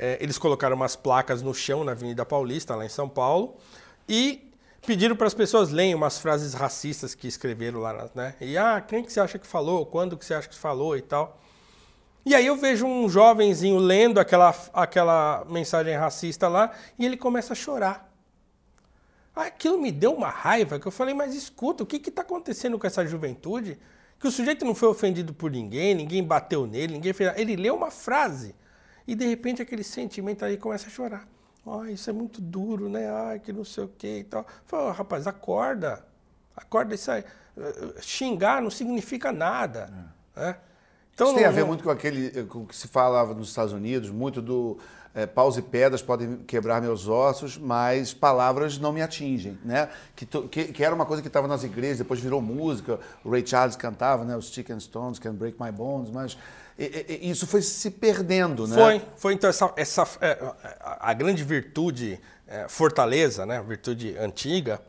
é, 0.02 0.16
eles 0.18 0.38
colocaram 0.38 0.74
umas 0.74 0.96
placas 0.96 1.42
no 1.42 1.52
chão 1.52 1.84
na 1.84 1.92
Avenida 1.92 2.24
Paulista, 2.24 2.74
lá 2.74 2.86
em 2.86 2.88
São 2.88 3.06
Paulo, 3.06 3.58
e 4.08 4.50
pediram 4.86 5.14
para 5.14 5.26
as 5.26 5.34
pessoas 5.34 5.68
lerem 5.68 5.94
umas 5.94 6.18
frases 6.18 6.54
racistas 6.54 7.14
que 7.14 7.28
escreveram 7.28 7.80
lá, 7.80 8.08
né? 8.14 8.34
E, 8.40 8.56
ah, 8.56 8.80
quem 8.80 9.04
que 9.04 9.12
você 9.12 9.20
acha 9.20 9.38
que 9.38 9.46
falou? 9.46 9.84
Quando 9.84 10.16
que 10.16 10.24
você 10.24 10.32
acha 10.32 10.48
que 10.48 10.54
falou 10.54 10.96
e 10.96 11.02
tal? 11.02 11.38
E 12.24 12.34
aí 12.34 12.46
eu 12.46 12.56
vejo 12.56 12.86
um 12.86 13.10
jovenzinho 13.10 13.76
lendo 13.76 14.18
aquela, 14.18 14.54
aquela 14.72 15.44
mensagem 15.50 15.94
racista 15.94 16.48
lá 16.48 16.70
e 16.98 17.04
ele 17.04 17.18
começa 17.18 17.52
a 17.52 17.56
chorar. 17.56 18.10
Aquilo 19.36 19.78
me 19.78 19.92
deu 19.92 20.14
uma 20.14 20.30
raiva 20.30 20.80
que 20.80 20.86
eu 20.86 20.92
falei, 20.92 21.12
mas 21.12 21.34
escuta, 21.34 21.82
o 21.82 21.86
que 21.86 21.96
está 22.08 22.22
acontecendo 22.22 22.78
com 22.78 22.86
essa 22.86 23.06
juventude? 23.06 23.78
Que 24.18 24.26
o 24.26 24.30
sujeito 24.30 24.64
não 24.64 24.74
foi 24.74 24.88
ofendido 24.88 25.34
por 25.34 25.50
ninguém, 25.50 25.94
ninguém 25.94 26.24
bateu 26.24 26.66
nele, 26.66 26.94
ninguém 26.94 27.12
fez. 27.12 27.32
Ele 27.36 27.54
leu 27.54 27.74
uma 27.74 27.90
frase 27.90 28.54
e 29.10 29.14
de 29.16 29.26
repente 29.26 29.60
aquele 29.60 29.82
sentimento 29.82 30.44
aí 30.44 30.56
começa 30.56 30.86
a 30.86 30.90
chorar. 30.90 31.26
Oh, 31.66 31.84
isso 31.84 32.08
é 32.08 32.12
muito 32.12 32.40
duro, 32.40 32.88
né? 32.88 33.10
Ai, 33.10 33.40
que 33.40 33.52
não 33.52 33.64
sei 33.64 33.82
o 33.82 33.88
que 33.88 34.20
e 34.20 34.24
tal. 34.24 34.46
Fala, 34.64 34.90
oh, 34.90 34.92
rapaz, 34.92 35.26
acorda. 35.26 36.06
Acorda 36.56 36.94
isso 36.94 37.10
aí. 37.10 37.24
Xingar 38.00 38.62
não 38.62 38.70
significa 38.70 39.32
nada. 39.32 39.92
É. 40.36 40.40
Né? 40.40 40.56
Então, 41.12 41.26
Isso 41.26 41.36
tem 41.36 41.44
a 41.44 41.50
ver 41.50 41.64
muito 41.64 41.82
com 41.82 41.90
aquele 41.90 42.44
com 42.44 42.60
o 42.60 42.66
que 42.66 42.74
se 42.74 42.86
falava 42.86 43.34
nos 43.34 43.48
Estados 43.48 43.72
Unidos, 43.72 44.10
muito 44.10 44.40
do 44.40 44.78
é, 45.14 45.26
paus 45.26 45.56
e 45.56 45.62
pedras 45.62 46.02
podem 46.02 46.36
quebrar 46.46 46.80
meus 46.80 47.08
ossos, 47.08 47.58
mas 47.58 48.14
palavras 48.14 48.78
não 48.78 48.92
me 48.92 49.02
atingem, 49.02 49.58
né? 49.64 49.88
Que, 50.14 50.26
que, 50.26 50.64
que 50.66 50.84
era 50.84 50.94
uma 50.94 51.06
coisa 51.06 51.20
que 51.22 51.28
estava 51.28 51.48
nas 51.48 51.64
igrejas, 51.64 51.98
depois 51.98 52.20
virou 52.20 52.40
música. 52.40 52.98
O 53.24 53.30
Ray 53.30 53.46
Charles 53.46 53.76
cantava, 53.76 54.24
né? 54.24 54.36
Os 54.36 54.50
Chicken 54.50 54.78
Stones 54.78 55.18
Can 55.18 55.34
Break 55.34 55.60
My 55.60 55.72
Bones, 55.72 56.10
mas 56.10 56.36
e, 56.78 57.18
e, 57.22 57.30
isso 57.30 57.46
foi 57.46 57.62
se 57.62 57.90
perdendo, 57.90 58.66
né? 58.66 58.76
Foi, 58.76 59.02
foi 59.16 59.34
então 59.34 59.50
essa, 59.50 59.72
essa 59.76 60.08
é, 60.20 60.38
a 60.82 61.12
grande 61.12 61.42
virtude, 61.44 62.20
é, 62.46 62.68
fortaleza, 62.68 63.44
né? 63.44 63.62
Virtude 63.66 64.16
antiga 64.18 64.80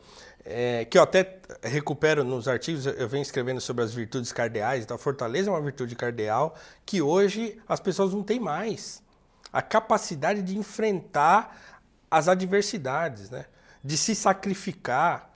é, 0.44 0.84
que 0.84 0.98
eu 0.98 1.02
até 1.02 1.38
recupero 1.62 2.24
nos 2.24 2.48
artigos, 2.48 2.86
eu 2.86 3.08
venho 3.08 3.22
escrevendo 3.22 3.60
sobre 3.60 3.84
as 3.84 3.94
virtudes 3.94 4.32
cardeais, 4.32 4.84
então 4.84 4.98
fortaleza 4.98 5.50
é 5.50 5.52
uma 5.52 5.60
virtude 5.60 5.94
cardeal 5.94 6.54
que 6.84 7.00
hoje 7.00 7.60
as 7.68 7.80
pessoas 7.80 8.12
não 8.12 8.22
têm 8.22 8.40
mais. 8.40 9.02
A 9.52 9.60
capacidade 9.60 10.42
de 10.42 10.56
enfrentar 10.56 11.78
as 12.10 12.28
adversidades, 12.28 13.30
né? 13.30 13.46
de 13.82 13.96
se 13.96 14.14
sacrificar. 14.14 15.30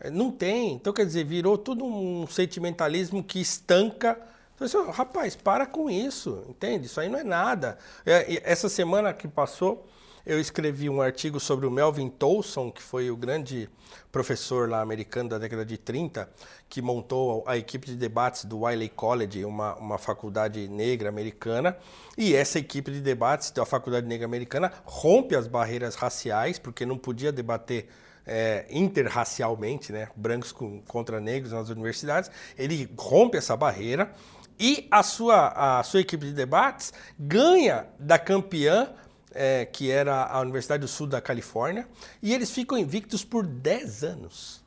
É, 0.00 0.10
não 0.10 0.30
tem. 0.30 0.72
Então, 0.74 0.92
quer 0.92 1.04
dizer, 1.04 1.24
virou 1.24 1.58
tudo 1.58 1.84
um 1.84 2.26
sentimentalismo 2.26 3.22
que 3.22 3.40
estanca. 3.40 4.18
Então, 4.54 4.66
assim, 4.66 4.90
rapaz, 4.90 5.36
para 5.36 5.66
com 5.66 5.90
isso, 5.90 6.44
entende? 6.48 6.86
Isso 6.86 7.00
aí 7.00 7.08
não 7.08 7.18
é 7.18 7.24
nada. 7.24 7.78
É, 8.06 8.42
essa 8.50 8.68
semana 8.68 9.12
que 9.12 9.28
passou, 9.28 9.86
eu 10.30 10.38
escrevi 10.38 10.88
um 10.88 11.02
artigo 11.02 11.40
sobre 11.40 11.66
o 11.66 11.70
Melvin 11.72 12.08
Tolson, 12.08 12.70
que 12.70 12.80
foi 12.80 13.10
o 13.10 13.16
grande 13.16 13.68
professor 14.12 14.70
lá 14.70 14.80
americano 14.80 15.28
da 15.28 15.38
década 15.38 15.64
de 15.64 15.76
30, 15.76 16.30
que 16.68 16.80
montou 16.80 17.42
a 17.48 17.56
equipe 17.56 17.88
de 17.88 17.96
debates 17.96 18.44
do 18.44 18.60
Wiley 18.60 18.88
College, 18.88 19.44
uma, 19.44 19.74
uma 19.74 19.98
faculdade 19.98 20.68
negra 20.68 21.08
americana. 21.08 21.76
E 22.16 22.32
essa 22.32 22.60
equipe 22.60 22.92
de 22.92 23.00
debates 23.00 23.50
da 23.50 23.66
faculdade 23.66 24.06
negra 24.06 24.24
americana 24.24 24.72
rompe 24.84 25.34
as 25.34 25.48
barreiras 25.48 25.96
raciais, 25.96 26.60
porque 26.60 26.86
não 26.86 26.96
podia 26.96 27.32
debater 27.32 27.88
é, 28.24 28.66
interracialmente, 28.70 29.92
né, 29.92 30.10
brancos 30.14 30.52
com, 30.52 30.80
contra 30.82 31.20
negros 31.20 31.52
nas 31.52 31.70
universidades. 31.70 32.30
Ele 32.56 32.88
rompe 32.96 33.36
essa 33.36 33.56
barreira 33.56 34.12
e 34.60 34.86
a 34.92 35.02
sua, 35.02 35.78
a 35.78 35.82
sua 35.82 35.98
equipe 35.98 36.24
de 36.24 36.34
debates 36.34 36.92
ganha 37.18 37.88
da 37.98 38.16
campeã 38.16 38.94
é, 39.32 39.64
que 39.64 39.90
era 39.90 40.24
a 40.26 40.40
Universidade 40.40 40.80
do 40.80 40.88
Sul 40.88 41.06
da 41.06 41.20
Califórnia, 41.20 41.86
e 42.22 42.34
eles 42.34 42.50
ficam 42.50 42.76
invictos 42.76 43.24
por 43.24 43.46
10 43.46 44.04
anos. 44.04 44.64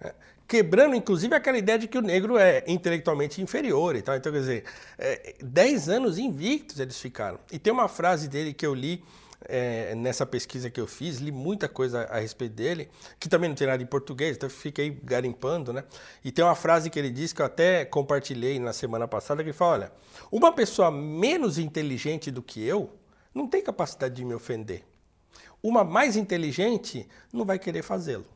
É, 0.00 0.14
quebrando, 0.46 0.94
inclusive, 0.94 1.34
aquela 1.34 1.58
ideia 1.58 1.78
de 1.78 1.88
que 1.88 1.98
o 1.98 2.02
negro 2.02 2.36
é 2.36 2.64
intelectualmente 2.66 3.40
inferior 3.40 3.96
e 3.96 4.02
tal. 4.02 4.16
Então, 4.16 4.32
quer 4.32 4.38
dizer, 4.38 4.64
é, 4.98 5.36
10 5.42 5.88
anos 5.88 6.18
invictos 6.18 6.78
eles 6.78 6.98
ficaram. 6.98 7.38
E 7.50 7.58
tem 7.58 7.72
uma 7.72 7.88
frase 7.88 8.28
dele 8.28 8.52
que 8.52 8.66
eu 8.66 8.74
li 8.74 9.02
é, 9.48 9.94
nessa 9.94 10.24
pesquisa 10.24 10.70
que 10.70 10.80
eu 10.80 10.86
fiz, 10.86 11.18
li 11.18 11.32
muita 11.32 11.68
coisa 11.68 12.04
a 12.04 12.18
respeito 12.18 12.54
dele, 12.54 12.88
que 13.18 13.28
também 13.28 13.48
não 13.48 13.56
tem 13.56 13.66
nada 13.66 13.82
em 13.82 13.86
português, 13.86 14.36
então 14.36 14.48
fiquei 14.48 14.90
garimpando, 15.02 15.72
né? 15.72 15.84
E 16.24 16.30
tem 16.30 16.44
uma 16.44 16.54
frase 16.54 16.90
que 16.90 16.98
ele 16.98 17.10
diz 17.10 17.32
que 17.32 17.42
eu 17.42 17.46
até 17.46 17.84
compartilhei 17.84 18.58
na 18.58 18.72
semana 18.72 19.08
passada, 19.08 19.42
que 19.42 19.50
ele 19.50 19.56
fala, 19.56 19.72
olha, 19.72 19.92
uma 20.30 20.52
pessoa 20.52 20.90
menos 20.90 21.58
inteligente 21.58 22.30
do 22.30 22.42
que 22.42 22.62
eu 22.62 22.90
não 23.34 23.46
tem 23.46 23.62
capacidade 23.62 24.14
de 24.14 24.24
me 24.24 24.34
ofender. 24.34 24.84
Uma 25.62 25.84
mais 25.84 26.16
inteligente 26.16 27.08
não 27.32 27.44
vai 27.44 27.58
querer 27.58 27.82
fazê-lo. 27.82 28.26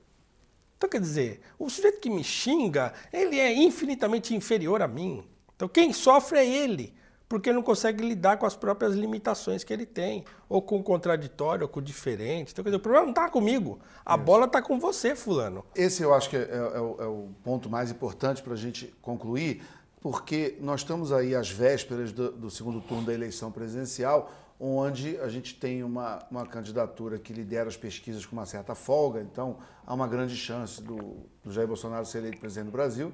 Então, 0.76 0.88
quer 0.88 1.00
dizer, 1.00 1.40
o 1.58 1.70
sujeito 1.70 2.00
que 2.00 2.10
me 2.10 2.22
xinga, 2.22 2.92
ele 3.12 3.38
é 3.38 3.52
infinitamente 3.52 4.34
inferior 4.34 4.82
a 4.82 4.88
mim. 4.88 5.24
Então, 5.54 5.68
quem 5.68 5.92
sofre 5.92 6.38
é 6.38 6.46
ele, 6.46 6.94
porque 7.28 7.52
não 7.52 7.62
consegue 7.62 8.06
lidar 8.06 8.36
com 8.36 8.46
as 8.46 8.54
próprias 8.54 8.94
limitações 8.94 9.64
que 9.64 9.72
ele 9.72 9.86
tem, 9.86 10.24
ou 10.48 10.60
com 10.60 10.78
o 10.78 10.82
contraditório, 10.82 11.62
ou 11.62 11.68
com 11.68 11.80
o 11.80 11.82
diferente. 11.82 12.52
Então, 12.52 12.62
quer 12.62 12.70
dizer, 12.70 12.76
o 12.76 12.80
problema 12.80 13.06
não 13.06 13.12
está 13.12 13.28
comigo, 13.30 13.80
a 14.04 14.14
Isso. 14.14 14.24
bola 14.24 14.44
está 14.44 14.60
com 14.60 14.78
você, 14.78 15.16
Fulano. 15.16 15.64
Esse 15.74 16.02
eu 16.02 16.12
acho 16.12 16.28
que 16.28 16.36
é, 16.36 16.40
é, 16.40 16.56
é, 16.56 16.80
o, 16.80 16.96
é 17.00 17.06
o, 17.06 17.28
ponto 17.42 17.70
mais 17.70 17.90
importante 17.90 18.42
para 18.42 18.52
a 18.52 18.56
gente 18.56 18.94
concluir, 19.00 19.62
porque 20.00 20.56
nós 20.60 20.80
estamos 20.82 21.10
aí 21.10 21.34
às 21.34 21.50
vésperas 21.50 22.12
do, 22.12 22.30
do 22.30 22.50
segundo 22.50 22.82
turno 22.82 23.04
da 23.04 23.14
eleição 23.14 23.50
presidencial 23.50 24.30
onde 24.58 25.18
a 25.18 25.28
gente 25.28 25.54
tem 25.54 25.82
uma, 25.82 26.24
uma 26.30 26.46
candidatura 26.46 27.18
que 27.18 27.32
lidera 27.32 27.68
as 27.68 27.76
pesquisas 27.76 28.24
com 28.24 28.34
uma 28.34 28.46
certa 28.46 28.74
folga, 28.74 29.20
então 29.20 29.58
há 29.86 29.92
uma 29.92 30.08
grande 30.08 30.36
chance 30.36 30.82
do, 30.82 31.16
do 31.44 31.52
Jair 31.52 31.68
Bolsonaro 31.68 32.06
ser 32.06 32.18
eleito 32.18 32.38
presidente 32.38 32.66
do 32.66 32.72
Brasil, 32.72 33.12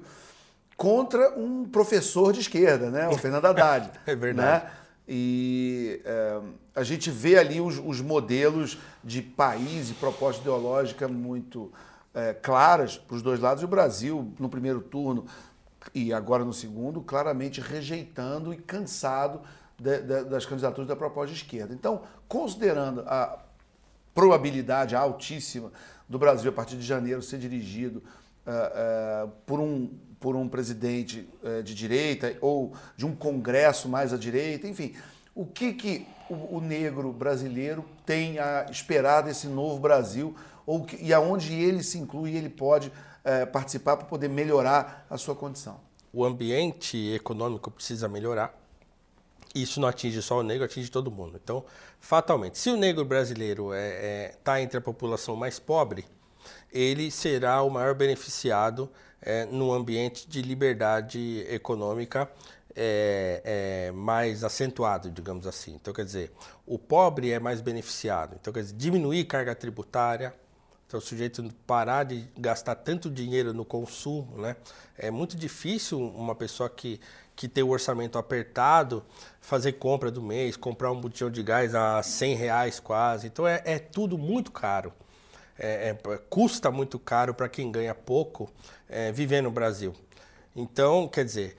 contra 0.77 1.37
um 1.37 1.65
professor 1.65 2.33
de 2.33 2.39
esquerda, 2.39 2.89
né, 2.89 3.07
o 3.09 3.17
Fernando 3.17 3.45
Haddad. 3.45 3.91
é 4.07 4.15
verdade. 4.15 4.65
Né? 4.65 4.71
E 5.07 6.01
é, 6.05 6.41
a 6.75 6.83
gente 6.83 7.11
vê 7.11 7.37
ali 7.37 7.59
os, 7.59 7.77
os, 7.77 7.99
modelos 7.99 8.77
de 9.03 9.21
país 9.21 9.89
e 9.89 9.93
proposta 9.93 10.41
ideológica 10.41 11.09
muito 11.09 11.71
é, 12.13 12.33
claras 12.33 12.97
para 12.97 13.15
os 13.17 13.21
dois 13.21 13.39
lados. 13.39 13.61
E 13.61 13.65
o 13.65 13.67
Brasil, 13.67 14.31
no 14.39 14.47
primeiro 14.47 14.79
turno 14.79 15.25
e 15.93 16.13
agora 16.13 16.45
no 16.45 16.53
segundo, 16.53 17.01
claramente 17.01 17.59
rejeitando 17.59 18.53
e 18.53 18.57
cansado 18.57 19.41
de, 19.83 20.01
de, 20.01 20.23
das 20.23 20.45
candidaturas 20.45 20.87
da 20.87 20.95
proposta 20.95 21.33
de 21.33 21.41
esquerda. 21.41 21.73
Então, 21.73 22.03
considerando 22.27 23.01
a 23.01 23.37
probabilidade 24.13 24.95
altíssima 24.95 25.71
do 26.07 26.17
Brasil, 26.17 26.49
a 26.49 26.53
partir 26.53 26.77
de 26.77 26.85
janeiro, 26.85 27.21
ser 27.21 27.37
dirigido 27.37 28.01
uh, 28.47 29.25
uh, 29.25 29.31
por, 29.45 29.59
um, 29.59 29.89
por 30.19 30.35
um 30.35 30.47
presidente 30.47 31.27
uh, 31.43 31.61
de 31.61 31.75
direita 31.75 32.37
ou 32.39 32.73
de 32.95 33.05
um 33.05 33.13
congresso 33.13 33.89
mais 33.89 34.13
à 34.13 34.17
direita, 34.17 34.67
enfim, 34.67 34.95
o 35.35 35.45
que, 35.45 35.73
que 35.73 36.07
o, 36.29 36.57
o 36.57 36.61
negro 36.61 37.11
brasileiro 37.11 37.83
tem 38.05 38.39
a 38.39 38.67
esperar 38.71 39.21
desse 39.21 39.47
novo 39.47 39.79
Brasil, 39.79 40.35
ou 40.65 40.85
que, 40.85 40.95
e 41.03 41.13
aonde 41.13 41.53
ele 41.53 41.83
se 41.83 41.97
inclui 41.97 42.35
ele 42.35 42.49
pode 42.49 42.91
participar 43.53 43.95
para 43.95 44.05
poder 44.05 44.27
melhorar 44.27 45.05
a 45.09 45.17
sua 45.17 45.33
condição? 45.33 45.79
O 46.11 46.25
ambiente 46.25 46.97
econômico 47.13 47.71
precisa 47.71 48.09
melhorar. 48.09 48.62
Isso 49.53 49.79
não 49.79 49.87
atinge 49.87 50.21
só 50.21 50.39
o 50.39 50.43
negro, 50.43 50.65
atinge 50.65 50.89
todo 50.89 51.11
mundo. 51.11 51.39
Então, 51.41 51.63
fatalmente, 51.99 52.57
se 52.57 52.69
o 52.69 52.77
negro 52.77 53.05
brasileiro 53.05 53.73
está 53.73 53.77
é, 53.77 53.89
é, 53.89 54.35
tá 54.43 54.61
entre 54.61 54.77
a 54.77 54.81
população 54.81 55.35
mais 55.35 55.59
pobre, 55.59 56.05
ele 56.71 57.11
será 57.11 57.61
o 57.61 57.69
maior 57.69 57.93
beneficiado 57.93 58.89
é, 59.21 59.45
no 59.45 59.71
ambiente 59.71 60.27
de 60.27 60.41
liberdade 60.41 61.45
econômica 61.49 62.29
é, 62.75 63.41
é, 63.89 63.91
mais 63.91 64.43
acentuado, 64.43 65.11
digamos 65.11 65.45
assim. 65.45 65.75
Então, 65.75 65.93
quer 65.93 66.05
dizer, 66.05 66.31
o 66.65 66.79
pobre 66.79 67.31
é 67.31 67.39
mais 67.39 67.61
beneficiado. 67.61 68.35
Então, 68.39 68.51
quer 68.51 68.61
dizer, 68.61 68.75
diminuir 68.75 69.25
carga 69.25 69.53
tributária, 69.53 70.33
então 70.87 70.99
o 70.99 71.01
sujeito 71.01 71.43
parar 71.65 72.03
de 72.03 72.27
gastar 72.37 72.75
tanto 72.75 73.09
dinheiro 73.09 73.51
no 73.51 73.65
consumo, 73.65 74.37
né? 74.37 74.55
É 74.95 75.09
muito 75.09 75.35
difícil 75.35 75.99
uma 75.99 76.35
pessoa 76.35 76.69
que, 76.69 76.99
que 77.35 77.47
tem 77.47 77.63
o 77.63 77.69
orçamento 77.69 78.17
apertado 78.17 79.03
fazer 79.43 79.73
compra 79.73 80.09
do 80.09 80.21
mês, 80.21 80.55
comprar 80.55 80.91
um 80.91 80.99
botijão 80.99 81.29
de 81.29 81.43
gás 81.43 81.75
a 81.75 82.01
100 82.01 82.35
reais 82.35 82.79
quase. 82.79 83.27
Então 83.27 83.45
é, 83.45 83.61
é 83.65 83.77
tudo 83.77 84.17
muito 84.17 84.51
caro. 84.51 84.93
É, 85.59 85.89
é, 85.89 86.17
custa 86.29 86.71
muito 86.71 86.97
caro 86.97 87.33
para 87.33 87.47
quem 87.47 87.71
ganha 87.71 87.93
pouco 87.93 88.49
é, 88.89 89.11
viver 89.11 89.41
no 89.41 89.51
Brasil. 89.51 89.93
Então, 90.55 91.07
quer 91.07 91.25
dizer, 91.25 91.57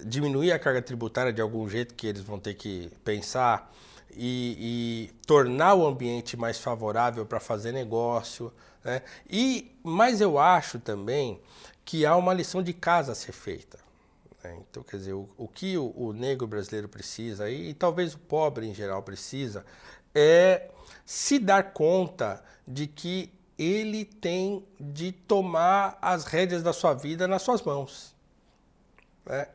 diminuir 0.00 0.52
a 0.52 0.58
carga 0.58 0.80
tributária 0.80 1.32
de 1.32 1.40
algum 1.40 1.68
jeito 1.68 1.94
que 1.94 2.06
eles 2.06 2.22
vão 2.22 2.38
ter 2.38 2.54
que 2.54 2.90
pensar 3.04 3.72
e, 4.10 5.10
e 5.10 5.26
tornar 5.26 5.74
o 5.74 5.86
ambiente 5.86 6.36
mais 6.36 6.58
favorável 6.58 7.26
para 7.26 7.40
fazer 7.40 7.72
negócio. 7.72 8.52
Né? 8.84 9.02
E, 9.28 9.72
mas 9.82 10.20
eu 10.20 10.38
acho 10.38 10.78
também 10.78 11.40
que 11.84 12.06
há 12.06 12.16
uma 12.16 12.32
lição 12.32 12.62
de 12.62 12.72
casa 12.72 13.12
a 13.12 13.14
ser 13.14 13.32
feita. 13.32 13.87
Né? 14.42 14.58
Então, 14.68 14.82
quer 14.82 14.98
dizer, 14.98 15.12
o, 15.12 15.28
o 15.36 15.48
que 15.48 15.76
o, 15.76 15.92
o, 15.96 16.12
negro 16.12 16.46
brasileiro 16.46 16.88
precisa, 16.88 17.50
e, 17.50 17.70
e 17.70 17.74
talvez 17.74 18.14
o 18.14 18.18
pobre 18.18 18.66
em 18.66 18.74
geral 18.74 19.02
precisa, 19.02 19.64
é 20.14 20.70
se 21.04 21.38
dar 21.38 21.72
conta 21.72 22.42
de 22.66 22.86
que 22.86 23.32
ele 23.58 24.04
tem 24.04 24.64
de 24.78 25.10
tomar 25.10 25.98
as 26.00 26.24
rédeas 26.24 26.62
da 26.62 26.72
sua 26.72 26.94
vida 26.94 27.26
nas 27.26 27.42
suas 27.42 27.60
mãos. 27.62 28.14
É, 29.26 29.48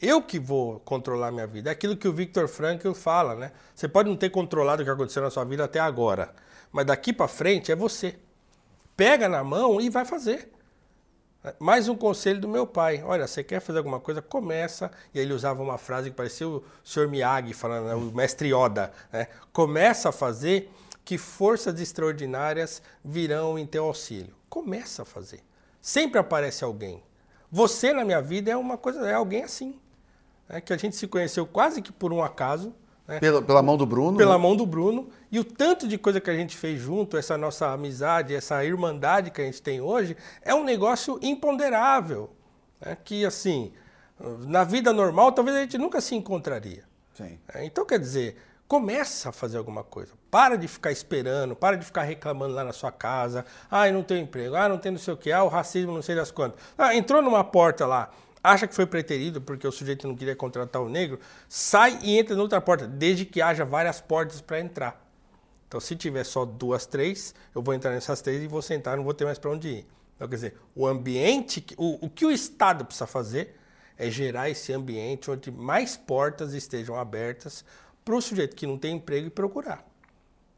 eu 0.00 0.20
que 0.20 0.38
vou 0.38 0.80
controlar 0.80 1.30
minha 1.30 1.46
vida. 1.46 1.70
É 1.70 1.72
aquilo 1.72 1.96
que 1.96 2.08
o 2.08 2.12
Victor 2.12 2.48
Frankl 2.48 2.92
fala, 2.92 3.36
né? 3.36 3.52
Você 3.74 3.86
pode 3.86 4.08
não 4.08 4.16
ter 4.16 4.30
controlado 4.30 4.82
o 4.82 4.84
que 4.84 4.90
aconteceu 4.90 5.22
na 5.22 5.30
sua 5.30 5.44
vida 5.44 5.64
até 5.64 5.78
agora, 5.78 6.34
mas 6.72 6.84
daqui 6.84 7.12
para 7.12 7.28
frente 7.28 7.70
é 7.70 7.76
você. 7.76 8.18
Pega 8.96 9.28
na 9.28 9.44
mão 9.44 9.80
e 9.80 9.88
vai 9.88 10.04
fazer. 10.04 10.50
Mais 11.58 11.88
um 11.88 11.96
conselho 11.96 12.40
do 12.40 12.48
meu 12.48 12.64
pai. 12.66 13.02
Olha, 13.04 13.26
você 13.26 13.42
quer 13.42 13.60
fazer 13.60 13.78
alguma 13.78 13.98
coisa? 13.98 14.22
Começa. 14.22 14.92
E 15.12 15.18
aí 15.18 15.24
ele 15.24 15.34
usava 15.34 15.60
uma 15.60 15.76
frase 15.76 16.10
que 16.10 16.16
parecia 16.16 16.48
o 16.48 16.62
Sr. 16.84 17.08
Miyagi 17.08 17.52
falando, 17.52 17.86
né? 17.86 17.94
o 17.94 18.12
mestre 18.12 18.54
Yoda. 18.54 18.92
Né? 19.12 19.26
Começa 19.52 20.10
a 20.10 20.12
fazer 20.12 20.70
que 21.04 21.18
forças 21.18 21.80
extraordinárias 21.80 22.80
virão 23.04 23.58
em 23.58 23.66
teu 23.66 23.86
auxílio. 23.86 24.32
Começa 24.48 25.02
a 25.02 25.04
fazer. 25.04 25.40
Sempre 25.80 26.20
aparece 26.20 26.62
alguém. 26.62 27.02
Você 27.50 27.92
na 27.92 28.04
minha 28.04 28.22
vida 28.22 28.52
é 28.52 28.56
uma 28.56 28.78
coisa, 28.78 29.08
é 29.08 29.14
alguém 29.14 29.42
assim. 29.42 29.80
É, 30.48 30.60
que 30.60 30.72
a 30.72 30.76
gente 30.76 30.94
se 30.94 31.08
conheceu 31.08 31.44
quase 31.44 31.82
que 31.82 31.90
por 31.90 32.12
um 32.12 32.22
acaso. 32.22 32.72
Né? 33.06 33.20
Pela, 33.20 33.42
pela 33.42 33.62
mão 33.62 33.76
do 33.76 33.86
Bruno? 33.86 34.16
Pela 34.16 34.36
né? 34.36 34.42
mão 34.42 34.56
do 34.56 34.66
Bruno. 34.66 35.08
E 35.30 35.38
o 35.38 35.44
tanto 35.44 35.88
de 35.88 35.98
coisa 35.98 36.20
que 36.20 36.30
a 36.30 36.34
gente 36.34 36.56
fez 36.56 36.80
junto, 36.80 37.16
essa 37.16 37.36
nossa 37.36 37.72
amizade, 37.72 38.34
essa 38.34 38.64
irmandade 38.64 39.30
que 39.30 39.40
a 39.40 39.44
gente 39.44 39.62
tem 39.62 39.80
hoje, 39.80 40.16
é 40.42 40.54
um 40.54 40.64
negócio 40.64 41.18
imponderável. 41.22 42.30
Né? 42.80 42.96
Que, 43.04 43.24
assim, 43.24 43.72
na 44.46 44.64
vida 44.64 44.92
normal, 44.92 45.32
talvez 45.32 45.56
a 45.56 45.60
gente 45.60 45.78
nunca 45.78 46.00
se 46.00 46.14
encontraria. 46.14 46.84
Sim. 47.14 47.38
É, 47.54 47.64
então, 47.64 47.84
quer 47.84 47.98
dizer, 47.98 48.36
Começa 48.72 49.28
a 49.28 49.32
fazer 49.32 49.58
alguma 49.58 49.84
coisa. 49.84 50.14
Para 50.30 50.56
de 50.56 50.66
ficar 50.66 50.90
esperando, 50.90 51.54
para 51.54 51.76
de 51.76 51.84
ficar 51.84 52.04
reclamando 52.04 52.54
lá 52.54 52.64
na 52.64 52.72
sua 52.72 52.90
casa. 52.90 53.44
Ah, 53.70 53.86
não 53.90 54.02
tenho 54.02 54.22
emprego, 54.22 54.54
ah, 54.56 54.66
não 54.66 54.78
tem 54.78 54.90
não 54.90 54.98
sei 54.98 55.12
o 55.12 55.16
que, 55.18 55.30
ah, 55.30 55.44
o 55.44 55.48
racismo 55.48 55.92
não 55.92 56.00
sei 56.00 56.14
das 56.14 56.30
quantas. 56.30 56.58
Ah, 56.78 56.96
entrou 56.96 57.20
numa 57.20 57.44
porta 57.44 57.84
lá, 57.84 58.10
acha 58.42 58.66
que 58.66 58.74
foi 58.74 58.86
preterido 58.86 59.40
porque 59.40 59.66
o 59.66 59.72
sujeito 59.72 60.08
não 60.08 60.16
queria 60.16 60.34
contratar 60.34 60.82
o 60.82 60.88
negro, 60.88 61.20
sai 61.48 61.98
e 62.02 62.18
entra 62.18 62.34
noutra 62.34 62.60
porta, 62.60 62.86
desde 62.86 63.24
que 63.24 63.40
haja 63.40 63.64
várias 63.64 64.00
portas 64.00 64.40
para 64.40 64.60
entrar. 64.60 65.02
Então, 65.68 65.80
se 65.80 65.96
tiver 65.96 66.24
só 66.24 66.44
duas, 66.44 66.84
três, 66.84 67.34
eu 67.54 67.62
vou 67.62 67.72
entrar 67.72 67.92
nessas 67.92 68.20
três 68.20 68.42
e 68.42 68.46
vou 68.46 68.60
sentar, 68.60 68.96
não 68.96 69.04
vou 69.04 69.14
ter 69.14 69.24
mais 69.24 69.38
para 69.38 69.50
onde 69.50 69.68
ir. 69.68 69.86
Então, 70.16 70.28
quer 70.28 70.34
dizer, 70.34 70.56
o 70.74 70.86
ambiente, 70.86 71.64
o, 71.76 72.06
o 72.06 72.10
que 72.10 72.26
o 72.26 72.30
Estado 72.30 72.84
precisa 72.84 73.06
fazer 73.06 73.56
é 73.96 74.10
gerar 74.10 74.50
esse 74.50 74.72
ambiente 74.72 75.30
onde 75.30 75.50
mais 75.50 75.96
portas 75.96 76.52
estejam 76.52 76.96
abertas 76.96 77.64
para 78.04 78.14
o 78.14 78.20
sujeito 78.20 78.56
que 78.56 78.66
não 78.66 78.76
tem 78.76 78.96
emprego 78.96 79.28
e 79.28 79.30
procurar. 79.30 79.86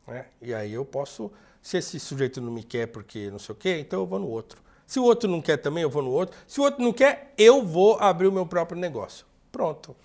Né? 0.07 0.27
E 0.41 0.53
aí 0.53 0.73
eu 0.73 0.85
posso, 0.85 1.31
se 1.63 1.77
esse 1.77 2.01
sujeito 2.01 2.41
não 2.41 2.51
me 2.51 2.63
quer 2.63 2.87
porque 2.87 3.31
não 3.31 3.39
sei 3.39 3.53
o 3.55 3.57
quê, 3.57 3.79
então 3.79 4.01
eu 4.01 4.07
vou 4.07 4.19
no 4.19 4.29
outro. 4.29 4.64
Se 4.87 4.99
o 4.99 5.05
outro 5.05 5.29
não 5.29 5.41
quer 5.41 5.57
também, 5.57 5.83
eu 5.83 5.91
vou 5.91 6.03
no 6.03 6.11
outro. 6.11 6.37
Se 6.47 6.61
o 6.61 6.65
outro 6.65 6.83
não 6.83 6.93
quer, 6.93 7.33
eu 7.39 7.65
vou 7.65 7.99
abrir 7.99 8.27
o 8.27 8.33
meu 8.33 8.47
próprio 8.47 8.79
negócio. 8.79 9.27
Pronto. 9.51 9.97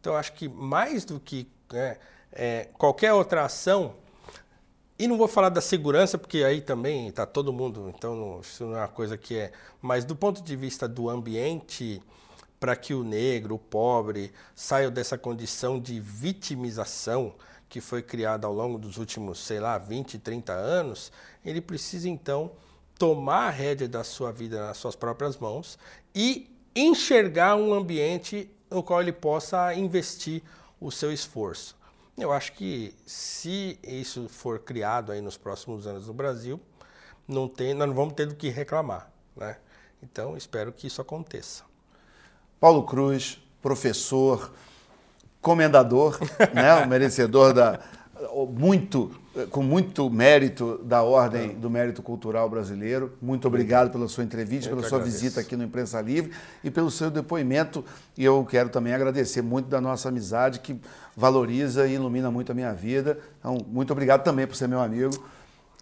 Então 0.00 0.16
acho 0.16 0.32
que 0.32 0.48
mais 0.48 1.04
do 1.04 1.18
que 1.18 1.46
né, 1.72 1.98
é, 2.32 2.68
qualquer 2.78 3.12
outra 3.12 3.44
ação, 3.44 3.94
e 4.98 5.08
não 5.08 5.16
vou 5.16 5.28
falar 5.28 5.48
da 5.48 5.60
segurança, 5.60 6.18
porque 6.18 6.44
aí 6.44 6.60
também 6.60 7.08
está 7.08 7.24
todo 7.24 7.52
mundo, 7.52 7.90
então 7.96 8.14
não, 8.14 8.40
isso 8.40 8.64
não 8.64 8.76
é 8.76 8.80
uma 8.80 8.88
coisa 8.88 9.16
que 9.16 9.36
é. 9.36 9.52
Mas 9.80 10.04
do 10.04 10.14
ponto 10.14 10.42
de 10.42 10.54
vista 10.54 10.86
do 10.86 11.08
ambiente 11.08 12.02
para 12.60 12.76
que 12.76 12.92
o 12.92 13.02
negro, 13.02 13.54
o 13.54 13.58
pobre, 13.58 14.30
saia 14.54 14.90
dessa 14.90 15.16
condição 15.16 15.80
de 15.80 15.98
vitimização 15.98 17.34
que 17.70 17.80
foi 17.80 18.02
criada 18.02 18.46
ao 18.46 18.52
longo 18.52 18.78
dos 18.78 18.98
últimos, 18.98 19.38
sei 19.38 19.58
lá, 19.58 19.78
20, 19.78 20.18
30 20.18 20.52
anos, 20.52 21.10
ele 21.42 21.62
precisa 21.62 22.08
então 22.08 22.50
tomar 23.00 23.46
a 23.46 23.50
rédea 23.50 23.88
da 23.88 24.04
sua 24.04 24.30
vida 24.30 24.60
nas 24.60 24.76
suas 24.76 24.94
próprias 24.94 25.38
mãos 25.38 25.78
e 26.14 26.54
enxergar 26.76 27.56
um 27.56 27.72
ambiente 27.72 28.50
no 28.70 28.82
qual 28.82 29.00
ele 29.00 29.10
possa 29.10 29.72
investir 29.72 30.42
o 30.78 30.90
seu 30.90 31.10
esforço. 31.10 31.74
Eu 32.18 32.30
acho 32.30 32.52
que 32.52 32.94
se 33.06 33.78
isso 33.82 34.28
for 34.28 34.58
criado 34.58 35.12
aí 35.12 35.22
nos 35.22 35.38
próximos 35.38 35.86
anos 35.86 36.08
no 36.08 36.12
Brasil, 36.12 36.60
não 37.26 37.48
tem, 37.48 37.72
nós 37.72 37.88
não 37.88 37.94
vamos 37.94 38.12
ter 38.12 38.26
do 38.26 38.34
que 38.34 38.50
reclamar, 38.50 39.10
né? 39.34 39.56
Então, 40.02 40.36
espero 40.36 40.70
que 40.70 40.86
isso 40.86 41.00
aconteça. 41.00 41.64
Paulo 42.60 42.82
Cruz, 42.82 43.38
professor, 43.62 44.52
comendador, 45.40 46.18
né, 46.52 46.74
o 46.84 46.86
merecedor 46.86 47.54
da 47.54 47.80
muito 48.48 49.10
com 49.50 49.62
muito 49.62 50.10
mérito 50.10 50.78
da 50.84 51.02
Ordem 51.02 51.54
do 51.54 51.70
Mérito 51.70 52.02
Cultural 52.02 52.48
Brasileiro. 52.48 53.12
Muito 53.22 53.46
obrigado 53.46 53.90
pela 53.90 54.08
sua 54.08 54.24
entrevista, 54.24 54.68
eu 54.68 54.76
pela 54.76 54.88
sua 54.88 54.98
agradeço. 54.98 55.22
visita 55.22 55.40
aqui 55.40 55.56
no 55.56 55.64
Imprensa 55.64 56.00
Livre 56.00 56.32
e 56.62 56.70
pelo 56.70 56.90
seu 56.90 57.10
depoimento. 57.10 57.84
E 58.18 58.24
eu 58.24 58.44
quero 58.44 58.68
também 58.68 58.92
agradecer 58.92 59.42
muito 59.42 59.68
da 59.68 59.80
nossa 59.80 60.08
amizade 60.08 60.60
que 60.60 60.78
valoriza 61.16 61.86
e 61.86 61.94
ilumina 61.94 62.30
muito 62.30 62.52
a 62.52 62.54
minha 62.54 62.72
vida. 62.72 63.18
Então, 63.38 63.58
muito 63.68 63.92
obrigado 63.92 64.24
também 64.24 64.46
por 64.46 64.56
ser 64.56 64.68
meu 64.68 64.80
amigo. 64.80 65.14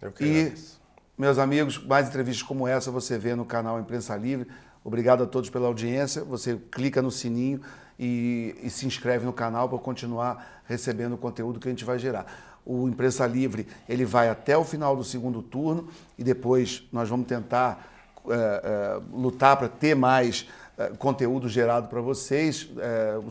Eu 0.01 0.11
que 0.11 0.23
e, 0.23 0.41
agradeço. 0.41 0.79
meus 1.17 1.37
amigos, 1.37 1.83
mais 1.83 2.07
entrevistas 2.07 2.47
como 2.47 2.67
essa 2.67 2.91
você 2.91 3.17
vê 3.17 3.35
no 3.35 3.45
canal 3.45 3.79
Imprensa 3.79 4.15
Livre. 4.15 4.47
Obrigado 4.83 5.23
a 5.23 5.27
todos 5.27 5.49
pela 5.49 5.67
audiência. 5.67 6.23
Você 6.23 6.57
clica 6.71 7.01
no 7.01 7.11
sininho 7.11 7.61
e, 7.99 8.55
e 8.63 8.69
se 8.69 8.87
inscreve 8.87 9.25
no 9.25 9.33
canal 9.33 9.67
para 9.67 9.77
continuar 9.77 10.63
recebendo 10.65 11.13
o 11.13 11.17
conteúdo 11.17 11.59
que 11.59 11.67
a 11.67 11.71
gente 11.71 11.83
vai 11.83 11.99
gerar. 11.99 12.25
O 12.65 12.87
Imprensa 12.87 13.27
Livre 13.27 13.67
ele 13.87 14.05
vai 14.05 14.29
até 14.29 14.57
o 14.57 14.63
final 14.63 14.95
do 14.95 15.03
segundo 15.03 15.41
turno 15.41 15.89
e 16.17 16.23
depois 16.23 16.87
nós 16.93 17.09
vamos 17.09 17.27
tentar 17.27 17.91
é, 18.29 18.33
é, 18.33 19.01
lutar 19.11 19.57
para 19.57 19.67
ter 19.67 19.95
mais 19.95 20.47
é, 20.77 20.89
conteúdo 20.97 21.49
gerado 21.49 21.87
para 21.87 21.99
vocês. 21.99 22.69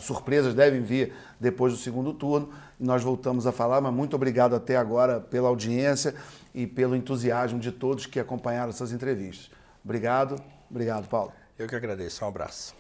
surpresas 0.01 0.53
devem 0.55 0.83
vir 0.83 1.15
depois 1.41 1.73
do 1.73 1.79
segundo 1.79 2.13
turno. 2.13 2.51
Nós 2.79 3.03
voltamos 3.03 3.47
a 3.47 3.53
falar, 3.53 3.81
mas 3.81 3.93
muito 3.93 4.15
obrigado 4.15 4.55
até 4.55 4.77
agora 4.77 5.21
pela 5.21 5.49
audiência 5.49 6.15
e 6.55 6.67
pelo 6.67 6.95
entusiasmo 6.95 7.59
de 7.59 7.73
todos 7.73 8.07
que 8.07 8.21
acompanharam 8.21 8.71
essas 8.71 8.93
entrevistas. 8.93 9.51
Obrigado. 9.85 10.37
Obrigado, 10.71 11.09
Paulo. 11.09 11.33
Eu 11.59 11.67
que 11.67 11.75
agradeço. 11.75 12.25
Um 12.25 12.29
abraço. 12.29 12.75